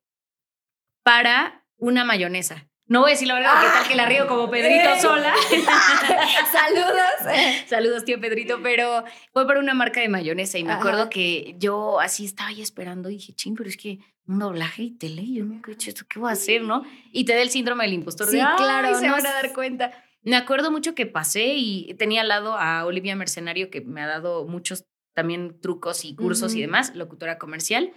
para 1.02 1.66
una 1.76 2.04
mayonesa. 2.04 2.69
No 2.90 3.00
voy 3.03 3.11
a 3.11 3.14
decir 3.14 3.29
la 3.29 3.35
verdad, 3.35 3.53
porque 3.61 3.68
tal 3.72 3.88
que 3.88 3.94
la 3.94 4.05
río 4.07 4.26
como 4.26 4.50
Pedrito 4.50 4.90
Eh. 4.90 4.98
sola. 5.00 5.33
Saludos. 6.53 7.37
Saludos, 7.68 8.05
tío 8.05 8.20
Pedrito, 8.20 8.61
pero 8.62 9.05
fue 9.33 9.46
para 9.46 9.61
una 9.61 9.74
marca 9.74 10.00
de 10.00 10.09
mayonesa 10.09 10.59
y 10.59 10.64
me 10.64 10.72
Ajá. 10.72 10.81
acuerdo 10.81 11.09
que 11.09 11.55
yo 11.59 12.00
así 12.00 12.24
estaba 12.24 12.48
ahí 12.50 12.61
esperando 12.61 13.09
y 13.09 13.14
dije, 13.14 13.33
ching, 13.33 13.55
pero 13.55 13.68
es 13.68 13.76
que 13.76 14.00
un 14.26 14.40
doblaje 14.40 14.83
y 14.83 14.90
tele, 14.98 15.22
yo 15.33 15.44
nunca 15.44 15.70
he 15.70 15.74
hecho 15.74 15.88
esto, 15.90 16.05
¿qué 16.09 16.18
voy 16.18 16.31
a 16.31 16.33
hacer, 16.33 16.62
no? 16.62 16.83
Y 17.12 17.24
te 17.24 17.35
da 17.35 17.40
el 17.42 17.50
síndrome 17.50 17.85
del 17.85 17.92
impostor 17.94 18.26
Sí, 18.29 18.37
de, 18.37 18.42
"Ay, 18.42 18.57
claro, 18.57 18.98
se 18.98 19.07
no 19.07 19.12
van 19.12 19.26
a 19.26 19.33
dar 19.33 19.53
cuenta. 19.53 19.92
Me 20.22 20.37
acuerdo 20.37 20.70
mucho 20.72 20.94
que 20.96 21.07
pasé 21.07 21.55
y 21.55 21.94
tenía 21.94 22.22
al 22.22 22.29
lado 22.29 22.57
a 22.57 22.85
Olivia 22.85 23.14
Mercenario, 23.16 23.70
que 23.70 23.81
me 23.81 24.03
ha 24.03 24.07
dado 24.09 24.46
muchos 24.46 24.85
también 25.14 25.61
trucos 25.61 26.05
y 26.05 26.14
cursos 26.14 26.55
y 26.55 26.61
demás, 26.61 26.94
locutora 26.94 27.38
comercial. 27.38 27.92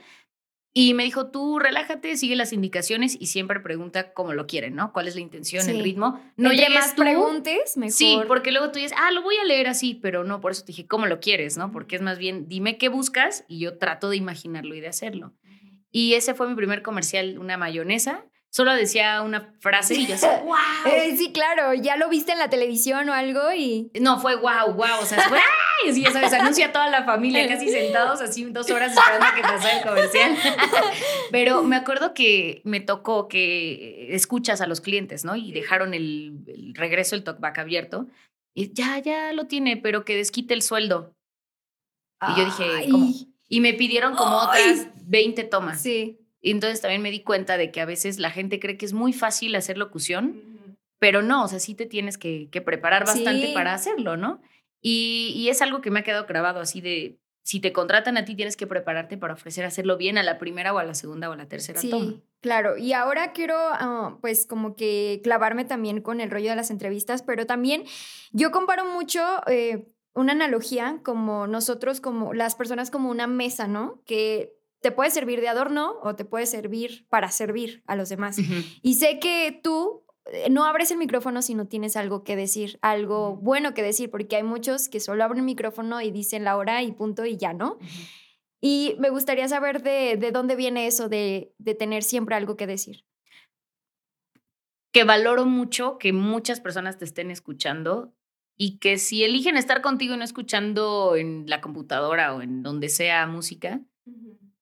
Y 0.76 0.96
me 0.96 1.04
dijo, 1.04 1.30
tú 1.30 1.60
relájate, 1.60 2.18
sigue 2.18 2.36
las 2.36 2.52
indicaciones 2.52 3.16
y 3.20 3.28
siempre 3.28 3.60
pregunta 3.60 4.12
cómo 4.14 4.34
lo 4.34 4.48
quieren, 4.48 4.74
¿no? 4.74 4.92
¿Cuál 4.92 5.08
es 5.08 5.14
la 5.14 5.22
intención, 5.22 5.64
Sí. 5.64 5.70
el 5.70 5.84
ritmo? 5.84 6.20
No 6.36 6.50
Entre 6.50 6.66
llegues 6.66 6.80
más 6.82 6.96
tú- 6.96 7.04
preguntes, 7.04 7.78
mejor. 7.78 7.94
Sí, 7.94 8.18
porque 8.28 8.52
luego 8.52 8.72
tú 8.72 8.80
dices, 8.80 8.94
ah, 8.98 9.12
lo 9.12 9.22
voy 9.22 9.36
a 9.38 9.44
leer 9.46 9.68
así, 9.68 9.94
pero 9.94 10.24
no, 10.24 10.42
por 10.42 10.52
eso 10.52 10.62
te 10.64 10.68
dije, 10.72 10.88
¿cómo 10.88 11.06
lo 11.06 11.20
quieres? 11.20 11.58
¿no? 11.58 11.72
Porque 11.72 11.96
es 11.96 12.02
más 12.02 12.18
bien, 12.18 12.48
dime 12.48 12.80
qué 12.80 12.90
buscas 12.90 13.46
y 13.48 13.60
yo 13.60 13.78
trato 13.78 14.10
de 14.10 14.18
imaginarlo 14.18 14.74
y 14.74 14.82
de 14.82 14.88
hacerlo. 14.88 15.34
Y 15.92 16.16
ese 16.16 16.34
fue 16.34 16.50
mi 16.50 16.56
primer 16.56 16.82
comercial, 16.82 17.38
una 17.38 17.56
mayonesa. 17.56 18.26
Solo 18.54 18.76
decía 18.76 19.24
una 19.24 19.52
frase 19.60 19.96
y 19.96 20.06
yo 20.06 20.14
así, 20.14 20.28
wow. 20.44 20.56
Eh, 20.86 21.16
sí, 21.18 21.32
claro, 21.34 21.74
ya 21.74 21.98
lo 21.98 22.08
viste 22.08 22.34
en 22.34 22.38
la 22.38 22.52
televisión 22.52 23.10
o 23.10 23.14
algo 23.14 23.52
y... 23.52 23.90
No, 24.00 24.20
fue 24.20 24.36
wow, 24.36 24.74
wow. 24.76 25.00
O 25.02 25.06
sea, 25.08 25.22
fue, 25.28 25.40
¡ay! 25.40 25.90
Así, 25.90 26.04
ya 26.04 26.12
sabes, 26.12 26.32
anuncia 26.34 26.68
a 26.68 26.72
toda 26.72 26.88
la 26.88 27.04
familia 27.04 27.48
casi 27.48 27.68
sentados, 27.68 28.22
así 28.22 28.44
dos 28.44 28.70
horas 28.70 28.96
esperando 28.96 29.26
a 29.26 29.34
que 29.34 29.42
pasara 29.42 29.80
el 29.80 29.84
comercial. 29.84 30.38
Pero 31.32 31.64
me 31.64 31.76
acuerdo 31.76 32.14
que 32.14 32.62
me 32.64 32.80
tocó 32.80 33.28
que 33.28 34.14
escuchas 34.14 34.62
a 34.62 34.68
los 34.68 34.82
clientes, 34.82 35.26
¿no? 35.26 35.36
Y 35.36 35.52
dejaron 35.52 35.96
el, 35.96 36.44
el 36.46 36.76
regreso, 36.76 37.16
el 37.16 37.24
talkback 37.24 37.58
abierto. 37.58 38.06
Y 38.54 38.72
ya, 38.72 39.00
ya 39.00 39.34
lo 39.34 39.48
tiene, 39.48 39.78
pero 39.78 40.06
que 40.06 40.16
desquite 40.16 40.54
el 40.54 40.62
sueldo. 40.62 41.16
Y 42.22 42.40
yo 42.40 42.46
dije. 42.46 43.28
Y 43.50 43.62
me 43.62 43.74
pidieron 43.74 44.16
como 44.16 44.38
otras 44.38 44.88
20 45.06 45.44
tomas. 45.46 45.82
Sí. 45.82 46.23
Y 46.46 46.52
entonces 46.52 46.82
también 46.82 47.02
me 47.02 47.10
di 47.10 47.22
cuenta 47.24 47.58
de 47.58 47.72
que 47.72 47.80
a 47.82 47.86
veces 47.86 48.20
la 48.20 48.30
gente 48.30 48.60
cree 48.60 48.78
que 48.78 48.86
es 48.86 48.94
muy 48.94 49.14
fácil 49.14 49.56
hacer 49.56 49.78
locución, 49.78 50.76
pero 51.00 51.22
no, 51.22 51.46
o 51.46 51.48
sea, 51.48 51.60
sí 51.60 51.74
te 51.74 51.86
tienes 51.86 52.18
que, 52.18 52.50
que 52.52 52.62
preparar 52.62 53.06
bastante 53.06 53.48
Sí. 53.48 53.54
para 53.54 53.74
hacerlo, 53.74 54.18
¿no? 54.18 54.42
Y, 54.82 55.32
y 55.38 55.48
es 55.50 55.62
algo 55.62 55.80
que 55.82 55.90
me 55.90 56.02
ha 56.02 56.04
quedado 56.04 56.26
grabado 56.26 56.60
así 56.60 56.82
de, 56.82 57.18
si 57.44 57.62
te 57.62 57.72
contratan 57.72 58.18
a 58.18 58.26
ti, 58.26 58.36
tienes 58.36 58.58
que 58.58 58.68
prepararte 58.68 59.18
para 59.18 59.34
ofrecer 59.34 59.64
hacerlo 59.64 59.96
bien 59.96 60.18
a 60.18 60.24
la 60.24 60.38
primera 60.38 60.74
o 60.74 60.80
a 60.80 60.84
la 60.84 60.94
segunda 60.96 61.30
o 61.30 61.34
a 61.34 61.38
la 61.38 61.48
tercera 61.48 61.80
toma. 61.80 62.06
Sí, 62.06 62.22
claro. 62.42 62.78
Y 62.78 62.92
ahora 62.92 63.32
quiero, 63.32 63.56
ah, 63.58 64.18
pues, 64.20 64.46
como 64.46 64.76
que 64.76 65.22
clavarme 65.24 65.64
también 65.64 66.02
con 66.02 66.20
el 66.20 66.30
rollo 66.30 66.50
de 66.50 66.58
las 66.58 66.72
entrevistas, 66.72 67.22
pero 67.22 67.46
también 67.46 67.86
yo 68.34 68.52
comparo 68.52 68.84
mucho 68.86 69.22
eh, 69.48 69.88
una 70.14 70.34
analogía 70.34 71.00
como 71.04 71.48
nosotros, 71.48 72.02
como 72.02 72.34
las 72.34 72.56
personas, 72.56 72.92
como 72.92 73.10
una 73.10 73.28
mesa, 73.28 73.68
¿no? 73.68 74.02
Que 74.06 74.54
te 74.84 74.92
puede 74.92 75.10
servir 75.10 75.40
de 75.40 75.48
adorno 75.48 75.98
o 76.04 76.14
te 76.16 76.26
puede 76.26 76.46
servir 76.46 77.08
para 77.08 77.32
servir 77.32 77.84
a 77.88 77.96
los 77.96 78.10
demás. 78.10 78.38
Ujú. 78.38 78.54
Y 78.82 78.96
sé 78.96 79.18
que 79.18 79.58
tú 79.64 80.04
eh, 80.26 80.50
no 80.52 80.66
abres 80.66 80.92
el 80.92 80.98
micrófono 80.98 81.42
si 81.42 81.56
no 81.56 81.68
tienes 81.68 81.96
algo 81.96 82.26
que 82.26 82.36
decir, 82.36 82.80
algo 82.82 83.38
bueno 83.38 83.74
que 83.74 83.82
decir, 83.82 84.12
porque 84.12 84.36
hay 84.36 84.44
muchos 84.44 84.90
que 84.90 85.00
solo 85.00 85.24
abren 85.24 85.40
el 85.40 85.46
micrófono 85.46 86.02
y 86.02 86.12
dicen 86.12 86.44
la 86.44 86.58
hora 86.58 86.84
y 86.84 86.92
punto 86.92 87.26
y 87.26 87.38
ya, 87.38 87.54
¿no? 87.54 87.80
Y 88.60 88.96
me 89.00 89.10
gustaría 89.10 89.48
saber 89.48 89.82
de, 89.84 90.18
de 90.18 90.32
dónde 90.32 90.58
viene 90.58 90.86
eso 90.86 91.08
de, 91.08 91.54
de 91.58 91.76
tener 91.76 92.04
siempre 92.04 92.36
algo 92.36 92.58
que 92.58 92.68
decir. 92.68 93.06
Que 94.92 95.06
valoro 95.06 95.46
mucho 95.46 95.98
que 95.98 96.12
muchas 96.12 96.60
personas 96.60 96.98
te 96.98 97.06
estén 97.06 97.32
escuchando 97.32 98.14
y 98.58 98.80
que 98.80 98.98
si 98.98 99.24
eligen 99.24 99.56
estar 99.56 99.82
contigo 99.82 100.14
y 100.14 100.18
no 100.18 100.26
escuchando 100.26 101.16
en 101.16 101.46
la 101.48 101.62
computadora 101.62 102.36
o 102.36 102.42
en 102.42 102.64
donde 102.64 102.90
sea 102.90 103.26
música, 103.28 103.82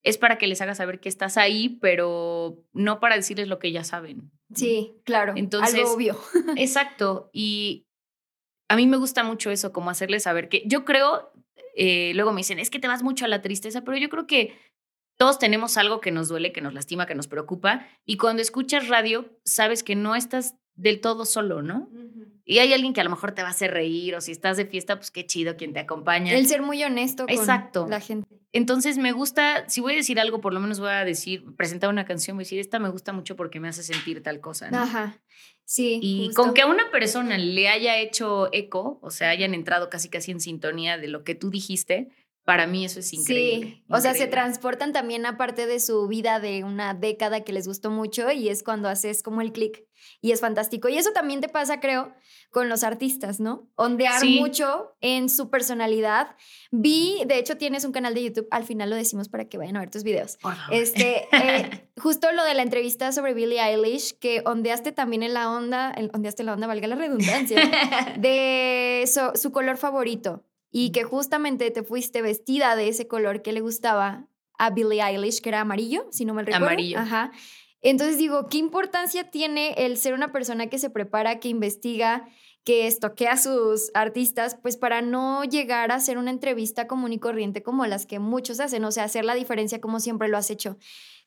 es 0.03 0.17
para 0.17 0.37
que 0.37 0.47
les 0.47 0.61
hagas 0.61 0.77
saber 0.77 0.99
que 0.99 1.09
estás 1.09 1.37
ahí, 1.37 1.77
pero 1.81 2.63
no 2.73 2.99
para 2.99 3.15
decirles 3.15 3.47
lo 3.47 3.59
que 3.59 3.71
ya 3.71 3.83
saben. 3.83 4.31
Sí, 4.53 4.95
claro. 5.03 5.33
Entonces- 5.35 5.75
algo 5.79 5.93
obvio. 5.93 6.19
Exacto. 6.57 7.29
Y 7.33 7.87
a 8.69 8.75
mí 8.75 8.87
me 8.87 8.97
gusta 8.97 9.23
mucho 9.23 9.51
eso, 9.51 9.71
como 9.71 9.89
hacerles 9.89 10.23
saber 10.23 10.49
que 10.49 10.63
yo 10.65 10.85
creo, 10.85 11.31
eh, 11.75 12.13
luego 12.15 12.31
me 12.31 12.39
dicen, 12.39 12.59
es 12.59 12.69
que 12.69 12.79
te 12.79 12.87
vas 12.87 13.03
mucho 13.03 13.25
a 13.25 13.27
la 13.27 13.41
tristeza, 13.41 13.81
pero 13.83 13.97
yo 13.97 14.09
creo 14.09 14.27
que 14.27 14.57
todos 15.17 15.37
tenemos 15.37 15.77
algo 15.77 16.01
que 16.01 16.09
nos 16.09 16.29
duele, 16.29 16.51
que 16.51 16.61
nos 16.61 16.73
lastima, 16.73 17.05
que 17.05 17.13
nos 17.13 17.27
preocupa. 17.27 17.85
Y 18.05 18.17
cuando 18.17 18.41
escuchas 18.41 18.87
radio, 18.87 19.37
sabes 19.45 19.83
que 19.83 19.95
no 19.95 20.15
estás 20.15 20.55
del 20.75 21.01
todo 21.01 21.25
solo, 21.25 21.61
¿no? 21.61 21.89
Y 22.43 22.59
hay 22.59 22.73
alguien 22.73 22.93
que 22.93 23.01
a 23.01 23.03
lo 23.03 23.09
mejor 23.09 23.33
te 23.33 23.41
va 23.41 23.49
a 23.49 23.51
hacer 23.51 23.71
reír, 23.71 24.15
o 24.15 24.21
si 24.21 24.31
estás 24.31 24.57
de 24.57 24.65
fiesta, 24.65 24.95
pues 24.95 25.11
qué 25.11 25.25
chido 25.25 25.55
quien 25.55 25.73
te 25.73 25.79
acompaña. 25.79 26.33
El 26.33 26.47
ser 26.47 26.61
muy 26.61 26.83
honesto 26.83 27.25
con 27.25 27.35
Exacto. 27.35 27.87
la 27.89 27.99
gente. 27.99 28.27
Entonces 28.51 28.97
me 28.97 29.13
gusta, 29.13 29.69
si 29.69 29.79
voy 29.79 29.93
a 29.93 29.95
decir 29.95 30.19
algo, 30.19 30.41
por 30.41 30.53
lo 30.53 30.59
menos 30.59 30.79
voy 30.79 30.89
a 30.89 31.05
decir, 31.05 31.45
presentar 31.55 31.89
una 31.89 32.05
canción, 32.05 32.35
voy 32.35 32.43
a 32.43 32.45
decir, 32.45 32.59
esta 32.59 32.79
me 32.79 32.89
gusta 32.89 33.13
mucho 33.13 33.35
porque 33.35 33.59
me 33.59 33.69
hace 33.69 33.83
sentir 33.83 34.21
tal 34.21 34.41
cosa. 34.41 34.69
¿no? 34.69 34.79
Ajá. 34.79 35.21
Sí. 35.63 35.99
Y 36.01 36.25
justo. 36.27 36.43
con 36.43 36.53
que 36.53 36.61
a 36.63 36.67
una 36.67 36.91
persona 36.91 37.37
le 37.37 37.69
haya 37.69 37.97
hecho 37.97 38.49
eco, 38.51 38.99
o 39.01 39.11
sea, 39.11 39.29
hayan 39.29 39.53
entrado 39.53 39.89
casi 39.89 40.09
casi 40.09 40.31
en 40.31 40.41
sintonía 40.41 40.97
de 40.97 41.07
lo 41.07 41.23
que 41.23 41.35
tú 41.35 41.49
dijiste, 41.49 42.09
para 42.43 42.67
mí 42.67 42.83
eso 42.83 42.99
es 42.99 43.13
increíble. 43.13 43.67
Sí, 43.67 43.83
o 43.87 43.99
sea, 44.01 44.13
se 44.13 44.27
transportan 44.27 44.91
también 44.91 45.25
a 45.25 45.37
parte 45.37 45.67
de 45.67 45.79
su 45.79 46.07
vida 46.07 46.39
de 46.39 46.63
una 46.63 46.93
década 46.93 47.45
que 47.45 47.53
les 47.53 47.67
gustó 47.67 47.91
mucho 47.91 48.29
y 48.31 48.49
es 48.49 48.63
cuando 48.63 48.89
haces 48.89 49.23
como 49.23 49.41
el 49.41 49.53
clic 49.53 49.85
y 50.21 50.31
es 50.31 50.39
fantástico. 50.41 50.89
Y 50.89 50.97
eso 50.97 51.11
también 51.11 51.41
te 51.41 51.49
pasa, 51.49 51.79
creo, 51.79 52.13
con 52.49 52.69
los 52.69 52.83
artistas, 52.83 53.39
¿no? 53.39 53.69
Ondear 53.75 54.19
Sí. 54.19 54.39
mucho 54.39 54.95
en 55.01 55.29
su 55.29 55.49
personalidad. 55.49 56.35
Vi, 56.71 57.23
de 57.25 57.37
hecho, 57.37 57.57
tienes 57.57 57.85
un 57.85 57.91
canal 57.91 58.13
de 58.13 58.23
YouTube, 58.23 58.47
al 58.51 58.63
final 58.63 58.89
lo 58.89 58.95
decimos 58.95 59.29
para 59.29 59.45
que 59.49 59.57
vayan 59.57 59.77
a 59.77 59.79
ver 59.81 59.89
tus 59.91 60.03
videos. 60.03 60.37
Este, 60.71 61.27
eh, 61.31 61.89
justo 61.97 62.31
lo 62.31 62.43
de 62.43 62.53
la 62.53 62.61
entrevista 62.63 63.11
sobre 63.11 63.33
Billie 63.33 63.61
Eilish, 63.61 64.17
que 64.19 64.41
ondeaste 64.45 64.91
también 64.91 65.23
en 65.23 65.33
la 65.33 65.49
onda, 65.51 65.93
en- 65.95 66.11
ondeaste 66.13 66.41
en 66.41 66.45
la 66.47 66.53
onda, 66.53 66.67
valga 66.67 66.87
la 66.87 66.95
redundancia, 66.95 67.57
de 68.17 69.03
so- 69.07 69.35
su 69.35 69.51
color 69.51 69.77
favorito 69.77 70.43
y 70.71 70.91
que 70.91 71.03
justamente 71.03 71.69
te 71.71 71.83
fuiste 71.83 72.21
vestida 72.21 72.75
de 72.75 72.87
ese 72.87 73.07
color 73.07 73.41
que 73.41 73.51
le 73.51 73.61
gustaba 73.61 74.27
a 74.57 74.69
Billie 74.69 75.01
Eilish, 75.01 75.41
que 75.41 75.49
era 75.49 75.61
amarillo, 75.61 76.07
si 76.11 76.23
no 76.23 76.33
me 76.33 76.43
recuerdo. 76.43 76.67
Amarillo. 76.67 76.99
Ajá. 76.99 77.31
Entonces 77.81 78.17
digo, 78.17 78.47
¿qué 78.47 78.57
importancia 78.57 79.29
tiene 79.29 79.73
el 79.77 79.97
ser 79.97 80.13
una 80.13 80.31
persona 80.31 80.67
que 80.67 80.77
se 80.77 80.89
prepara, 80.89 81.39
que 81.39 81.49
investiga, 81.49 82.27
que 82.63 82.85
estoquea 82.85 83.33
a 83.33 83.37
sus 83.37 83.89
artistas, 83.93 84.55
pues 84.61 84.77
para 84.77 85.01
no 85.01 85.43
llegar 85.43 85.91
a 85.91 85.95
hacer 85.95 86.17
una 86.17 86.29
entrevista 86.29 86.87
común 86.87 87.13
y 87.13 87.19
corriente 87.19 87.63
como 87.63 87.85
las 87.87 88.05
que 88.05 88.19
muchos 88.19 88.59
hacen, 88.59 88.85
o 88.85 88.91
sea, 88.91 89.05
hacer 89.05 89.25
la 89.25 89.33
diferencia 89.33 89.81
como 89.81 89.99
siempre 89.99 90.27
lo 90.27 90.37
has 90.37 90.51
hecho? 90.51 90.77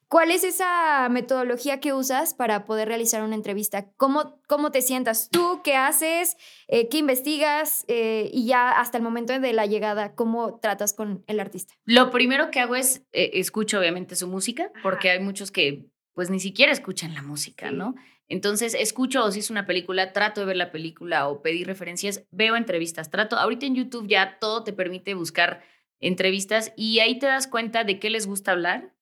¿Cuál 0.08 0.30
es 0.30 0.44
esa 0.44 1.08
metodología 1.08 1.80
que 1.80 1.92
usas 1.92 2.34
para 2.34 2.66
poder 2.66 2.88
realizar 2.88 3.22
una 3.22 3.34
entrevista? 3.34 3.90
¿Cómo, 3.96 4.38
cómo 4.46 4.70
te 4.70 4.82
sientas 4.82 5.28
tú? 5.30 5.60
¿Qué 5.64 5.74
haces? 5.74 6.36
Eh, 6.68 6.88
¿Qué 6.88 6.98
investigas? 6.98 7.84
Eh, 7.88 8.30
y 8.32 8.46
ya 8.46 8.70
hasta 8.78 8.98
el 8.98 9.02
momento 9.02 9.38
de 9.38 9.52
la 9.52 9.66
llegada, 9.66 10.14
¿cómo 10.14 10.60
tratas 10.60 10.92
con 10.92 11.24
el 11.26 11.40
artista? 11.40 11.74
Lo 11.84 12.10
primero 12.10 12.50
que 12.50 12.60
hago 12.60 12.76
es 12.76 13.02
eh, 13.12 13.30
escucho 13.34 13.80
obviamente 13.80 14.14
su 14.14 14.28
música, 14.28 14.70
porque 14.82 15.10
hay 15.10 15.20
muchos 15.20 15.50
que 15.50 15.86
pues 16.14 16.30
ni 16.30 16.40
siquiera 16.40 16.72
escuchan 16.72 17.14
la 17.14 17.22
música, 17.22 17.70
¿no? 17.70 17.94
Entonces, 18.28 18.74
escucho 18.74 19.24
o 19.24 19.30
si 19.30 19.40
es 19.40 19.50
una 19.50 19.66
película, 19.66 20.12
trato 20.12 20.40
de 20.40 20.46
ver 20.46 20.56
la 20.56 20.72
película 20.72 21.28
o 21.28 21.42
pedir 21.42 21.66
referencias, 21.66 22.24
veo 22.30 22.56
entrevistas, 22.56 23.10
trato, 23.10 23.36
ahorita 23.36 23.66
en 23.66 23.74
YouTube 23.74 24.08
ya 24.08 24.38
todo 24.40 24.64
te 24.64 24.72
permite 24.72 25.14
buscar 25.14 25.62
entrevistas 26.00 26.72
y 26.76 27.00
ahí 27.00 27.18
te 27.18 27.26
das 27.26 27.46
cuenta 27.46 27.84
de 27.84 27.98
qué 27.98 28.10
les 28.10 28.26
gusta 28.26 28.52
hablar, 28.52 28.92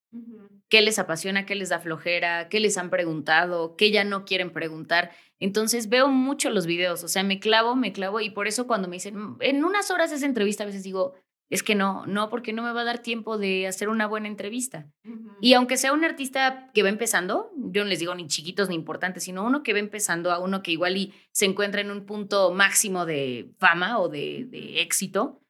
qué 0.68 0.81
les 0.81 0.98
apasiona, 0.98 1.46
qué 1.46 1.55
les 1.55 1.68
da 1.68 1.79
flojera, 1.81 2.48
qué 2.48 2.61
les 2.61 2.79
han 2.79 2.90
preguntado, 2.90 3.77
qué 3.77 3.90
ya 3.90 4.05
no 4.05 4.25
quieren 4.25 4.53
preguntar. 4.53 5.11
Entonces 5.38 5.88
veo 5.88 6.09
mucho 6.09 6.51
los 6.51 6.66
videos, 6.66 7.05
o 7.05 7.09
sea, 7.09 7.22
me 7.22 7.40
clavo, 7.40 7.77
me 7.77 7.92
clavo 7.92 8.20
y 8.20 8.31
por 8.31 8.46
eso 8.48 8.66
cuando 8.66 8.88
me 8.88 8.96
dicen, 8.96 9.16
"Mm, 9.16 9.38
en 9.40 9.64
unas 9.64 9.90
horas 9.90 10.12
esa 10.12 10.27
entrevista, 10.27 10.62
a 10.64 10.66
veces 10.66 10.83
digo, 10.83 11.14
es 11.53 11.62
que 11.62 11.75
no, 11.75 12.07
no, 12.07 12.31
porque 12.31 12.55
no 12.55 12.62
me 12.62 12.73
va 12.73 12.81
a 12.81 12.85
dar 12.85 13.01
tiempo 13.01 13.37
de 13.37 13.67
hacer 13.67 13.91
una 13.91 14.07
buena 14.07 14.27
entrevista. 14.27 14.91
Y 15.38 15.53
aunque 15.53 15.77
sea 15.77 15.93
un 15.93 16.03
artista 16.03 16.71
que 16.73 16.83
va 16.83 16.88
empezando, 16.88 17.51
yo 17.55 17.85
no 17.85 17.91
les 17.91 17.99
digo 17.99 18.15
ni 18.15 18.27
chiquitos 18.27 18.71
ni 18.71 18.75
importantes, 18.75 19.25
sino 19.25 19.45
uno 19.45 19.62
que 19.62 19.75
va 19.75 19.79
empezando 19.79 20.33
a 20.33 20.38
uno 20.38 20.62
que 20.62 20.71
igual 20.71 20.97
y 20.97 21.12
se 21.31 21.45
encuentra 21.45 21.83
en 21.83 21.91
un 21.91 22.07
punto 22.07 22.53
máximo 22.55 23.05
de 23.05 23.53
fama 23.59 23.99
o 23.99 24.09
de, 24.09 24.47
de 24.49 24.81
éxito, 24.81 25.43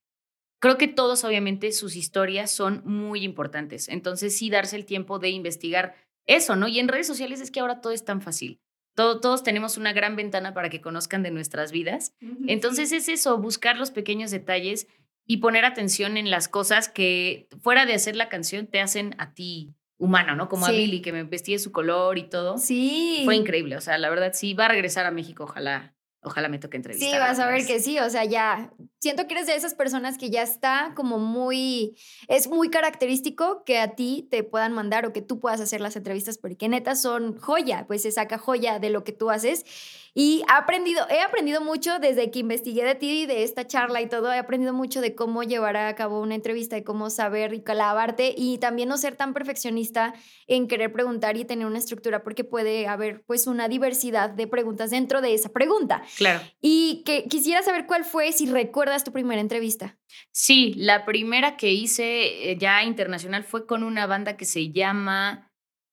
creo 0.59 0.77
que 0.77 0.89
todos 0.89 1.23
obviamente 1.23 1.71
sus 1.71 1.95
historias 1.95 2.51
son 2.51 2.83
muy 2.85 3.23
importantes. 3.23 3.89
Entonces 3.89 4.37
sí 4.37 4.51
darse 4.51 4.75
el 4.75 4.87
tiempo 4.87 5.21
de 5.21 5.31
investigar 5.31 5.95
eso, 6.27 6.57
¿no? 6.57 6.67
Y 6.67 6.81
en 6.81 6.89
redes 6.89 7.07
sociales 7.07 7.41
es 7.41 7.53
que 7.53 7.61
ahora 7.61 7.81
todo 7.81 7.93
es 7.93 8.05
tan 8.05 8.23
fácil. 8.23 8.59
Todo, 8.97 9.21
todos 9.21 9.45
tenemos 9.45 9.77
una 9.77 9.93
gran 9.93 10.17
ventana 10.17 10.53
para 10.53 10.69
que 10.69 10.81
conozcan 10.81 11.23
de 11.23 11.31
nuestras 11.31 11.71
vidas. 11.71 12.17
Entonces 12.49 12.91
es 12.91 13.09
eso, 13.09 13.39
buscar 13.39 13.77
los 13.77 13.93
pequeños 13.93 14.33
detalles 14.33 14.89
y 15.27 15.39
poner 15.39 15.65
atención 15.65 16.17
en 16.17 16.31
las 16.31 16.49
cosas 16.49 16.89
que 16.89 17.49
fuera 17.61 17.87
de 17.87 17.95
hacer 17.95 18.17
la 18.17 18.29
canción 18.29 18.67
te 18.67 18.81
hacen 18.81 19.15
a 19.19 19.35
ti 19.35 19.75
humano, 19.99 20.35
¿no? 20.35 20.49
Como 20.49 20.67
a. 20.67 20.71
Billy, 20.71 21.01
que 21.01 21.13
me 21.13 21.23
vestí 21.23 21.53
de 21.53 21.59
su 21.61 21.71
color 21.71 22.19
y 22.19 22.29
todo. 22.29 22.59
Sí. 22.59 23.23
Fue 23.25 23.37
increíble. 23.37 23.77
O 23.77 23.81
sea, 23.81 23.99
la 23.99 24.11
verdad, 24.11 24.33
sí, 24.35 24.53
va 24.53 24.67
a 24.67 24.69
regresar 24.69 25.07
a 25.07 25.13
México. 25.13 25.45
Ojalá, 25.45 25.95
ojalá 26.23 26.49
me 26.49 26.59
toque 26.59 26.77
entrevistar. 26.77 27.09
Sí, 27.09 27.17
vas 27.19 27.39
a 27.39 27.47
ver 27.47 27.65
que 27.67 27.79
sí, 27.81 27.99
o 27.99 28.11
sea, 28.11 28.25
ya 28.25 28.73
siento 29.01 29.27
que 29.27 29.35
eres 29.35 29.47
de 29.47 29.55
esas 29.55 29.75
personas 29.75 30.19
que 30.19 30.31
ya 30.31 30.43
está 30.43 30.93
como 30.95 31.19
muy, 31.19 31.97
es 32.29 32.49
muy 32.49 32.69
característico 32.69 33.65
que 33.65 33.79
a 33.79 33.95
ti 33.95 34.29
te 34.31 34.45
puedan 34.45 34.73
mandar 34.73 35.07
o 35.07 35.13
que 35.13 35.23
tú 35.23 35.41
puedas 35.41 35.61
hacer 35.61 35.81
las 35.81 35.97
entrevistas 35.97 36.39
porque 36.39 36.69
neta 36.69 36.95
son 36.95 37.37
joya, 37.39 37.87
pues 37.87 38.03
se 38.03 38.13
saca 38.13 38.39
joya 38.39 38.79
de 38.79 38.91
lo 38.91 39.05
que 39.05 39.13
tú 39.13 39.31
haces 39.31 39.65
y 40.15 40.43
he 40.49 40.53
aprendido, 40.53 41.07
he 41.09 41.21
aprendido 41.21 41.63
mucho 41.63 41.99
desde 41.99 42.31
que 42.31 42.41
investigué 42.41 42.85
de 42.85 42.95
ti 42.95 43.23
y 43.23 43.27
de 43.27 43.45
esta 43.45 43.67
charla 43.67 44.03
y 44.03 44.09
todo, 44.09 44.31
he 44.33 44.39
aprendido 44.39 44.75
mucho 44.75 45.01
de 45.01 45.15
cómo 45.15 45.43
llevar 45.43 45.77
a 45.77 45.95
cabo 45.95 46.21
una 46.21 46.35
entrevista 46.35 46.77
y 46.77 46.85
cómo 46.85 47.09
saber 47.09 47.55
y 47.55 47.63
clavarte 47.63 48.35
y 48.37 48.59
también 48.59 48.91
no 48.91 48.99
ser 48.99 49.17
tan 49.17 49.33
perfeccionista 49.33 50.15
en 50.47 50.69
querer 50.69 50.93
preguntar 50.93 51.39
y 51.39 51.47
tener 51.47 51.67
una 51.67 51.79
estructura 51.79 52.23
porque 52.23 52.45
puede 52.45 52.87
haber 52.87 53.23
pues 53.25 53.47
una 53.47 53.69
diversidad 53.69 54.29
de 54.29 54.47
preguntas 54.47 54.91
dentro 54.91 55.23
de 55.23 55.33
esa 55.33 55.49
pregunta. 55.49 56.03
Claro. 56.19 56.41
Y 56.61 57.03
que 57.07 57.25
quisiera 57.25 57.63
saber 57.63 57.87
cuál 57.87 58.05
fue, 58.05 58.33
si 58.33 58.47
recuerdas 58.47 59.05
tu 59.05 59.13
primera 59.13 59.41
entrevista. 59.41 59.97
Sí, 60.31 60.75
la 60.77 61.07
primera 61.07 61.57
que 61.57 61.73
hice 61.73 62.51
eh, 62.51 62.59
ya 62.59 62.83
internacional 62.85 63.45
fue 63.45 63.67
con 63.67 63.83
una 63.83 64.07
banda 64.07 64.37
que 64.37 64.45
se 64.45 64.71
llama 64.71 65.52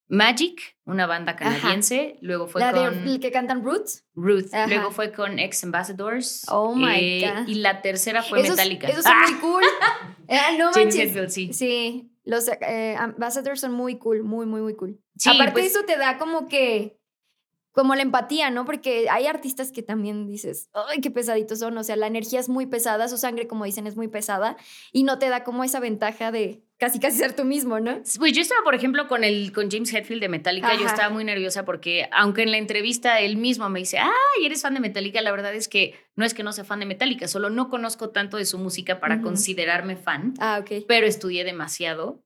Magic, 0.10 0.76
una 0.86 1.06
banda 1.06 1.36
canadiense. 1.36 2.17
Luego 2.22 2.48
fue 2.48 2.62
la 2.62 2.72
con 2.72 3.06
de 3.06 3.12
el 3.12 3.19
que 3.19 3.32
cantan 3.32 3.63
Roots. 3.63 4.06
Ruth. 4.15 4.52
Ajá. 4.52 4.65
Luego 4.65 4.89
fue 4.89 5.12
con 5.12 5.38
Ex 5.38 5.63
Ambassadors. 5.63 6.45
Oh 6.50 6.74
my 6.74 6.95
eh, 6.95 7.32
God. 7.32 7.48
Y 7.48 7.56
la 7.56 7.84
tercera 7.84 8.24
fue 8.24 8.41
esos, 8.41 8.58
Metallica. 8.58 8.88
Esos 8.88 9.04
son 9.04 9.13
muy 9.22 9.34
cool. 9.41 9.63
Ah, 10.28 10.52
no 10.58 10.72
James 10.72 10.78
manches. 10.78 11.10
Hetfield, 11.10 11.30
sí. 11.30 11.54
Sí, 11.54 12.12
los 12.24 12.48
eh, 12.48 12.95
ambassadors 12.98 13.62
son 13.62 13.74
muy 13.74 14.00
cool, 14.00 14.24
muy, 14.24 14.48
muy, 14.48 14.62
muy 14.62 14.76
cool. 14.76 15.00
Sí, 15.15 15.30
Aparte 15.30 15.54
pues- 15.54 15.67
eso 15.67 15.84
te 15.86 15.95
da 15.95 16.17
como 16.17 16.48
que, 16.48 17.00
como 17.72 17.93
la 17.93 18.02
empatía, 18.02 18.50
¿no? 18.50 18.65
Porque 18.65 19.10
hay 19.12 19.28
artistas 19.28 19.72
que 19.72 19.84
también 19.84 20.26
dices, 20.26 20.72
ay, 20.74 21.02
qué 21.02 21.12
pesaditos 21.12 21.60
son. 21.60 21.78
O 21.78 21.84
sea, 21.84 21.95
la 21.95 22.08
energía 22.08 22.39
es 22.39 22.50
muy 22.50 22.65
pesada, 22.65 23.08
su 23.10 23.17
sangre, 23.17 23.48
como 23.48 23.65
dicen, 23.65 23.86
es 23.86 23.95
muy 23.95 24.08
pesada 24.08 24.58
y 24.91 25.04
no 25.04 25.19
te 25.19 25.30
da 25.30 25.43
como 25.43 25.63
esa 25.63 25.80
ventaja 25.80 26.32
de 26.32 26.63
casi, 26.80 27.00
casi 27.00 27.18
ser 27.18 27.36
tú 27.36 27.44
mismo, 27.44 27.80
¿no? 27.80 28.02
Pues 28.18 28.34
yo 28.34 28.42
estaba, 28.42 28.63
por 28.63 28.74
ejemplo, 28.74 29.08
con 29.08 29.24
el 29.24 29.52
con 29.52 29.70
James 29.70 29.94
Hetfield 29.94 30.22
de 30.22 30.30
Metallica. 30.30 30.74
Yo 30.74 30.86
Ajá. 30.86 30.94
estaba 30.96 31.10
muy 31.13 31.24
nerviosa 31.24 31.65
porque, 31.65 32.08
aunque 32.12 32.42
en 32.44 32.52
la 32.52 32.58
entrevista 32.58 33.20
él 33.20 33.38
mismo 33.38 33.70
me 33.70 33.80
dice, 33.80 34.00
ay, 34.00 34.46
eres 34.46 34.62
fan 34.63 34.74
de 34.74 34.80
Metallica, 34.80 35.22
la 35.22 35.32
verdad 35.32 35.54
es 35.54 35.68
que 35.68 35.94
no 36.15 36.26
es 36.26 36.34
que 36.34 36.42
no 36.44 36.52
sea 36.54 36.63
fan 36.63 36.80
de 36.80 36.86
Metallica, 36.86 37.28
solo 37.28 37.50
no 37.50 37.70
conozco 37.70 38.10
tanto 38.10 38.38
de 38.38 38.46
su 38.46 38.58
música 38.58 39.00
para 39.00 39.15
Ujú. 39.15 39.26
considerarme 39.26 39.96
fan, 39.98 40.34
Ah, 40.39 40.60
ok. 40.62 40.86
pero 40.88 41.06
estudié 41.06 41.44
demasiado. 41.44 42.24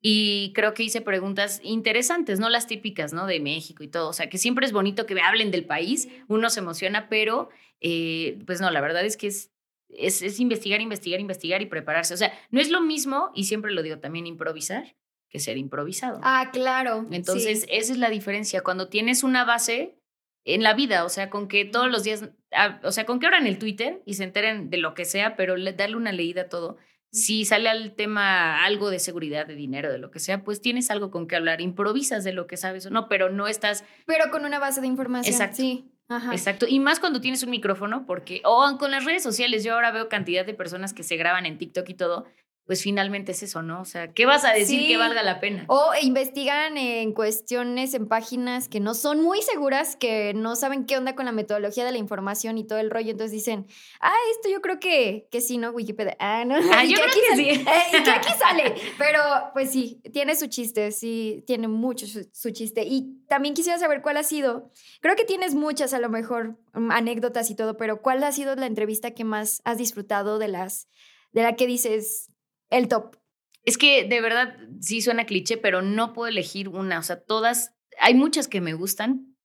Y 0.00 0.52
creo 0.54 0.72
que 0.74 0.84
hice 0.84 1.00
preguntas 1.00 1.58
interesantes, 1.64 2.38
no 2.38 2.48
las 2.48 2.66
típicas, 2.68 3.12
¿no? 3.12 3.26
De 3.26 3.40
México 3.40 3.82
y 3.82 3.88
todo. 3.88 4.10
O 4.10 4.12
sea, 4.12 4.28
que 4.28 4.38
siempre 4.38 4.64
es 4.66 4.72
bonito 4.72 5.04
que 5.06 5.14
me 5.14 5.22
hablen 5.22 5.50
del 5.50 5.64
país, 5.64 6.08
uno 6.28 6.48
se 6.50 6.60
emociona, 6.60 7.08
pero 7.08 7.48
eh, 7.80 8.38
pues 8.46 8.60
no, 8.60 8.70
la 8.70 8.80
verdad 8.80 9.04
es 9.04 9.16
que 9.16 9.26
es, 9.28 9.50
es, 9.88 10.22
es 10.22 10.40
investigar, 10.40 10.80
investigar, 10.80 11.20
investigar 11.20 11.62
y 11.62 11.66
prepararse. 11.66 12.14
O 12.14 12.16
sea, 12.16 12.32
no 12.50 12.60
es 12.60 12.70
lo 12.70 12.80
mismo, 12.80 13.30
y 13.34 13.44
siempre 13.44 13.72
lo 13.72 13.82
digo 13.82 13.98
también, 13.98 14.26
improvisar 14.26 14.96
que 15.28 15.40
ser 15.40 15.56
improvisado. 15.58 16.20
Ah, 16.22 16.50
claro. 16.52 17.06
Entonces, 17.10 17.62
sí. 17.62 17.66
esa 17.70 17.92
es 17.92 17.98
la 17.98 18.10
diferencia. 18.10 18.62
Cuando 18.62 18.88
tienes 18.88 19.22
una 19.24 19.44
base 19.44 19.98
en 20.44 20.62
la 20.62 20.74
vida, 20.74 21.04
o 21.04 21.08
sea, 21.08 21.30
con 21.30 21.48
que 21.48 21.64
todos 21.64 21.90
los 21.90 22.04
días, 22.04 22.30
ah, 22.52 22.80
o 22.84 22.92
sea, 22.92 23.04
con 23.06 23.18
que 23.18 23.26
abran 23.26 23.46
el 23.46 23.58
Twitter 23.58 24.02
y 24.06 24.14
se 24.14 24.24
enteren 24.24 24.70
de 24.70 24.76
lo 24.76 24.94
que 24.94 25.04
sea, 25.04 25.34
pero 25.34 25.56
le- 25.56 25.72
darle 25.72 25.96
una 25.96 26.12
leída 26.12 26.42
a 26.42 26.48
todo. 26.48 26.76
Si 27.10 27.44
sale 27.44 27.68
al 27.68 27.94
tema 27.96 28.64
algo 28.64 28.90
de 28.90 28.98
seguridad, 28.98 29.46
de 29.46 29.54
dinero, 29.56 29.90
de 29.90 29.98
lo 29.98 30.10
que 30.10 30.20
sea, 30.20 30.44
pues 30.44 30.60
tienes 30.60 30.90
algo 30.90 31.10
con 31.10 31.26
que 31.26 31.34
hablar. 31.34 31.60
Improvisas 31.60 32.22
de 32.24 32.32
lo 32.32 32.46
que 32.46 32.56
sabes 32.56 32.86
o 32.86 32.90
no, 32.90 33.08
pero 33.08 33.30
no 33.30 33.48
estás 33.48 33.84
Pero 34.06 34.30
con 34.30 34.44
una 34.44 34.58
base 34.58 34.80
de 34.80 34.86
información. 34.86 35.32
Exacto. 35.32 35.56
Sí. 35.56 35.90
Ajá. 36.10 36.32
Exacto. 36.34 36.66
Y 36.68 36.78
más 36.78 37.00
cuando 37.00 37.20
tienes 37.20 37.42
un 37.42 37.50
micrófono, 37.50 38.06
porque, 38.06 38.40
o 38.44 38.76
con 38.78 38.90
las 38.90 39.04
redes 39.04 39.22
sociales, 39.22 39.64
yo 39.64 39.74
ahora 39.74 39.90
veo 39.90 40.08
cantidad 40.08 40.46
de 40.46 40.54
personas 40.54 40.92
que 40.94 41.02
se 41.02 41.16
graban 41.16 41.46
en 41.46 41.58
TikTok 41.58 41.88
y 41.88 41.94
todo, 41.94 42.26
pues 42.66 42.82
finalmente 42.82 43.32
es 43.32 43.42
eso, 43.44 43.62
¿no? 43.62 43.80
O 43.80 43.84
sea, 43.84 44.12
¿qué 44.12 44.26
vas 44.26 44.44
a 44.44 44.52
decir 44.52 44.80
Sí. 44.80 44.88
que 44.88 44.96
valga 44.96 45.22
la 45.22 45.38
pena? 45.38 45.64
O 45.68 45.90
investigan 46.02 46.76
en 46.76 47.12
cuestiones 47.12 47.94
en 47.94 48.08
páginas 48.08 48.68
que 48.68 48.80
no 48.80 48.94
son 48.94 49.22
muy 49.22 49.40
seguras, 49.42 49.94
que 49.94 50.32
no 50.34 50.56
saben 50.56 50.84
qué 50.84 50.96
onda 50.98 51.14
con 51.14 51.26
la 51.26 51.32
metodología 51.32 51.84
de 51.84 51.92
la 51.92 51.98
información 51.98 52.58
y 52.58 52.66
todo 52.66 52.80
el 52.80 52.90
rollo. 52.90 53.12
Entonces 53.12 53.30
dicen, 53.32 53.66
ah, 54.00 54.12
esto 54.32 54.48
yo 54.50 54.60
creo 54.60 54.80
que, 54.80 55.28
que 55.30 55.40
sí, 55.40 55.58
¿no? 55.58 55.70
Wikipedia. 55.70 56.16
Ah, 56.18 56.44
no. 56.44 56.56
Ah, 56.72 56.84
y 56.84 56.88
yo 56.92 56.96
que 56.96 57.02
creo 57.02 57.06
aquí 57.08 57.20
que 57.20 57.28
sale- 57.36 57.54
sí. 57.54 57.60
eh, 57.96 57.98
y 57.98 58.02
que 58.02 58.10
aquí 58.10 58.32
sale. 58.38 58.74
Pero 58.98 59.20
pues 59.52 59.70
sí, 59.70 60.00
tiene 60.12 60.34
su 60.34 60.48
chiste, 60.48 60.90
sí, 60.90 61.44
tiene 61.46 61.68
mucho 61.68 62.06
su, 62.06 62.28
su 62.32 62.50
chiste. 62.50 62.82
Y 62.84 63.22
también 63.28 63.54
quisiera 63.54 63.78
saber 63.78 64.02
cuál 64.02 64.16
ha 64.16 64.24
sido. 64.24 64.70
Creo 65.00 65.14
que 65.14 65.24
tienes 65.24 65.54
muchas, 65.54 65.94
a 65.94 66.00
lo 66.00 66.08
mejor, 66.08 66.56
mm, 66.74 66.90
anécdotas 66.90 67.48
y 67.50 67.54
todo, 67.54 67.76
pero 67.76 68.02
¿cuál 68.02 68.24
ha 68.24 68.32
sido 68.32 68.56
la 68.56 68.66
entrevista 68.66 69.12
que 69.12 69.22
más 69.22 69.60
has 69.64 69.78
disfrutado 69.78 70.38
de 70.40 70.48
las, 70.48 70.88
de 71.32 71.42
la 71.42 71.54
que 71.54 71.66
dices 71.68 72.32
el 72.70 72.88
top? 72.88 73.16
Es 73.64 73.78
que 73.78 74.04
de 74.04 74.20
verdad 74.20 74.56
sí 74.80 75.00
suena 75.02 75.26
cliché, 75.26 75.56
pero 75.56 75.82
no 75.82 76.12
puedo 76.12 76.28
elegir 76.28 76.68
una. 76.68 76.98
O 76.98 77.02
sea, 77.02 77.20
todas, 77.22 77.74
hay 78.00 78.14
muchas 78.14 78.48
que 78.48 78.60
me 78.60 78.74
gustan. 78.74 79.36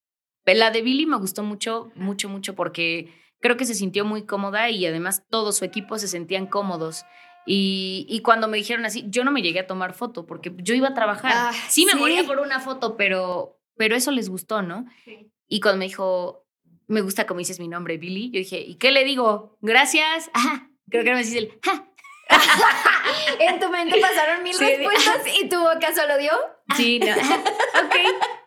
La 0.45 0.71
de 0.71 0.81
Billy 0.81 1.05
me 1.05 1.17
gustó 1.17 1.43
mucho, 1.43 1.91
mucho, 1.95 2.29
mucho 2.29 2.55
porque 2.55 3.13
creo 3.39 3.57
que 3.57 3.65
se 3.65 3.73
sintió 3.75 4.05
muy 4.05 4.25
cómoda 4.25 4.69
y 4.69 4.86
además 4.86 5.23
todo 5.29 5.51
su 5.51 5.65
equipo 5.65 5.97
se 5.97 6.07
sentían 6.07 6.45
cómodos. 6.45 7.03
Y, 7.45 8.05
y 8.10 8.19
cuando 8.21 8.47
me 8.47 8.57
dijeron 8.57 8.86
así, 8.86 9.05
yo 9.07 9.23
no 9.23 9.31
me 9.31 9.41
llegué 9.41 9.62
a 9.62 9.67
tomar 9.67 9.93
foto 9.93 10.25
porque 10.27 10.53
yo 10.57 10.75
iba 10.75 10.89
a 10.89 10.93
trabajar. 10.93 11.31
Ah, 11.34 11.51
sí 11.69 11.86
me 11.86 11.93
sí. 11.93 11.97
moría 11.97 12.23
por 12.23 12.39
una 12.39 12.60
foto, 12.60 12.97
pero, 12.97 13.60
pero 13.75 13.95
eso 13.95 14.12
les 14.12 14.29
gustó, 14.29 14.62
¿no? 14.62 14.86
Y 15.47 15.60
cuando 15.60 15.79
me 15.79 15.86
dijo, 15.86 16.45
me 16.88 17.01
gusta 17.01 17.25
como 17.25 17.39
dices 17.39 17.60
mi 17.60 17.67
nombre, 17.67 17.97
Billy, 17.97 18.29
yo 18.31 18.39
dije, 18.39 18.60
¿y 18.60 18.75
qué 18.75 18.91
le 18.91 19.03
digo? 19.03 19.57
Gracias. 19.62 20.29
Ajá. 20.34 20.69
Creo 20.89 21.03
que 21.03 21.10
no 21.10 21.15
me 21.15 21.23
dices 21.23 21.38
el, 21.38 21.60
"Ja". 21.63 21.89
En 23.39 23.60
tu 23.60 23.69
mente 23.69 23.99
pasaron 23.99 24.43
mil 24.43 24.54
Sí. 24.54 24.65
respuestas 24.65 25.21
y 25.39 25.49
tu 25.49 25.60
boca 25.60 25.93
solo 25.95 26.17
dio. 26.17 26.32
Sí, 26.75 26.99
no. 26.99 27.12
ok. 27.12 27.95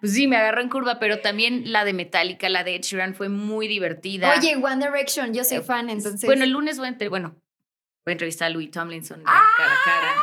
Pues 0.01 0.15
sí, 0.15 0.27
me 0.29 0.37
agarró 0.37 0.61
en 0.61 0.69
curva, 0.69 0.99
pero 0.99 1.21
también 1.21 1.73
la 1.73 1.85
de 1.85 1.93
Metallica, 1.93 2.49
la 2.49 2.65
de 2.65 2.77
Ed 2.77 2.83
Sheeran 2.83 3.15
fue 3.15 3.29
muy 3.29 3.69
divertida. 3.69 4.35
Oye, 4.39 4.57
One 4.57 4.85
Direction, 4.85 5.35
yo 5.35 5.45
soy 5.45 5.59
Eh, 5.59 5.63
fan, 5.63 5.91
entonces. 5.91 6.25
Bueno, 6.27 6.45
el 6.45 6.51
lunes 6.51 6.79
voy 6.79 6.87
a, 6.87 6.91
entre- 6.91 7.09
bueno, 7.09 7.31
voy 8.05 8.11
a 8.11 8.13
entrevistar 8.13 8.47
a 8.47 8.51
Louis 8.51 8.71
Tomlinson 8.71 9.23
¡Ah! 9.27 9.49
cara 9.57 9.73
a 9.73 9.85
cara. 9.85 10.15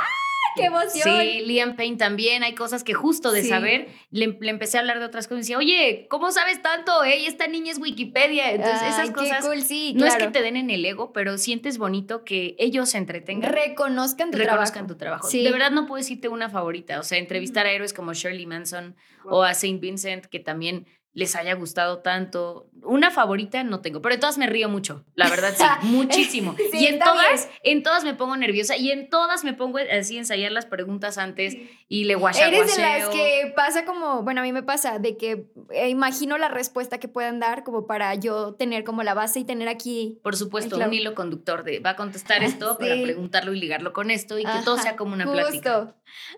¡Qué 0.56 0.66
emoción! 0.66 1.20
Sí, 1.22 1.42
Liam 1.46 1.76
Payne 1.76 1.98
también. 1.98 2.44
Hay 2.44 2.56
cosas 2.56 2.84
que 2.84 2.94
justo 2.94 3.32
de 3.32 3.42
Sí. 3.44 3.50
saber, 3.50 3.88
le, 4.12 4.38
le 4.40 4.50
empecé 4.50 4.78
a 4.78 4.82
hablar 4.82 5.00
de 5.00 5.06
otras 5.06 5.28
cosas. 5.28 5.40
Y 5.40 5.42
decía, 5.42 5.58
oye, 5.58 6.08
¿cómo 6.10 6.32
sabes 6.32 6.62
tanto? 6.62 7.04
Ey, 7.04 7.26
esta 7.26 7.48
niña 7.48 7.72
es 7.72 7.80
Wikipedia. 7.80 8.52
Entonces, 8.52 8.82
Ay, 8.82 8.90
esas 8.90 9.12
cosas. 9.12 9.46
cool, 9.46 9.62
sí, 9.62 9.94
No 9.96 10.06
es 10.06 10.16
que 10.16 10.28
te 10.28 10.42
den 10.42 10.58
en 10.58 10.70
el 10.70 10.86
ego, 10.86 11.14
pero 11.14 11.38
sientes 11.38 11.78
bonito 11.78 12.24
que 12.24 12.56
ellos 12.60 12.90
se 12.90 12.98
entretengan. 12.98 13.52
reconozcan 13.52 14.32
tu 14.32 14.38
reconozcan 14.38 14.74
trabajo. 14.88 14.88
tu 14.94 14.98
trabajo. 14.98 15.28
Sí. 15.30 15.44
De 15.44 15.52
verdad 15.52 15.72
no 15.72 15.86
puedo 15.88 15.98
decirte 16.00 16.28
una 16.28 16.50
favorita. 16.50 17.00
O 17.00 17.04
sea, 17.04 17.18
entrevistar 17.18 17.66
a 17.66 17.72
héroes 17.72 17.94
como 17.94 18.14
Shirley 18.14 18.46
Manson 18.46 18.96
o 19.26 19.44
a 19.44 19.54
Saint 19.54 19.80
Vincent, 19.82 20.26
que 20.26 20.40
también 20.40 20.88
les 21.14 21.36
haya 21.36 21.54
gustado 21.56 22.00
tanto. 22.00 22.68
Una 22.84 23.12
favorita 23.12 23.64
no 23.64 23.82
tengo, 23.82 24.02
pero 24.02 24.16
de 24.16 24.22
todas 24.22 24.38
me 24.38 24.48
río 24.48 24.70
mucho, 24.70 25.04
la 25.16 25.30
verdad 25.30 25.54
sí, 25.56 25.64
muchísimo. 25.88 26.56
Sí, 26.72 26.80
y 26.80 26.86
en 26.88 27.00
todas, 27.00 27.50
en 27.64 27.84
todas 27.84 28.04
me 28.04 28.14
pongo 28.14 28.36
nerviosa 28.38 28.78
y 28.78 28.92
en 28.92 29.10
todas 29.10 29.44
me 29.44 29.54
pongo 29.54 29.78
así 29.78 30.18
ensayar 30.18 30.52
las 30.52 30.66
preguntas 30.66 31.18
antes 31.18 31.58
y 31.88 32.06
le 32.06 32.16
guachaguaseo. 32.16 32.64
Eres 32.64 32.76
de 32.76 32.82
las 32.82 33.10
que 33.10 33.54
pasa 33.56 33.86
como, 33.86 34.24
bueno, 34.24 34.42
a 34.42 34.44
mí 34.44 34.54
me 34.54 34.64
pasa, 34.64 35.00
de 35.00 35.18
que 35.18 35.46
eh, 35.72 35.90
imagino 35.90 36.38
la 36.38 36.48
respuesta 36.48 37.00
que 37.00 37.08
puedan 37.08 37.40
dar 37.40 37.64
como 37.64 37.86
para 37.86 38.16
yo 38.16 38.54
tener 38.54 38.84
como 38.84 39.04
la 39.04 39.14
base 39.14 39.40
y 39.40 39.44
tener 39.44 39.68
aquí. 39.68 40.20
Por 40.24 40.36
supuesto, 40.36 40.78
un 40.78 40.94
hilo 40.94 41.14
conductor 41.14 41.64
de 41.64 41.80
va 41.80 41.92
a 41.92 41.96
contestar 41.96 42.44
esto 42.44 42.78
para 42.78 42.96
preguntarlo 43.02 43.54
y 43.54 43.60
ligarlo 43.60 43.94
con 43.94 44.12
esto 44.12 44.40
y 44.40 44.44
que 44.44 44.52
todo 44.64 44.78
sea 44.78 44.96
como 44.96 45.14
una 45.14 45.26
justo. 45.26 45.40
plática. 45.40 45.96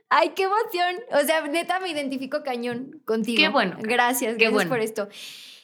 Ay, 0.10 0.34
qué 0.36 0.44
emoción. 0.44 0.96
O 1.12 1.26
sea, 1.26 1.42
neta 1.48 1.80
me 1.80 1.90
identifico 1.90 2.44
cañón 2.44 3.02
contigo. 3.06 3.38
Qué 3.42 3.50
bueno. 3.50 3.78
Gracias, 3.80 4.34
Qué 4.38 4.50
gracias 4.50 4.54
bueno. 4.54 4.63
Por 4.66 4.80
esto. 4.80 5.10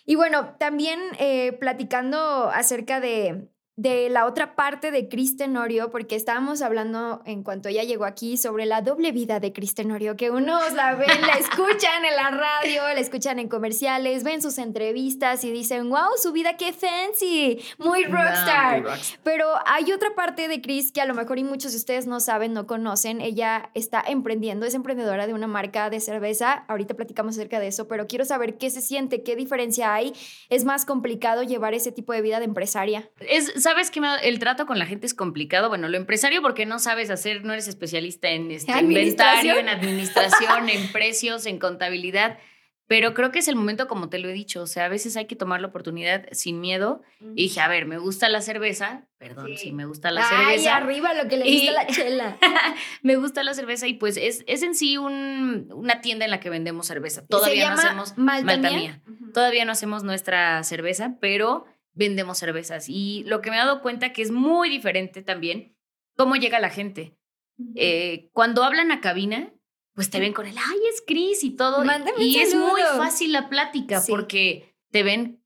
Y 0.05 0.15
bueno, 0.15 0.55
también 0.57 0.99
eh, 1.19 1.53
platicando 1.53 2.49
acerca 2.49 2.99
de, 2.99 3.49
de 3.79 4.09
la 4.09 4.25
otra 4.25 4.55
parte 4.55 4.91
de 4.91 5.07
Cris 5.07 5.37
Tenorio, 5.37 5.89
porque 5.89 6.17
estábamos 6.17 6.61
hablando 6.61 7.21
en 7.25 7.43
cuanto 7.43 7.69
ella 7.69 7.83
llegó 7.83 8.03
aquí 8.03 8.35
sobre 8.35 8.65
la 8.65 8.81
doble 8.81 9.13
vida 9.13 9.39
de 9.39 9.53
Cris 9.53 9.73
Tenorio, 9.73 10.17
que 10.17 10.31
unos 10.31 10.73
la 10.73 10.95
ven, 10.95 11.07
la 11.21 11.35
escuchan 11.35 12.03
en 12.03 12.13
la 12.13 12.29
radio, 12.29 12.81
la 12.81 12.99
escuchan 12.99 13.39
en 13.39 13.47
comerciales, 13.47 14.25
ven 14.25 14.41
sus 14.41 14.57
entrevistas 14.57 15.45
y 15.45 15.51
dicen, 15.51 15.89
wow, 15.89 16.09
su 16.21 16.33
vida 16.33 16.57
qué 16.57 16.73
fancy, 16.73 17.61
muy 17.77 18.03
rockstar. 18.03 18.81
No. 18.81 18.89
Pero 19.23 19.47
hay 19.65 19.93
otra 19.93 20.13
parte 20.13 20.49
de 20.49 20.59
Chris 20.59 20.91
que 20.91 20.99
a 20.99 21.05
lo 21.05 21.13
mejor 21.13 21.39
y 21.39 21.45
muchos 21.45 21.71
de 21.71 21.77
ustedes 21.77 22.05
no 22.05 22.19
saben, 22.19 22.51
no 22.51 22.67
conocen. 22.67 23.21
Ella 23.21 23.69
está 23.75 24.03
emprendiendo, 24.05 24.65
es 24.65 24.73
emprendedora 24.73 25.25
de 25.25 25.33
una 25.33 25.47
marca 25.47 25.89
de 25.89 26.01
cerveza. 26.01 26.65
Ahorita 26.67 26.95
platicamos 26.95 27.35
acerca 27.35 27.61
de 27.61 27.67
eso, 27.67 27.87
pero 27.87 28.07
quiero 28.07 28.25
saber 28.25 28.57
qué 28.57 28.71
se 28.71 28.81
siente, 28.81 29.23
qué 29.23 29.37
diferencia 29.37 29.93
hay. 29.93 30.11
Es 30.49 30.65
más 30.65 30.83
complicado 30.83 31.43
llevar 31.43 31.73
ese 31.73 31.93
tipo 31.93 32.11
de 32.11 32.21
vida 32.21 32.39
de 32.39 32.45
empresaria. 32.45 33.09
Es, 33.21 33.53
Sabes 33.69 33.91
que 33.91 34.01
el 34.23 34.39
trato 34.39 34.65
con 34.65 34.79
la 34.79 34.85
gente 34.85 35.05
es 35.05 35.13
complicado. 35.13 35.69
Bueno, 35.69 35.87
lo 35.87 35.97
empresario 35.97 36.41
porque 36.41 36.65
no 36.65 36.79
sabes 36.79 37.09
hacer, 37.09 37.43
no 37.45 37.53
eres 37.53 37.67
especialista 37.67 38.29
en 38.29 38.49
este, 38.51 38.71
inventario, 38.79 39.57
en 39.57 39.69
administración, 39.69 40.69
en 40.69 40.91
precios, 40.91 41.45
en 41.45 41.59
contabilidad. 41.59 42.39
Pero 42.87 43.13
creo 43.13 43.29
que 43.29 43.37
es 43.37 43.47
el 43.47 43.55
momento, 43.55 43.87
como 43.87 44.09
te 44.09 44.17
lo 44.17 44.27
he 44.29 44.33
dicho, 44.33 44.63
o 44.63 44.65
sea, 44.65 44.85
a 44.85 44.89
veces 44.89 45.15
hay 45.15 45.25
que 45.25 45.35
tomar 45.35 45.61
la 45.61 45.67
oportunidad 45.67 46.25
sin 46.31 46.59
miedo. 46.59 47.03
Y 47.35 47.43
dije, 47.43 47.61
a 47.61 47.67
ver, 47.67 47.85
me 47.85 47.99
gusta 47.99 48.27
la 48.29 48.41
cerveza, 48.41 49.05
perdón, 49.19 49.45
Sí. 49.49 49.57
sí, 49.57 49.71
me 49.71 49.85
gusta 49.85 50.09
la 50.09 50.27
Ay, 50.27 50.57
cerveza. 50.57 50.75
arriba 50.77 51.13
lo 51.13 51.27
que 51.29 51.37
le 51.37 51.47
Y- 51.47 51.67
gusta 51.67 51.73
la 51.73 51.85
chela. 51.87 52.37
me 53.03 53.15
gusta 53.17 53.43
la 53.43 53.53
cerveza 53.53 53.85
y 53.85 53.93
pues 53.93 54.17
es, 54.17 54.43
es 54.47 54.63
en 54.63 54.73
sí 54.73 54.97
un- 54.97 55.67
una 55.71 56.01
tienda 56.01 56.25
en 56.25 56.31
la 56.31 56.39
que 56.39 56.49
vendemos 56.49 56.87
cerveza. 56.87 57.23
Todavía 57.27 57.69
no 57.69 57.75
hacemos 57.75 58.17
Malta 58.17 58.45
Malta 58.47 58.69
Mía. 58.71 59.01
Mía. 59.07 59.31
Todavía 59.35 59.65
no 59.65 59.71
hacemos 59.73 60.03
nuestra 60.03 60.63
cerveza, 60.63 61.13
pero 61.21 61.65
vendemos 61.93 62.37
cervezas. 62.37 62.87
Y 62.87 63.23
lo 63.25 63.41
que 63.41 63.49
me 63.49 63.57
he 63.57 63.59
dado 63.59 63.81
cuenta 63.81 64.13
que 64.13 64.21
es 64.21 64.31
muy 64.31 64.69
diferente 64.69 65.21
también 65.21 65.75
cómo 66.17 66.35
llega 66.35 66.59
la 66.59 66.69
gente. 66.69 67.15
Eh, 67.75 68.29
cuando 68.31 68.63
hablan 68.63 68.91
a 68.91 69.01
cabina, 69.01 69.53
pues 69.93 70.09
te 70.09 70.19
ven 70.19 70.31
con 70.33 70.45
el, 70.47 70.57
ay, 70.57 70.77
es 70.93 71.03
Cris 71.05 71.43
y 71.43 71.51
todo. 71.55 71.83
Mándame 71.83 72.23
y 72.23 72.35
un 72.37 72.41
es 72.41 72.55
muy 72.55 72.81
fácil 72.97 73.33
la 73.33 73.49
plática 73.49 73.99
Sí. 73.99 74.11
porque 74.11 74.75
te 74.91 75.03
ven 75.03 75.43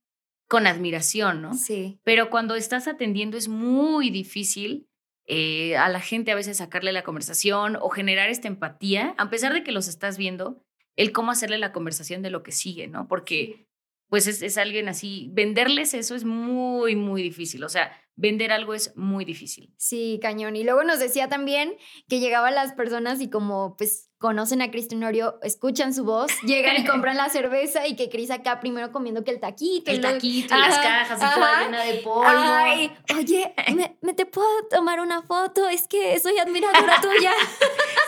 con 0.48 0.68
admiración, 0.68 1.42
¿no? 1.42 1.56
Sí. 1.56 2.00
Pero 2.04 2.30
cuando 2.30 2.56
estás 2.56 2.88
atendiendo 2.88 3.38
es 3.38 3.48
muy 3.48 4.12
difícil 4.12 4.88
eh, 5.26 5.78
a 5.78 5.88
la 5.90 6.02
gente 6.02 6.32
a 6.32 6.36
veces 6.36 6.58
sacarle 6.58 6.92
la 6.92 7.04
conversación 7.04 7.78
o 7.82 7.90
generar 7.90 8.30
esta 8.30 8.48
empatía, 8.50 9.16
a 9.18 9.30
pesar 9.30 9.54
de 9.54 9.64
que 9.64 9.72
los 9.72 9.88
estás 9.88 10.18
viendo, 10.18 10.62
el 10.98 11.12
cómo 11.14 11.32
hacerle 11.32 11.58
la 11.58 11.72
conversación 11.72 12.22
de 12.22 12.30
lo 12.30 12.44
que 12.44 12.52
sigue, 12.52 12.88
¿no? 12.88 13.08
Porque 13.08 13.66
pues 14.14 14.28
es, 14.28 14.44
es 14.44 14.60
alguien 14.60 14.90
así, 14.90 15.32
venderles 15.34 15.96
eso 15.96 16.14
es 16.14 16.24
muy, 16.24 16.96
muy 16.96 17.24
difícil, 17.24 17.64
o 17.64 17.70
sea, 17.70 18.00
vender 18.16 18.52
algo 18.52 18.76
es 18.76 18.96
muy 18.96 19.26
difícil. 19.26 19.74
Sí, 19.80 20.20
cañón. 20.22 20.56
Y 20.56 20.64
luego 20.64 20.84
nos 20.84 21.00
decía 21.00 21.30
también 21.30 21.76
que 22.08 22.20
llegaban 22.20 22.54
las 22.54 22.74
personas 22.74 23.22
y 23.22 23.32
como 23.32 23.76
pues 23.76 24.12
conocen 24.20 24.62
a 24.62 24.70
Cris 24.70 24.88
Tenorio, 24.88 25.40
escuchan 25.42 25.96
su 25.96 26.04
voz, 26.04 26.32
llegan 26.44 26.80
y 26.80 26.86
compran 26.86 27.18
la 27.18 27.28
cerveza 27.30 27.88
y 27.88 27.96
que 27.96 28.10
Cris 28.10 28.30
acá 28.30 28.60
primero 28.60 28.92
comiendo 28.92 29.24
que 29.24 29.32
el 29.32 29.40
taquito. 29.40 29.90
y 29.90 29.96
El 29.96 30.02
taquito 30.02 30.56
y 30.56 30.60
las 30.60 30.78
Ajá, 30.78 30.84
cajas 30.84 31.18
y 31.18 31.36
toda 31.36 31.64
llena 31.64 31.84
de 31.84 31.94
polvo. 31.96 32.24
Ay, 32.24 32.92
oye, 33.18 33.52
¿me, 33.76 33.98
me 34.02 34.14
te 34.14 34.28
puedo 34.28 34.48
tomar 34.70 35.00
una 35.00 35.24
foto? 35.24 35.68
Es 35.70 35.88
que 35.88 36.20
soy 36.20 36.38
admiradora 36.38 37.02
tuya. 37.02 37.32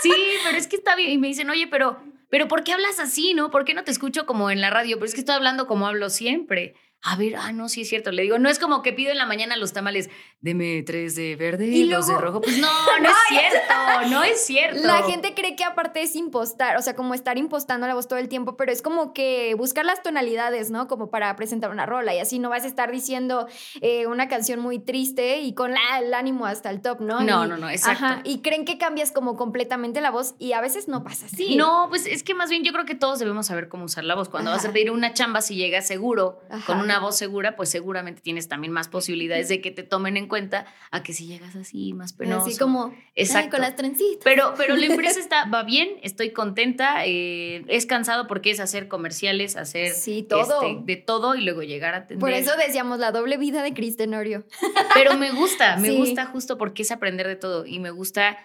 Sí, 0.04 0.12
pero 0.44 0.56
es 0.56 0.68
que 0.68 0.76
está 0.76 0.96
bien. 0.96 1.10
Y 1.10 1.18
me 1.18 1.30
dicen, 1.30 1.50
oye, 1.50 1.66
pero, 1.66 1.98
pero 2.36 2.50
¿por 2.50 2.66
qué 2.66 2.74
hablas 2.74 3.00
así, 3.00 3.34
no? 3.34 3.50
¿Por 3.50 3.64
qué 3.64 3.74
no 3.74 3.86
te 3.86 3.92
escucho 3.92 4.26
como 4.26 4.52
en 4.52 4.60
la 4.60 4.70
radio? 4.70 4.98
Pero 4.98 5.06
es 5.06 5.14
que 5.14 5.22
estoy 5.22 5.36
hablando 5.36 5.68
como 5.68 5.88
hablo 5.88 6.10
siempre. 6.10 6.74
A 7.08 7.16
ver, 7.18 7.36
ah, 7.36 7.52
no, 7.52 7.70
sí 7.70 7.82
es 7.82 7.90
cierto. 7.90 8.12
Le 8.12 8.24
digo, 8.24 8.40
no 8.40 8.50
es 8.50 8.58
como 8.60 8.82
que 8.82 8.92
pido 8.94 9.12
en 9.12 9.18
la 9.18 9.26
mañana 9.28 9.56
los 9.58 9.74
tamales, 9.74 10.10
deme 10.42 10.82
tres 10.84 11.16
de 11.16 11.36
verde 11.36 11.68
Y 11.68 11.84
y 11.84 11.90
dos 11.90 12.08
de 12.08 12.14
luego- 12.14 12.26
rojo. 12.28 12.42
Pues 12.42 12.58
no, 12.58 12.68
no 13.02 13.10
es 13.10 13.16
cierto, 13.30 14.10
no 14.10 14.24
es 14.24 14.46
cierto. 14.46 14.82
La 14.88 15.04
gente 15.04 15.34
cree 15.36 15.56
que 15.56 15.64
aparte 15.64 16.02
es 16.02 16.16
impostar, 16.16 16.78
o 16.78 16.82
sea, 16.82 16.96
como 16.96 17.14
estar 17.14 17.38
impostando 17.38 17.86
la 17.88 17.94
voz 17.94 18.08
todo 18.08 18.18
el 18.18 18.28
tiempo, 18.28 18.58
pero 18.58 18.72
es 18.72 18.82
como 18.82 19.14
que 19.14 19.54
buscar 19.56 19.86
las 19.86 20.02
tonalidades, 20.02 20.72
¿no? 20.72 20.88
Como 20.88 21.10
para 21.10 21.36
presentar 21.36 21.70
una 21.72 21.86
rola 21.86 22.16
y 22.16 22.20
así 22.20 22.40
no 22.40 22.50
vas 22.50 22.64
a 22.64 22.68
estar 22.68 22.92
diciendo 22.92 23.48
eh, 23.82 24.08
una 24.08 24.28
canción 24.28 24.60
muy 24.60 24.80
triste 24.80 25.42
y 25.42 25.54
con 25.54 25.72
la- 25.74 26.00
el 26.00 26.14
ánimo 26.14 26.46
hasta 26.46 26.70
el 26.72 26.82
top, 26.82 27.02
¿no? 27.02 27.22
No, 27.22 27.46
Y- 27.46 27.50
no, 27.50 27.58
no, 27.58 27.70
exacto. 27.70 28.22
y 28.24 28.42
creen 28.42 28.66
que 28.66 28.78
cambias 28.78 29.12
como 29.12 29.36
completamente 29.38 30.02
la 30.02 30.10
voz 30.12 30.36
y 30.40 30.54
a 30.54 30.62
veces 30.62 30.88
no 30.88 31.04
pasa 31.04 31.28
así. 31.28 31.56
No, 31.56 31.86
pues 31.90 32.06
es 32.08 32.24
que 32.24 32.34
más 32.34 32.50
bien 32.50 32.64
yo 32.64 32.72
creo 32.74 32.86
que 32.86 32.96
todos 32.96 33.20
debemos 33.20 33.46
saber 33.46 33.70
cómo 33.70 33.86
usar 33.86 34.04
la 34.04 34.16
voz. 34.16 34.30
Cuando 34.30 34.52
vas 34.52 34.66
a 34.66 34.72
pedir 34.74 34.90
una 34.92 35.14
chamba, 35.14 35.42
si 35.42 35.56
llegas 35.56 35.88
seguro, 35.88 36.40
Ajá. 36.50 36.66
con 36.66 36.80
una 36.80 36.95
voz 37.00 37.18
segura, 37.18 37.56
pues 37.56 37.70
seguramente 37.70 38.22
tienes 38.22 38.48
también 38.48 38.74
más 38.74 38.88
posibilidades 38.88 39.50
de 39.50 39.62
que 39.62 39.72
te 39.72 39.84
tomen 39.84 40.18
en 40.18 40.28
cuenta 40.28 40.66
a 40.92 41.04
que 41.04 41.14
si 41.14 41.28
llegas 41.28 41.56
así, 41.56 41.94
más 41.94 42.14
penoso. 42.14 42.48
Así 42.48 42.58
como 42.58 42.94
Exacto. 43.16 43.52
con 43.52 43.62
las 43.62 43.76
trencitas. 43.76 44.24
Pero, 44.24 44.54
pero 44.58 44.76
la 44.76 44.86
empresa 44.86 45.20
está, 45.20 45.46
va 45.46 45.64
bien, 45.64 45.90
estoy 46.04 46.32
contenta, 46.32 47.06
eh, 47.06 47.64
es 47.68 47.86
cansado 47.86 48.28
porque 48.28 48.52
es 48.52 48.60
hacer 48.60 48.88
comerciales, 48.88 49.56
hacer 49.56 49.94
Sí, 49.94 50.24
todo. 50.24 50.62
este, 50.64 50.82
de 50.86 50.96
todo 50.98 51.36
y 51.36 51.42
luego 51.42 51.64
llegar 51.64 51.94
a 51.94 51.98
atender. 51.98 52.20
Por 52.20 52.32
eso 52.32 52.52
decíamos 52.58 53.00
la 53.00 53.12
doble 53.12 53.38
vida 53.38 53.64
de 53.64 53.74
Cris 53.74 53.98
Tenorio. 53.98 54.46
Pero 54.94 55.18
me 55.18 55.32
gusta, 55.32 55.78
me 55.78 55.90
Sí. 55.90 55.98
gusta 55.98 56.26
justo 56.26 56.58
porque 56.58 56.82
es 56.84 56.92
aprender 56.92 57.28
de 57.28 57.36
todo 57.36 57.66
y 57.66 57.80
me 57.80 57.92
gusta 57.92 58.38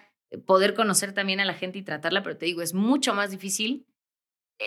poder 0.45 0.73
conocer 0.73 1.13
también 1.13 1.39
a 1.41 1.45
la 1.45 1.53
gente 1.53 1.77
y 1.79 1.81
tratarla, 1.81 2.23
pero 2.23 2.37
te 2.37 2.45
digo, 2.45 2.61
es 2.61 2.73
mucho 2.73 3.13
más 3.13 3.31
difícil 3.31 3.85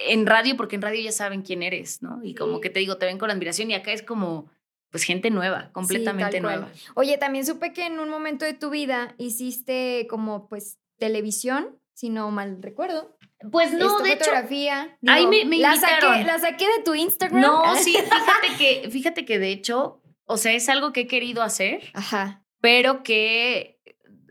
en 0.09 0.26
radio 0.26 0.57
porque 0.57 0.76
en 0.76 0.82
radio 0.82 1.01
ya 1.03 1.12
saben 1.12 1.42
quién 1.42 1.62
eres, 1.62 2.03
¿no? 2.03 2.20
Y 2.24 2.34
como 2.34 2.61
que 2.61 2.70
te 2.70 2.80
digo, 2.80 2.97
te 2.97 3.07
ven 3.07 3.18
con 3.18 3.30
admiración 3.30 3.70
y 3.70 3.74
acá 3.74 3.92
es 3.92 4.03
como, 4.03 4.51
pues 4.90 5.05
gente 5.05 5.30
nueva, 5.30 5.70
completamente 5.72 6.40
nueva. 6.40 6.68
Oye, 6.95 7.18
también 7.18 7.45
supe 7.47 7.72
que 7.72 7.86
en 7.86 7.99
un 7.99 8.09
momento 8.09 8.45
de 8.45 8.55
tu 8.55 8.70
vida 8.70 9.14
hiciste 9.18 10.07
como 10.09 10.49
pues 10.49 10.78
televisión, 10.99 11.78
si 11.95 12.09
no 12.11 12.30
mal 12.30 12.59
recuerdo. 12.62 13.16
Pues 13.53 13.72
no, 13.72 13.99
de 14.01 14.12
hecho, 14.12 14.24
fotografía. 14.24 14.97
ahí 15.07 15.26
me- 15.26 15.45
me 15.45 15.59
la 15.59 15.76
saqué, 15.76 16.24
la 16.24 16.38
saqué 16.38 16.64
de 16.66 16.82
tu 16.84 16.95
Instagram. 16.95 17.40
no, 17.42 17.76
sí, 17.76 17.92
fíjate 17.97 18.57
que, 18.59 18.90
fíjate 18.90 19.24
que 19.24 19.38
de 19.38 19.51
hecho, 19.51 20.01
o 20.24 20.36
sea, 20.38 20.53
es 20.53 20.68
algo 20.68 20.92
que 20.92 21.03
he 21.03 21.07
querido 21.07 21.42
hacer, 21.42 21.82
Ajá. 21.92 22.42
pero 22.61 23.03
que 23.03 23.73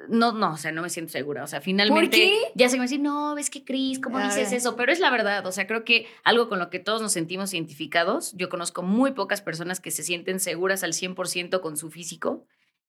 no, 0.09 0.31
no, 0.31 0.53
o 0.53 0.57
sea, 0.57 0.71
no 0.71 0.81
me 0.81 0.89
siento 0.89 1.11
segura. 1.11 1.43
O 1.43 1.47
sea, 1.47 1.61
finalmente 1.61 2.17
qué? 2.17 2.33
ya 2.55 2.69
que 2.69 2.75
me 2.77 2.83
dicen, 2.83 3.03
no, 3.03 3.35
ves 3.35 3.49
que 3.49 3.63
Cris, 3.63 3.99
¿cómo 3.99 4.17
A 4.17 4.23
dices 4.25 4.49
ver. 4.51 4.57
eso? 4.57 4.75
Pero 4.75 4.91
es 4.91 4.99
la 4.99 5.09
verdad. 5.09 5.45
O 5.45 5.51
sea, 5.51 5.67
creo 5.67 5.83
que 5.85 6.07
algo 6.23 6.49
con 6.49 6.59
lo 6.59 6.69
que 6.69 6.79
todos 6.79 7.01
nos 7.01 7.11
sentimos 7.13 7.53
identificados. 7.53 8.33
Yo 8.35 8.49
conozco 8.49 8.83
muy 8.83 9.11
pocas 9.11 9.41
personas 9.41 9.79
que 9.79 9.91
se 9.91 10.03
sienten 10.03 10.39
seguras 10.39 10.83
al 10.83 10.93
100% 10.93 11.61
con 11.61 11.77
su 11.77 11.89
físico. 11.89 12.45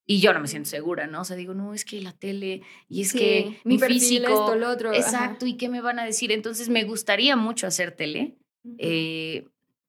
Y 0.07 0.21
yo 0.21 0.35
no 0.35 0.41
me 0.41 0.49
siento 0.49 0.69
segura, 0.69 1.07
¿no? 1.07 1.23
O 1.23 1.25
sea, 1.25 1.35
digo, 1.37 1.55
no, 1.55 1.73
es 1.73 1.87
que 1.87 2.01
la 2.03 2.13
tele 2.13 2.61
y 2.89 3.01
es 3.03 3.09
Sí, 3.11 3.19
que 3.19 3.61
mi 3.65 3.79
mi, 3.79 3.83
físico. 3.83 4.27
esto, 4.29 4.55
lo 4.57 4.69
otro. 4.71 4.91
ajá. 4.91 4.99
Exacto, 4.99 5.47
¿y 5.47 5.57
qué 5.57 5.71
me 5.71 5.81
van 5.81 5.99
a 5.99 6.05
decir? 6.05 6.31
Entonces 6.31 6.69
me 6.69 6.85
gustaría 6.85 7.37
mucho 7.37 7.67
hacer 7.67 7.93
tele. 7.93 8.37
Eh, 8.79 9.47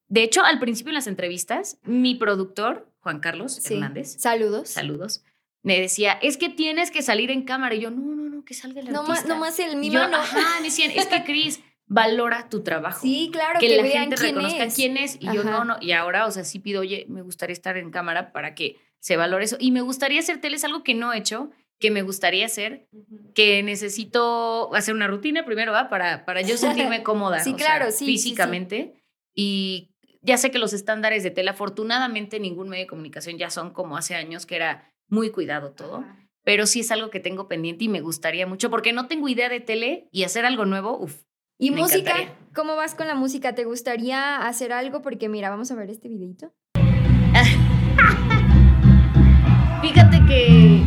de 0.08 0.22
hecho, 0.22 0.42
al 0.42 0.58
principio 0.58 0.90
en 0.90 0.94
las 0.94 1.06
entrevistas, 1.06 1.78
mi 1.82 2.14
productor, 2.14 2.90
Juan 3.00 3.20
Carlos 3.20 3.56
Sí. 3.56 3.74
Hernández, 3.74 4.16
Saludos. 4.18 4.70
saludos, 4.70 5.22
me 5.66 5.80
decía, 5.80 6.12
es 6.22 6.36
que 6.36 6.48
tienes 6.48 6.92
que 6.92 7.02
salir 7.02 7.32
en 7.32 7.42
cámara. 7.42 7.74
Y 7.74 7.80
yo, 7.80 7.90
no, 7.90 8.14
no, 8.14 8.28
no, 8.30 8.44
que 8.44 8.54
salga 8.54 8.80
el 8.80 8.92
No 8.92 9.02
más, 9.02 9.18
artista. 9.18 9.34
no 9.34 9.40
más 9.40 9.58
el 9.58 9.76
mi 9.76 9.90
yo, 9.90 9.98
mano. 9.98 10.16
ajá, 10.18 10.60
me 10.60 10.66
decían, 10.66 10.92
es 10.92 11.06
que 11.06 11.24
Cris, 11.24 11.60
valora 11.86 12.48
tu 12.48 12.62
trabajo. 12.62 13.00
Sí, 13.02 13.30
claro, 13.32 13.58
que, 13.58 13.66
que, 13.66 13.76
la 13.76 13.82
vean 13.82 14.02
gente 14.02 14.14
quién 14.16 14.36
reconozca 14.36 14.62
es. 14.62 14.74
quién 14.76 14.96
es. 14.96 15.16
Y 15.20 15.26
yo, 15.34 15.42
no, 15.42 15.64
no. 15.64 15.76
Y 15.80 15.90
ahora, 15.90 16.26
o 16.26 16.30
sea, 16.30 16.44
sí 16.44 16.60
pido, 16.60 16.82
oye, 16.82 17.04
me 17.08 17.20
gustaría 17.20 17.52
estar 17.52 17.76
en 17.76 17.90
cámara 17.90 18.30
para 18.32 18.54
que 18.54 18.76
se 19.00 19.16
valore 19.16 19.44
eso. 19.44 19.56
Y 19.58 19.72
me 19.72 19.80
gustaría 19.80 20.20
hacer 20.20 20.40
tele, 20.40 20.54
es 20.54 20.62
algo 20.62 20.84
que 20.84 20.94
no 20.94 21.12
he 21.12 21.18
hecho. 21.18 21.50
que 21.80 21.90
me 21.90 22.02
gustaría 22.02 22.46
hacer, 22.46 22.88
que 23.34 23.62
necesito 23.64 24.72
hacer 24.72 24.94
una 24.94 25.08
rutina 25.08 25.44
primero, 25.44 25.72
¿va? 25.72 25.88
Para, 25.88 26.24
para 26.24 26.42
yo 26.42 26.56
sentirme 26.56 27.02
cómoda. 27.02 27.40
Sí, 27.40 27.50
sea, 27.50 27.56
claro, 27.58 27.86
sí, 27.90 27.98
sí, 27.98 28.04
sí. 28.04 28.12
Físicamente. 28.12 29.02
Y 29.34 29.90
ya 30.22 30.38
sé 30.38 30.50
que 30.52 30.58
los 30.58 30.72
estándares 30.72 31.24
de 31.24 31.32
tela, 31.32 31.50
afortunadamente, 31.50 32.38
ningún 32.40 32.68
medio 32.68 32.84
de 32.84 32.88
comunicación 32.88 33.36
ya 33.36 33.50
son 33.50 33.72
como 33.72 33.96
hace 33.96 34.14
años, 34.14 34.46
que 34.46 34.56
era 34.56 34.92
muy 35.08 35.30
cuidado 35.30 35.72
todo. 35.72 36.04
Pero 36.44 36.66
sí 36.66 36.80
es 36.80 36.90
algo 36.92 37.10
que 37.10 37.20
tengo 37.20 37.48
pendiente 37.48 37.84
y 37.84 37.88
me 37.88 38.00
gustaría 38.00 38.46
mucho, 38.46 38.70
porque 38.70 38.92
no 38.92 39.06
tengo 39.08 39.28
idea 39.28 39.48
de 39.48 39.60
tele 39.60 40.08
y 40.12 40.22
hacer 40.24 40.46
algo 40.46 40.64
nuevo, 40.64 40.96
uff. 40.98 41.22
¿Y 41.58 41.70
Me 41.70 41.78
música? 41.80 42.10
encantaría. 42.12 42.34
¿Cómo 42.54 42.76
vas 42.76 42.94
con 42.94 43.06
la 43.06 43.14
música? 43.14 43.54
¿Te 43.54 43.64
gustaría 43.64 44.46
hacer 44.46 44.72
algo? 44.72 45.02
Porque 45.02 45.28
mira, 45.28 45.50
vamos 45.50 45.70
a 45.70 45.74
ver 45.74 45.90
este 45.90 46.08
videito. 46.08 46.52
Fíjate 49.82 50.20
que 50.26 50.82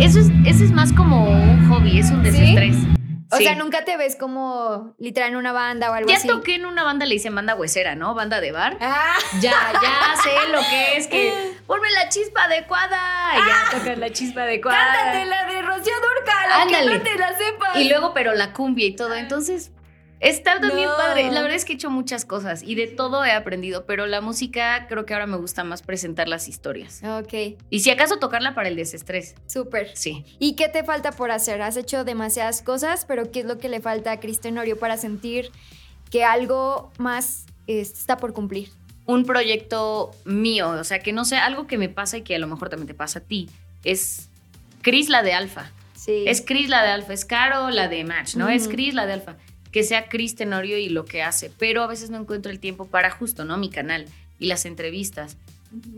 eso 0.00 0.18
es, 0.20 0.28
eso 0.46 0.64
es 0.64 0.72
más 0.72 0.92
como 0.92 1.28
un 1.30 1.68
hobby, 1.68 1.98
es 1.98 2.10
un 2.10 2.24
¿Sí? 2.24 2.30
O 3.32 3.36
Sí. 3.36 3.44
sea, 3.44 3.54
nunca 3.54 3.84
te 3.84 3.96
ves 3.96 4.16
como 4.16 4.94
literal 4.98 5.30
en 5.30 5.36
una 5.36 5.52
banda 5.52 5.90
o 5.90 5.94
algo 5.94 6.08
Ya 6.10 6.16
así. 6.16 6.26
toqué 6.26 6.56
en 6.56 6.66
una 6.66 6.82
banda, 6.82 7.06
le 7.06 7.14
dicen 7.14 7.34
banda 7.34 7.54
huesera, 7.54 7.94
¿no? 7.94 8.14
Banda 8.14 8.40
de 8.40 8.50
bar. 8.52 8.76
Ah, 8.80 9.14
Ya, 9.40 9.52
ya 9.80 10.14
sé 10.22 10.48
lo 10.52 10.58
que 10.68 10.96
es 10.96 11.06
que 11.06 11.54
ponme 11.66 11.88
la 11.90 12.08
chispa 12.08 12.44
adecuada. 12.44 12.98
Y 13.34 13.38
ya 13.48 13.78
tocas 13.78 13.98
la 13.98 14.10
chispa 14.10 14.42
adecuada. 14.42 14.78
cántate 14.78 15.24
la 15.26 15.46
de 15.46 15.62
Rocío 15.62 15.92
Durcal, 15.94 16.52
aunque 16.54 16.76
Ándale. 16.76 16.98
no 16.98 17.04
te 17.04 17.16
la 17.16 17.28
sepas. 17.36 17.76
Y 17.76 17.88
luego, 17.88 18.12
pero 18.14 18.34
la 18.34 18.52
cumbia 18.52 18.86
y 18.86 18.96
todo. 18.96 19.14
Entonces, 19.14 19.70
está 20.20 20.60
también 20.60 20.88
No. 20.88 20.96
padre. 20.96 21.30
La 21.30 21.40
verdad 21.42 21.56
es 21.56 21.64
que 21.64 21.72
he 21.72 21.74
hecho 21.76 21.90
muchas 21.90 22.24
cosas 22.24 22.62
y 22.62 22.74
de 22.74 22.86
todo 22.86 23.24
he 23.24 23.32
aprendido, 23.32 23.84
pero 23.86 24.06
la 24.06 24.20
música 24.20 24.86
creo 24.88 25.04
que 25.06 25.14
ahora 25.14 25.26
me 25.26 25.36
gusta 25.36 25.64
más 25.64 25.82
presentar 25.82 26.28
las 26.28 26.46
historias. 26.48 27.02
Ok, 27.04 27.58
Y 27.70 27.80
si 27.80 27.90
acaso 27.90 28.18
tocarla 28.18 28.54
para 28.54 28.68
el 28.68 28.76
desestrés. 28.76 29.34
súper. 29.46 29.90
Sí. 29.96 30.24
¿Y 30.38 30.54
qué 30.54 30.68
te 30.68 30.84
falta 30.84 31.12
por 31.12 31.30
hacer? 31.30 31.62
Has 31.62 31.76
hecho 31.76 32.04
demasiadas 32.04 32.62
cosas, 32.62 33.04
pero 33.06 33.30
¿qué 33.32 33.40
es 33.40 33.46
lo 33.46 33.58
que 33.58 33.68
le 33.68 33.80
falta 33.80 34.12
a 34.12 34.20
Cristian 34.20 34.56
Orio 34.58 34.78
para 34.78 34.96
sentir 34.96 35.50
que 36.10 36.24
algo 36.24 36.92
más 36.98 37.46
está 37.66 38.16
por 38.16 38.32
cumplir? 38.32 38.70
un 39.06 39.24
proyecto 39.24 40.12
mío, 40.24 40.70
o 40.70 40.84
sea, 40.84 41.00
que 41.00 41.12
no 41.12 41.24
sea 41.24 41.44
algo 41.44 41.66
que 41.66 41.78
me 41.78 41.88
pasa 41.88 42.18
y 42.18 42.22
que 42.22 42.36
a 42.36 42.38
lo 42.38 42.46
mejor 42.46 42.68
también 42.68 42.86
te 42.86 42.94
pasa 42.94 43.18
a 43.18 43.22
ti. 43.22 43.48
Es 43.82 44.28
Cris 44.82 45.08
la 45.08 45.24
de 45.24 45.32
Alfa. 45.32 45.72
Sí. 45.96 46.22
Es 46.28 46.40
Cris 46.42 46.68
la 46.68 46.82
de 46.84 46.90
Alfa, 46.90 47.12
es 47.12 47.24
Caro 47.24 47.70
la 47.70 47.88
de 47.88 48.04
Match, 48.04 48.36
¿no? 48.36 48.48
Es. 48.48 48.68
Cris 48.68 48.94
la 48.94 49.06
de 49.06 49.14
Alfa. 49.14 49.34
Que 49.70 49.82
sea 49.82 50.08
Cris 50.08 50.34
Tenorio 50.34 50.78
y 50.78 50.88
lo 50.88 51.04
que 51.04 51.22
hace, 51.22 51.50
pero 51.58 51.82
a 51.82 51.86
veces 51.86 52.10
no 52.10 52.18
encuentro 52.18 52.50
el 52.50 52.60
tiempo 52.60 52.86
para 52.86 53.10
justo, 53.10 53.44
¿no? 53.44 53.56
Mi 53.56 53.70
canal 53.70 54.06
y 54.38 54.46
las 54.46 54.66
entrevistas. 54.66 55.36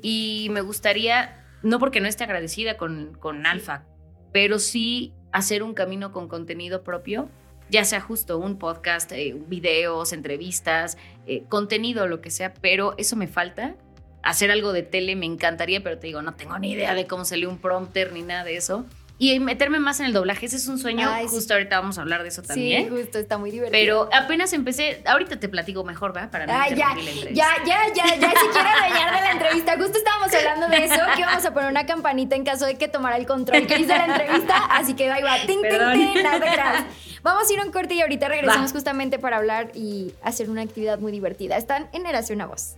Y 0.03 0.49
me 0.51 0.61
gustaría, 0.61 1.47
no 1.63 1.79
porque 1.79 2.01
no 2.01 2.09
esté 2.09 2.25
agradecida 2.25 2.77
con, 2.77 3.17
con 3.19 3.47
Alfa, 3.47 3.85
pero 4.33 4.59
sí 4.59 5.15
hacer 5.33 5.63
un 5.63 5.75
camino 5.75 6.13
con 6.13 6.29
contenido 6.29 6.83
propio, 6.83 7.29
ya 7.71 7.85
sea 7.85 8.01
justo 8.01 8.39
un 8.39 8.59
podcast, 8.59 9.11
eh, 9.13 9.35
videos, 9.49 10.13
entrevistas, 10.13 10.99
eh, 11.27 11.45
contenido, 11.49 12.07
lo 12.07 12.21
que 12.21 12.31
sea, 12.31 12.53
pero 12.53 12.95
eso 12.99 13.17
me 13.17 13.27
falta. 13.27 13.77
Hacer 14.23 14.51
algo 14.51 14.73
de 14.73 14.83
tele 14.83 15.17
me 15.17 15.27
encantaría, 15.27 15.83
pero 15.83 15.99
te 15.99 16.07
digo, 16.07 16.23
no 16.23 16.35
tengo 16.35 16.59
ni 16.59 16.73
idea 16.73 16.95
de 16.95 17.07
cómo 17.07 17.25
salió 17.25 17.49
un 17.49 17.59
prompter 17.59 18.13
ni 18.13 18.23
nada 18.23 18.45
de 18.45 18.57
eso. 18.57 18.85
Y 19.25 19.39
meterme 19.39 19.79
más 19.79 20.01
en 20.01 20.07
el 20.07 20.13
doblaje, 20.13 20.47
ese 20.47 20.57
es 20.57 20.67
un 20.67 20.81
sueño, 20.81 21.09
Ay, 21.09 21.29
sí. 21.29 21.35
justo 21.37 21.55
ahorita 21.55 21.79
vamos 21.79 21.97
a 21.97 22.01
hablar 22.01 22.23
de 22.23 22.29
eso 22.31 22.43
Sí, 22.43 22.49
también. 22.49 22.91
justo, 22.91 23.21
está 23.21 23.39
muy 23.39 23.53
divertido. 23.53 23.81
Pero 23.81 24.09
apenas 24.13 24.53
empecé, 24.53 25.01
ahorita 25.07 25.39
te 25.39 25.49
platico 25.49 25.85
mejor, 25.85 26.17
¿va? 26.17 26.29
Para 26.29 26.47
no 26.47 26.53
Ay, 26.53 26.75
ya, 26.75 26.89
la 26.89 27.09
entrevista. 27.09 27.31
ya, 27.33 27.47
ya, 27.65 27.79
ya, 27.95 28.05
ya 28.17 28.31
se 28.31 28.49
quiere 28.51 28.69
dañar 28.81 29.15
de 29.15 29.21
la 29.21 29.31
entrevista. 29.31 29.77
Justo 29.79 29.97
estábamos 29.99 30.35
hablando 30.35 30.67
de 30.69 30.85
eso, 30.87 31.01
que 31.15 31.21
íbamos 31.21 31.45
a 31.45 31.55
poner 31.55 31.71
una 31.71 31.87
campanita 31.87 32.35
en 32.35 32.43
caso 32.45 32.67
de 32.67 32.75
que 32.77 32.89
tomara 32.89 33.17
el 33.17 33.27
control 33.27 33.65
Cris 33.69 33.87
de 33.87 33.97
la 33.97 34.07
entrevista, 34.07 34.57
así 34.71 34.95
que 34.95 35.09
ahí 35.09 35.23
va, 35.23 35.37
ting, 35.47 35.61
ting, 35.63 36.15
ting, 36.15 36.23
nada. 36.25 36.87
Vamos 37.23 37.49
a 37.49 37.53
ir 37.53 37.61
a 37.61 37.65
un 37.65 37.71
corte 37.71 37.95
y 37.95 38.01
ahorita 38.01 38.27
regresamos 38.27 38.71
Va. 38.71 38.75
justamente 38.75 39.21
para 39.21 39.37
hablar 39.37 39.71
y 39.75 40.13
hacer 40.25 40.51
una 40.51 40.63
actividad 40.63 40.99
muy 40.99 41.13
divertida. 41.13 41.57
Están 41.57 41.89
en 41.93 42.07
Eración 42.07 42.41
a 42.41 42.47
Voz. 42.47 42.75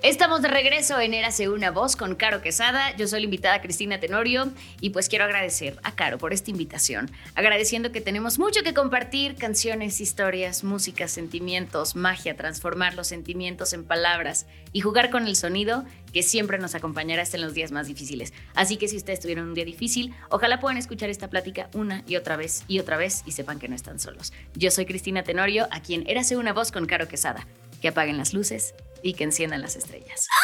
Estamos 0.00 0.42
de 0.42 0.48
regreso 0.48 1.00
en 1.00 1.12
Érase 1.12 1.48
una 1.48 1.72
voz 1.72 1.96
con 1.96 2.14
Caro 2.14 2.40
Quesada. 2.40 2.94
Yo 2.96 3.08
soy 3.08 3.18
la 3.18 3.24
invitada 3.24 3.60
Cristina 3.60 3.98
Tenorio 3.98 4.52
y 4.80 4.90
pues 4.90 5.08
quiero 5.08 5.24
agradecer 5.24 5.76
a 5.82 5.96
Caro 5.96 6.18
por 6.18 6.32
esta 6.32 6.52
invitación. 6.52 7.10
Agradeciendo 7.34 7.90
que 7.90 8.00
tenemos 8.00 8.38
mucho 8.38 8.62
que 8.62 8.74
compartir, 8.74 9.34
canciones, 9.34 10.00
historias, 10.00 10.62
música, 10.62 11.08
sentimientos, 11.08 11.96
magia, 11.96 12.36
transformar 12.36 12.94
los 12.94 13.08
sentimientos 13.08 13.72
en 13.72 13.82
palabras 13.82 14.46
y 14.72 14.82
jugar 14.82 15.10
con 15.10 15.26
el 15.26 15.34
sonido 15.34 15.84
que 16.12 16.22
siempre 16.22 16.58
nos 16.58 16.76
acompañará 16.76 17.22
hasta 17.22 17.36
en 17.36 17.42
los 17.42 17.54
días 17.54 17.72
más 17.72 17.88
difíciles. 17.88 18.32
Así 18.54 18.76
que 18.76 18.86
si 18.86 18.96
ustedes 18.96 19.18
tuvieron 19.18 19.48
un 19.48 19.54
día 19.54 19.64
difícil, 19.64 20.14
ojalá 20.30 20.60
puedan 20.60 20.78
escuchar 20.78 21.10
esta 21.10 21.28
plática 21.28 21.70
una 21.74 22.04
y 22.06 22.14
otra 22.14 22.36
vez 22.36 22.62
y 22.68 22.78
otra 22.78 22.96
vez 22.96 23.24
y 23.26 23.32
sepan 23.32 23.58
que 23.58 23.66
no 23.66 23.74
están 23.74 23.98
solos. 23.98 24.32
Yo 24.54 24.70
soy 24.70 24.86
Cristina 24.86 25.24
Tenorio, 25.24 25.66
a 25.72 25.82
quien 25.82 26.08
Érase 26.08 26.36
una 26.36 26.52
voz 26.52 26.70
con 26.70 26.86
Caro 26.86 27.08
Quesada. 27.08 27.48
Que 27.82 27.88
apaguen 27.88 28.18
las 28.18 28.34
luces 28.34 28.74
y 29.02 29.14
que 29.14 29.24
enciendan 29.24 29.60
las 29.62 29.76
estrellas. 29.76 30.26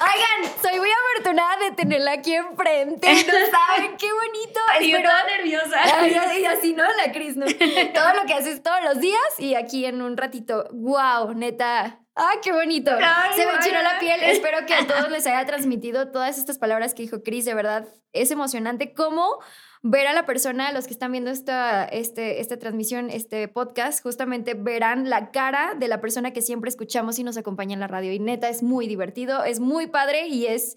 Oigan, 0.00 0.52
soy 0.62 0.78
muy 0.78 0.88
afortunada 0.90 1.56
de 1.58 1.72
tenerla 1.72 2.12
aquí 2.12 2.34
enfrente. 2.34 3.12
No 3.12 3.22
saben 3.50 3.96
qué 3.98 4.08
bonito. 4.12 4.60
Espero- 4.80 5.10
nerviosa. 5.36 5.80
Ay, 5.98 6.14
ay, 6.14 6.40
y 6.42 6.46
así, 6.46 6.72
¿no? 6.72 6.84
La 6.94 7.12
Cris, 7.12 7.36
¿no? 7.36 7.46
Todo 7.46 8.14
lo 8.14 8.24
que 8.26 8.34
haces 8.34 8.62
todos 8.62 8.82
los 8.82 9.00
días 9.00 9.20
y 9.38 9.54
aquí 9.54 9.84
en 9.84 10.00
un 10.02 10.16
ratito. 10.16 10.68
¡Wow! 10.72 11.34
Neta. 11.34 12.00
¡Ay, 12.14 12.38
qué 12.42 12.52
bonito! 12.52 12.90
Ay, 13.02 13.30
Se 13.36 13.46
me 13.46 13.58
chinó 13.60 13.82
la 13.82 13.98
piel. 13.98 14.22
Espero 14.22 14.64
que 14.66 14.74
a 14.74 14.86
todos 14.86 15.10
les 15.10 15.26
haya 15.26 15.44
transmitido 15.46 16.10
todas 16.10 16.38
estas 16.38 16.58
palabras 16.58 16.94
que 16.94 17.02
dijo 17.02 17.22
Cris. 17.22 17.44
De 17.44 17.54
verdad, 17.54 17.86
es 18.12 18.30
emocionante 18.30 18.92
cómo 18.94 19.38
ver 19.82 20.06
a 20.06 20.12
la 20.12 20.26
persona, 20.26 20.72
los 20.72 20.86
que 20.86 20.92
están 20.92 21.12
viendo 21.12 21.30
esta, 21.30 21.84
este, 21.84 22.40
esta 22.40 22.58
transmisión, 22.58 23.08
este 23.10 23.48
podcast, 23.48 24.02
justamente 24.02 24.54
verán 24.54 25.08
la 25.08 25.30
cara 25.30 25.74
de 25.78 25.88
la 25.88 26.00
persona 26.00 26.32
que 26.32 26.42
siempre 26.42 26.68
escuchamos 26.68 27.18
y 27.18 27.24
nos 27.24 27.36
acompaña 27.38 27.74
en 27.74 27.80
la 27.80 27.86
radio. 27.86 28.12
Y 28.12 28.18
neta, 28.18 28.48
es 28.48 28.62
muy 28.62 28.88
divertido, 28.88 29.44
es 29.44 29.60
muy 29.60 29.86
padre 29.86 30.28
y 30.28 30.46
es 30.46 30.76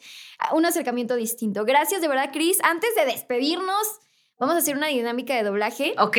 un 0.53 0.65
acercamiento 0.65 1.15
distinto. 1.15 1.65
Gracias 1.65 2.01
de 2.01 2.07
verdad, 2.07 2.29
Cris. 2.31 2.59
Antes 2.63 2.95
de 2.95 3.05
despedirnos, 3.05 3.99
vamos 4.43 4.55
a 4.55 4.59
hacer 4.59 4.75
una 4.75 4.87
dinámica 4.87 5.35
de 5.35 5.43
doblaje. 5.43 5.95
¿Ok? 5.97 6.17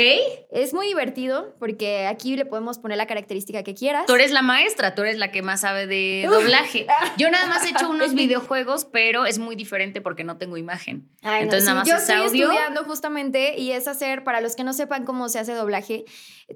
Es 0.50 0.72
muy 0.72 0.86
divertido 0.86 1.54
porque 1.58 2.06
aquí 2.06 2.36
le 2.36 2.46
podemos 2.46 2.78
poner 2.78 2.96
la 2.96 3.06
característica 3.06 3.62
que 3.62 3.74
quieras. 3.74 4.06
Tú 4.06 4.14
eres 4.14 4.30
la 4.32 4.42
maestra, 4.42 4.94
tú 4.94 5.02
eres 5.02 5.18
la 5.18 5.30
que 5.30 5.42
más 5.42 5.60
sabe 5.60 5.86
de 5.86 6.26
doblaje. 6.28 6.86
Yo 7.18 7.30
nada 7.30 7.46
más 7.46 7.64
he 7.66 7.70
hecho 7.70 7.88
unos 7.90 8.14
videojuegos, 8.14 8.86
pero 8.86 9.26
es 9.26 9.38
muy 9.38 9.56
diferente 9.56 10.00
porque 10.00 10.24
no 10.24 10.38
tengo 10.38 10.56
imagen. 10.56 11.10
Ay, 11.22 11.40
no, 11.40 11.42
Entonces 11.44 11.64
sí, 11.64 11.66
nada 11.68 11.80
más 11.80 11.88
Yo 11.88 11.96
es 11.96 12.02
estoy 12.02 12.16
audio. 12.26 12.50
estudiando 12.50 12.84
justamente 12.84 13.58
y 13.58 13.72
es 13.72 13.86
hacer, 13.88 14.24
para 14.24 14.40
los 14.40 14.56
que 14.56 14.64
no 14.64 14.72
sepan 14.72 15.04
cómo 15.04 15.28
se 15.28 15.38
hace 15.38 15.52
doblaje, 15.52 16.04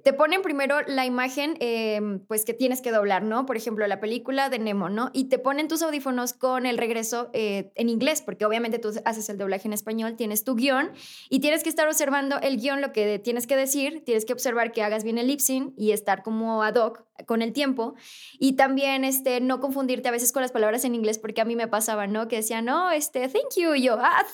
te 0.04 0.12
ponen 0.12 0.42
primero 0.42 0.80
la 0.86 1.06
imagen 1.06 1.56
eh, 1.60 2.00
pues 2.28 2.44
que 2.44 2.54
tienes 2.54 2.80
que 2.80 2.90
doblar, 2.92 3.22
¿no? 3.22 3.46
Por 3.46 3.56
ejemplo, 3.56 3.86
la 3.86 4.00
película 4.00 4.48
de 4.48 4.58
Nemo, 4.58 4.88
¿no? 4.88 5.10
Y 5.12 5.24
te 5.28 5.38
ponen 5.38 5.68
tus 5.68 5.82
audífonos 5.82 6.32
con 6.34 6.66
el 6.66 6.78
regreso 6.78 7.30
eh, 7.32 7.70
en 7.74 7.88
inglés, 7.88 8.22
porque 8.22 8.44
obviamente 8.44 8.78
tú 8.78 8.92
haces 9.04 9.28
el 9.28 9.38
doblaje 9.38 9.66
en 9.66 9.72
español, 9.72 10.16
tienes 10.16 10.44
tu 10.44 10.54
guion 10.54 10.92
y 11.28 11.40
tienes 11.40 11.57
que 11.62 11.68
estar 11.68 11.86
observando 11.86 12.38
el 12.40 12.60
guion, 12.60 12.80
lo 12.80 12.92
que 12.92 13.18
tienes 13.18 13.46
que 13.46 13.56
decir, 13.56 14.02
tienes 14.04 14.24
que 14.24 14.32
observar 14.32 14.72
que 14.72 14.82
hagas 14.82 15.04
bien 15.04 15.18
el 15.18 15.26
lip 15.26 15.40
sync 15.40 15.72
y 15.76 15.92
estar 15.92 16.22
como 16.22 16.62
ad 16.62 16.76
hoc 16.76 17.04
con 17.26 17.42
el 17.42 17.52
tiempo 17.52 17.94
y 18.38 18.52
también 18.54 19.04
este 19.04 19.40
no 19.40 19.58
confundirte 19.60 20.08
a 20.08 20.12
veces 20.12 20.32
con 20.32 20.40
las 20.42 20.52
palabras 20.52 20.84
en 20.84 20.94
inglés 20.94 21.18
porque 21.18 21.40
a 21.40 21.44
mí 21.44 21.56
me 21.56 21.66
pasaba, 21.66 22.06
¿no? 22.06 22.28
Que 22.28 22.36
decía, 22.36 22.62
"No, 22.62 22.92
este 22.92 23.28
thank 23.28 23.56
you" 23.56 23.74
y 23.74 23.82
yo, 23.82 23.98
"Ah, 24.00 24.24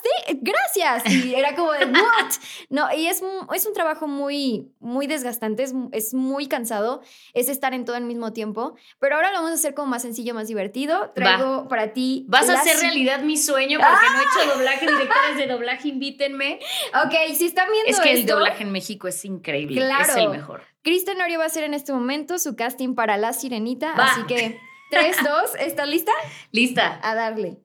gracias." 0.42 1.10
Y 1.10 1.34
era 1.34 1.54
como 1.54 1.72
de, 1.72 1.86
"What?" 1.86 2.32
No, 2.68 2.94
y 2.94 3.06
es 3.06 3.22
es 3.54 3.66
un 3.66 3.72
trabajo 3.72 4.06
muy 4.06 4.70
muy 4.80 5.06
desgastante, 5.06 5.62
es, 5.62 5.74
es 5.92 6.12
muy 6.12 6.46
cansado, 6.46 7.00
es 7.32 7.48
estar 7.48 7.72
en 7.72 7.86
todo 7.86 7.96
al 7.96 8.04
mismo 8.04 8.32
tiempo, 8.32 8.76
pero 8.98 9.16
ahora 9.16 9.30
lo 9.30 9.36
vamos 9.38 9.52
a 9.52 9.54
hacer 9.54 9.74
como 9.74 9.88
más 9.88 10.02
sencillo, 10.02 10.34
más 10.34 10.48
divertido. 10.48 11.10
Traigo 11.14 11.68
para 11.68 11.92
ti 11.94 12.26
Vas 12.28 12.48
a 12.48 12.60
hacer 12.60 12.78
realidad 12.78 13.22
mi 13.22 13.36
sueño 13.36 13.78
porque 13.78 14.06
no 14.12 14.18
he 14.18 14.24
¡Ah! 14.24 14.42
hecho 14.42 14.54
doblaje, 14.58 14.86
directores 14.86 15.36
de 15.38 15.46
doblaje, 15.46 15.88
invítenme. 15.88 16.58
Ok, 17.06 17.34
si 17.36 17.46
están 17.46 17.70
viendo 17.70 17.90
Es 17.90 18.00
que 18.00 18.12
el 18.12 18.26
doblaje 18.26 18.62
en 18.62 18.72
México 18.72 19.08
es 19.08 19.24
increíble, 19.24 19.80
Claro. 19.80 20.04
es 20.04 20.16
el 20.16 20.28
mejor. 20.30 20.62
Cristian 20.82 21.20
Orio 21.20 21.38
va 21.38 21.44
a 21.44 21.46
hacer 21.48 21.64
en 21.64 21.74
este 21.74 21.92
momento 21.92 22.38
su 22.38 22.56
casting 22.56 22.94
para 22.94 23.16
La 23.16 23.32
Sirenita, 23.32 23.94
Va. 23.94 24.04
así 24.06 24.22
que 24.24 24.60
3 24.90 25.16
2, 25.24 25.50
¿estás 25.60 25.88
lista? 25.88 26.12
Lista. 26.52 27.00
A 27.02 27.14
darle. 27.14 27.58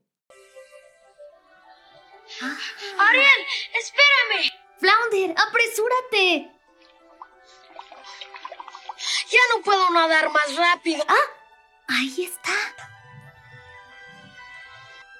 Ariel, 2.99 3.45
espérame. 3.79 4.51
Flounder, 4.79 5.35
apresúrate. 5.37 6.51
Ya 9.31 9.39
no 9.55 9.63
puedo 9.63 9.89
nadar 9.91 10.29
más 10.31 10.55
rápido. 10.55 11.03
Ahí 11.87 12.23
está. 12.23 12.51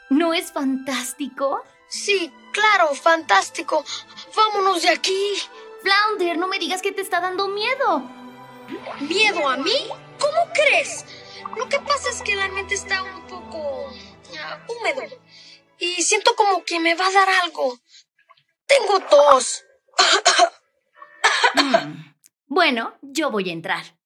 ¿No 0.10 0.34
es 0.34 0.52
fantástico? 0.52 1.64
Sí, 1.88 2.32
claro, 2.60 2.94
fantástico. 2.96 3.84
Vámonos 4.36 4.82
de 4.82 4.90
aquí. 4.90 5.34
Flounder, 5.82 6.38
no 6.38 6.48
me 6.48 6.60
digas 6.60 6.82
que 6.82 6.92
te 6.92 7.02
está 7.02 7.20
dando 7.22 7.48
miedo. 7.48 8.04
¿Miedo 9.00 9.48
a 9.48 9.58
mí? 9.58 9.88
¿Cómo 10.20 10.52
crees? 10.54 11.06
Lo 11.56 11.68
que 11.70 11.80
pasa 11.80 12.10
es 12.10 12.22
que 12.22 12.36
la 12.36 12.48
mente 12.50 12.76
está 12.76 13.02
un 13.02 13.28
poco 13.28 13.92
húmedo 14.68 15.02
y 15.80 16.04
siento 16.04 16.36
como 16.36 16.64
que 16.64 16.80
me 16.80 16.96
va 16.96 17.08
a 17.08 17.12
dar 17.12 17.30
algo. 17.44 17.80
Tengo 18.66 19.00
tos. 19.00 19.64
Mm. 21.56 22.14
Bueno, 22.48 22.98
yo 23.02 23.32
voy 23.32 23.50
a 23.50 23.54
entrar. 23.54 23.98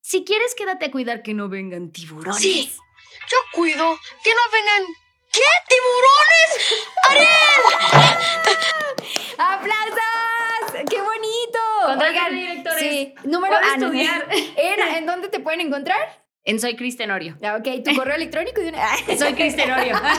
Si 0.00 0.24
quieres, 0.24 0.54
quédate 0.54 0.86
a 0.86 0.90
cuidar 0.90 1.22
que 1.22 1.32
no 1.34 1.48
vengan 1.48 1.92
tiburones. 1.92 2.40
Sí, 2.40 2.70
yo 3.30 3.36
cuido 3.52 3.98
que 4.24 4.30
no 4.30 4.40
vengan. 4.52 5.01
¿Qué? 5.32 5.40
¿Tiburones? 5.68 6.50
¡Aplausos! 9.38 10.88
¡Qué 10.90 11.00
bonito! 11.00 11.58
Contraten 11.86 12.34
directores. 12.34 12.80
Sí, 12.80 13.14
número 13.24 13.60
no. 13.60 13.66
estudiar. 13.86 14.26
¿En, 14.30 14.80
¿En 14.96 15.06
dónde 15.06 15.28
te 15.28 15.40
pueden 15.40 15.60
encontrar? 15.60 16.22
En 16.44 16.58
Soy 16.60 16.76
Cris 16.76 16.96
Tenorio. 16.96 17.36
Ah, 17.42 17.56
Ok, 17.58 17.84
tu 17.84 17.94
correo 17.96 18.16
electrónico 18.16 18.60
de 18.60 18.68
una. 18.68 18.96
Soy 19.18 19.34
Cris 19.34 19.56
Tenorio. 19.56 19.94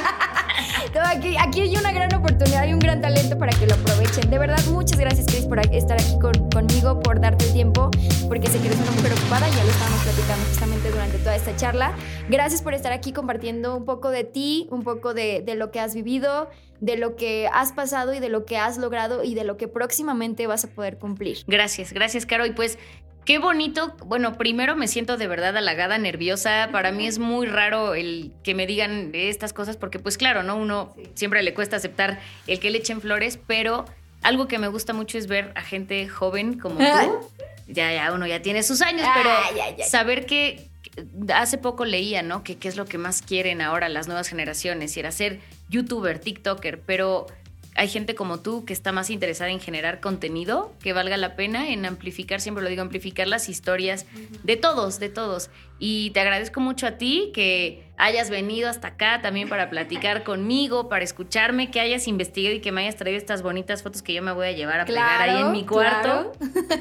Aquí, 0.88 1.62
hay 1.62 1.78
una 1.78 1.92
gran 1.94 2.14
oportunidad 2.14 2.68
y 2.68 2.74
un 2.74 2.80
gran 2.80 3.02
talento 3.02 3.38
para 3.38 3.52
que 3.58 3.66
lo 3.66 3.74
aprovechen. 3.74 4.30
De 4.30 4.38
verdad, 4.38 4.60
muchas 4.70 5.00
gracias, 5.00 5.26
Chris, 5.28 5.46
por 5.46 5.60
estar 5.60 6.00
aquí 6.00 6.20
con- 6.20 6.50
conmigo, 6.50 7.00
por 7.00 7.22
darte 7.22 7.46
el 7.46 7.54
tiempo, 7.54 7.90
porque 8.28 8.50
sé 8.50 8.60
que 8.60 8.68
eres 8.68 8.80
una 8.82 8.92
mujer 8.92 9.14
ocupada, 9.14 9.48
ya 9.50 9.64
lo 9.64 9.70
estábamos 9.70 10.02
platicando 10.04 10.46
justamente 10.50 10.92
durante 10.92 11.18
toda 11.20 11.36
esta 11.36 11.56
charla. 11.56 11.94
Gracias 12.30 12.62
por 12.62 12.74
estar 12.74 12.92
aquí 12.92 13.14
compartiendo 13.14 13.78
un 13.78 13.86
poco 13.86 14.10
de 14.10 14.24
ti, 14.26 14.68
un 14.72 14.84
poco 14.84 15.14
de, 15.14 15.42
de 15.46 15.56
lo 15.56 15.72
que 15.72 15.80
has 15.80 15.96
vivido, 15.96 16.50
de 16.82 16.98
lo 16.98 17.16
que 17.16 17.48
has 17.52 17.72
pasado 17.72 18.14
y 18.14 18.20
de 18.20 18.28
lo 18.30 18.44
que 18.46 18.58
has 18.58 18.78
logrado 18.78 19.24
y 19.24 19.36
de 19.36 19.46
lo 19.46 19.56
que 19.58 19.68
próximamente 19.70 20.48
vas 20.48 20.66
a 20.66 20.68
poder 20.68 20.98
cumplir. 20.98 21.38
Gracias, 21.48 21.94
gracias, 21.94 22.26
Caro. 22.26 22.46
Y 22.46 22.52
pues, 22.52 22.78
qué 23.26 23.40
bonito. 23.40 23.96
Bueno, 24.06 24.38
primero 24.38 24.76
me 24.76 24.88
siento 24.88 25.18
de 25.18 25.28
verdad 25.28 25.56
halagada, 25.58 25.98
nerviosa. 25.98 26.70
Para 26.72 26.92
mí 26.92 27.08
es 27.08 27.20
muy 27.20 27.48
raro 27.48 27.96
el 27.96 28.32
que 28.44 28.56
me 28.56 28.68
digan 28.68 29.12
estas 29.14 29.54
cosas, 29.54 29.78
porque, 29.78 30.00
pues, 30.00 30.18
claro, 30.18 30.44
¿no? 30.44 30.56
Uno 30.56 30.94
siempre 31.16 31.44
le 31.44 31.54
cuesta 31.54 31.78
aceptar 31.78 32.20
el 32.48 32.60
que 32.60 32.70
le 32.70 32.80
echen 32.80 33.02
flores, 33.02 33.40
pero 33.46 33.86
algo 34.22 34.48
que 34.48 34.60
me 34.60 34.68
gusta 34.68 34.94
mucho 34.94 35.18
es 35.18 35.28
ver 35.28 35.52
a 35.56 35.62
gente 35.62 36.08
joven 36.08 36.60
como 36.60 36.78
tú. 36.78 37.30
Ya, 37.68 37.94
ya, 37.94 38.12
uno 38.12 38.28
ya 38.28 38.42
tiene 38.42 38.62
sus 38.62 38.82
años, 38.82 39.08
pero 39.16 39.30
ay, 39.30 39.76
ay. 39.80 39.84
saber 39.84 40.26
que 40.26 40.70
que 40.84 41.34
hace 41.34 41.58
poco 41.58 41.86
leía, 41.86 42.22
¿no? 42.22 42.44
Que 42.44 42.58
qué 42.58 42.68
es 42.68 42.76
lo 42.76 42.86
que 42.86 42.98
más 42.98 43.22
quieren 43.22 43.62
ahora 43.62 43.90
las 43.90 44.08
nuevas 44.08 44.28
generaciones, 44.28 44.96
y 44.96 45.00
era 45.00 45.12
ser 45.12 45.40
youtuber, 45.70 46.20
TikToker, 46.20 46.82
pero 46.82 47.28
hay 47.76 47.88
gente 47.88 48.16
como 48.16 48.40
tú 48.40 48.66
que 48.66 48.74
está 48.74 48.92
más 48.92 49.10
interesada 49.10 49.50
en 49.50 49.60
generar 49.60 50.00
contenido 50.00 50.74
que 50.82 50.94
valga 50.94 51.18
la 51.18 51.36
pena, 51.36 51.70
en 51.70 51.86
amplificar, 51.86 52.40
siempre 52.40 52.64
lo 52.64 52.70
digo, 52.70 52.82
amplificar 52.82 53.28
las 53.28 53.50
historias 53.50 54.06
de 54.44 54.58
todos, 54.58 55.00
de 55.00 55.10
todos. 55.10 55.50
Y 55.80 56.12
te 56.12 56.20
agradezco 56.20 56.60
mucho 56.62 56.86
a 56.86 56.92
ti 56.92 57.32
que 57.34 57.84
hayas 57.98 58.30
venido 58.30 58.70
hasta 58.70 58.90
acá 58.90 59.22
también 59.22 59.50
para 59.50 59.70
platicar 59.70 60.24
conmigo, 60.24 60.88
para 60.88 61.04
escucharme, 61.04 61.72
que 61.72 61.80
hayas 61.80 62.08
investigado 62.08 62.56
y 62.56 62.62
que 62.62 62.72
me 62.72 62.82
hayas 62.82 62.96
traído 62.96 63.18
estas 63.18 63.42
bonitas 63.42 63.84
fotos 63.84 64.02
que 64.02 64.14
yo 64.14 64.22
me 64.22 64.32
voy 64.32 64.48
a 64.48 64.52
llevar 64.52 64.80
a 64.80 64.86
pegar 64.86 65.22
ahí 65.22 65.42
en 65.42 65.52
mi 65.52 65.66
cuarto. 65.66 66.32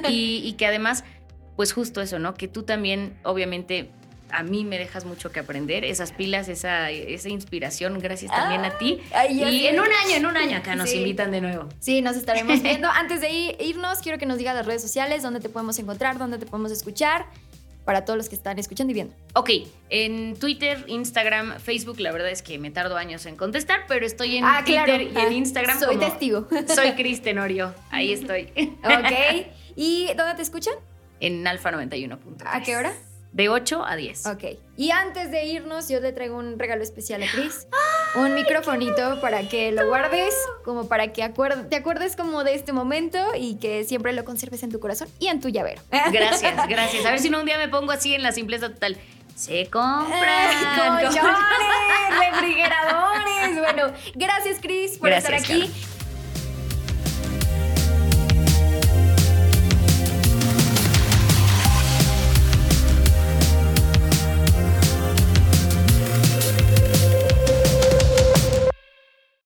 Y, 0.08 0.42
y 0.44 0.52
que 0.54 0.66
además, 0.66 1.04
pues 1.56 1.72
justo 1.72 2.00
eso, 2.00 2.18
¿no? 2.18 2.34
Que 2.34 2.48
tú 2.48 2.64
también, 2.64 3.18
obviamente, 3.24 3.90
a 4.32 4.42
mí 4.42 4.64
me 4.64 4.78
dejas 4.78 5.04
mucho 5.04 5.30
que 5.32 5.40
aprender, 5.40 5.84
esas 5.84 6.12
pilas, 6.12 6.48
esa, 6.48 6.90
esa 6.90 7.28
inspiración, 7.28 7.98
gracias 8.00 8.30
también 8.30 8.64
a 8.64 8.78
ti. 8.78 9.00
Ay, 9.14 9.36
ya 9.38 9.50
y 9.50 9.66
en 9.66 9.78
un 9.80 9.86
año, 9.86 10.16
en 10.16 10.26
un 10.26 10.36
año 10.36 10.56
acá 10.58 10.74
nos 10.74 10.90
Sí. 10.90 10.98
invitan 10.98 11.30
de 11.30 11.40
nuevo. 11.40 11.68
Sí, 11.80 12.00
nos 12.02 12.16
estaremos 12.16 12.62
viendo. 12.62 12.88
Antes 12.88 13.20
de 13.20 13.30
ir- 13.30 13.56
irnos, 13.60 13.98
quiero 14.00 14.18
que 14.18 14.26
nos 14.26 14.38
digas 14.38 14.54
las 14.54 14.66
redes 14.66 14.82
sociales, 14.82 15.22
dónde 15.22 15.40
te 15.40 15.48
podemos 15.48 15.78
encontrar, 15.78 16.18
dónde 16.18 16.38
te 16.38 16.46
podemos 16.46 16.72
escuchar, 16.72 17.26
para 17.84 18.04
todos 18.04 18.16
los 18.16 18.28
que 18.28 18.36
están 18.36 18.60
escuchando 18.60 18.92
y 18.92 18.94
viendo. 18.94 19.12
Ok, 19.34 19.50
en 19.90 20.36
Twitter, 20.36 20.84
Instagram, 20.86 21.58
Facebook, 21.58 21.98
la 21.98 22.12
verdad 22.12 22.30
es 22.30 22.40
que 22.40 22.56
me 22.58 22.70
tardo 22.70 22.96
años 22.96 23.26
en 23.26 23.34
contestar, 23.34 23.86
pero 23.88 24.06
estoy 24.06 24.36
en 24.36 24.44
Ah, 24.44 24.62
Twitter 24.64 24.84
claro. 24.84 25.02
y 25.02 25.12
Ah, 25.16 25.26
en 25.26 25.32
Instagram 25.32 25.78
soy 25.80 25.96
como 25.96 26.08
testigo. 26.08 26.48
Soy 26.74 26.92
Cris 26.92 27.22
Tenorio, 27.22 27.74
ahí 27.90 28.12
estoy. 28.12 28.52
Ok. 28.84 29.46
¿Y 29.74 30.06
dónde 30.16 30.34
te 30.36 30.42
escuchan? 30.42 30.74
en 31.18 31.46
Alfa 31.46 31.70
91. 31.70 32.18
¿A 32.46 32.62
qué 32.62 32.76
hora? 32.76 32.92
De 33.32 33.48
8 33.48 33.82
a 33.86 33.96
10. 33.96 34.26
Ok. 34.26 34.44
Y 34.76 34.90
antes 34.90 35.30
de 35.30 35.44
irnos, 35.46 35.88
yo 35.88 36.00
te 36.02 36.12
traigo 36.12 36.36
un 36.36 36.58
regalo 36.58 36.82
especial 36.82 37.22
a 37.22 37.26
Cris. 37.30 37.66
Un 38.14 38.34
microfonito 38.34 39.22
para 39.22 39.48
que 39.48 39.72
lo 39.72 39.86
guardes, 39.88 40.34
como 40.66 40.86
para 40.86 41.14
que 41.14 41.22
acuer- 41.24 41.66
te 41.70 41.76
acuerdes 41.76 42.14
como 42.14 42.44
de 42.44 42.54
este 42.54 42.74
momento 42.74 43.18
y 43.34 43.54
que 43.56 43.84
siempre 43.84 44.12
lo 44.12 44.26
conserves 44.26 44.62
en 44.62 44.70
tu 44.70 44.80
corazón 44.80 45.08
y 45.18 45.28
en 45.28 45.40
tu 45.40 45.48
llavero. 45.48 45.80
Gracias, 46.12 46.68
gracias. 46.68 47.06
A 47.06 47.10
ver 47.10 47.20
si 47.20 47.30
no 47.30 47.40
un 47.40 47.46
día 47.46 47.56
me 47.56 47.68
pongo 47.68 47.90
así 47.90 48.14
en 48.14 48.22
la 48.22 48.32
simpleza 48.32 48.68
total. 48.68 48.98
Se 49.34 49.66
compran. 49.70 51.00
colchones, 51.00 51.38
refrigeradores. 52.32 53.58
Bueno, 53.58 53.92
gracias 54.14 54.58
Cris 54.60 54.98
por 54.98 55.08
Gracias, 55.08 55.42
estar 55.42 55.56
aquí. 55.56 55.70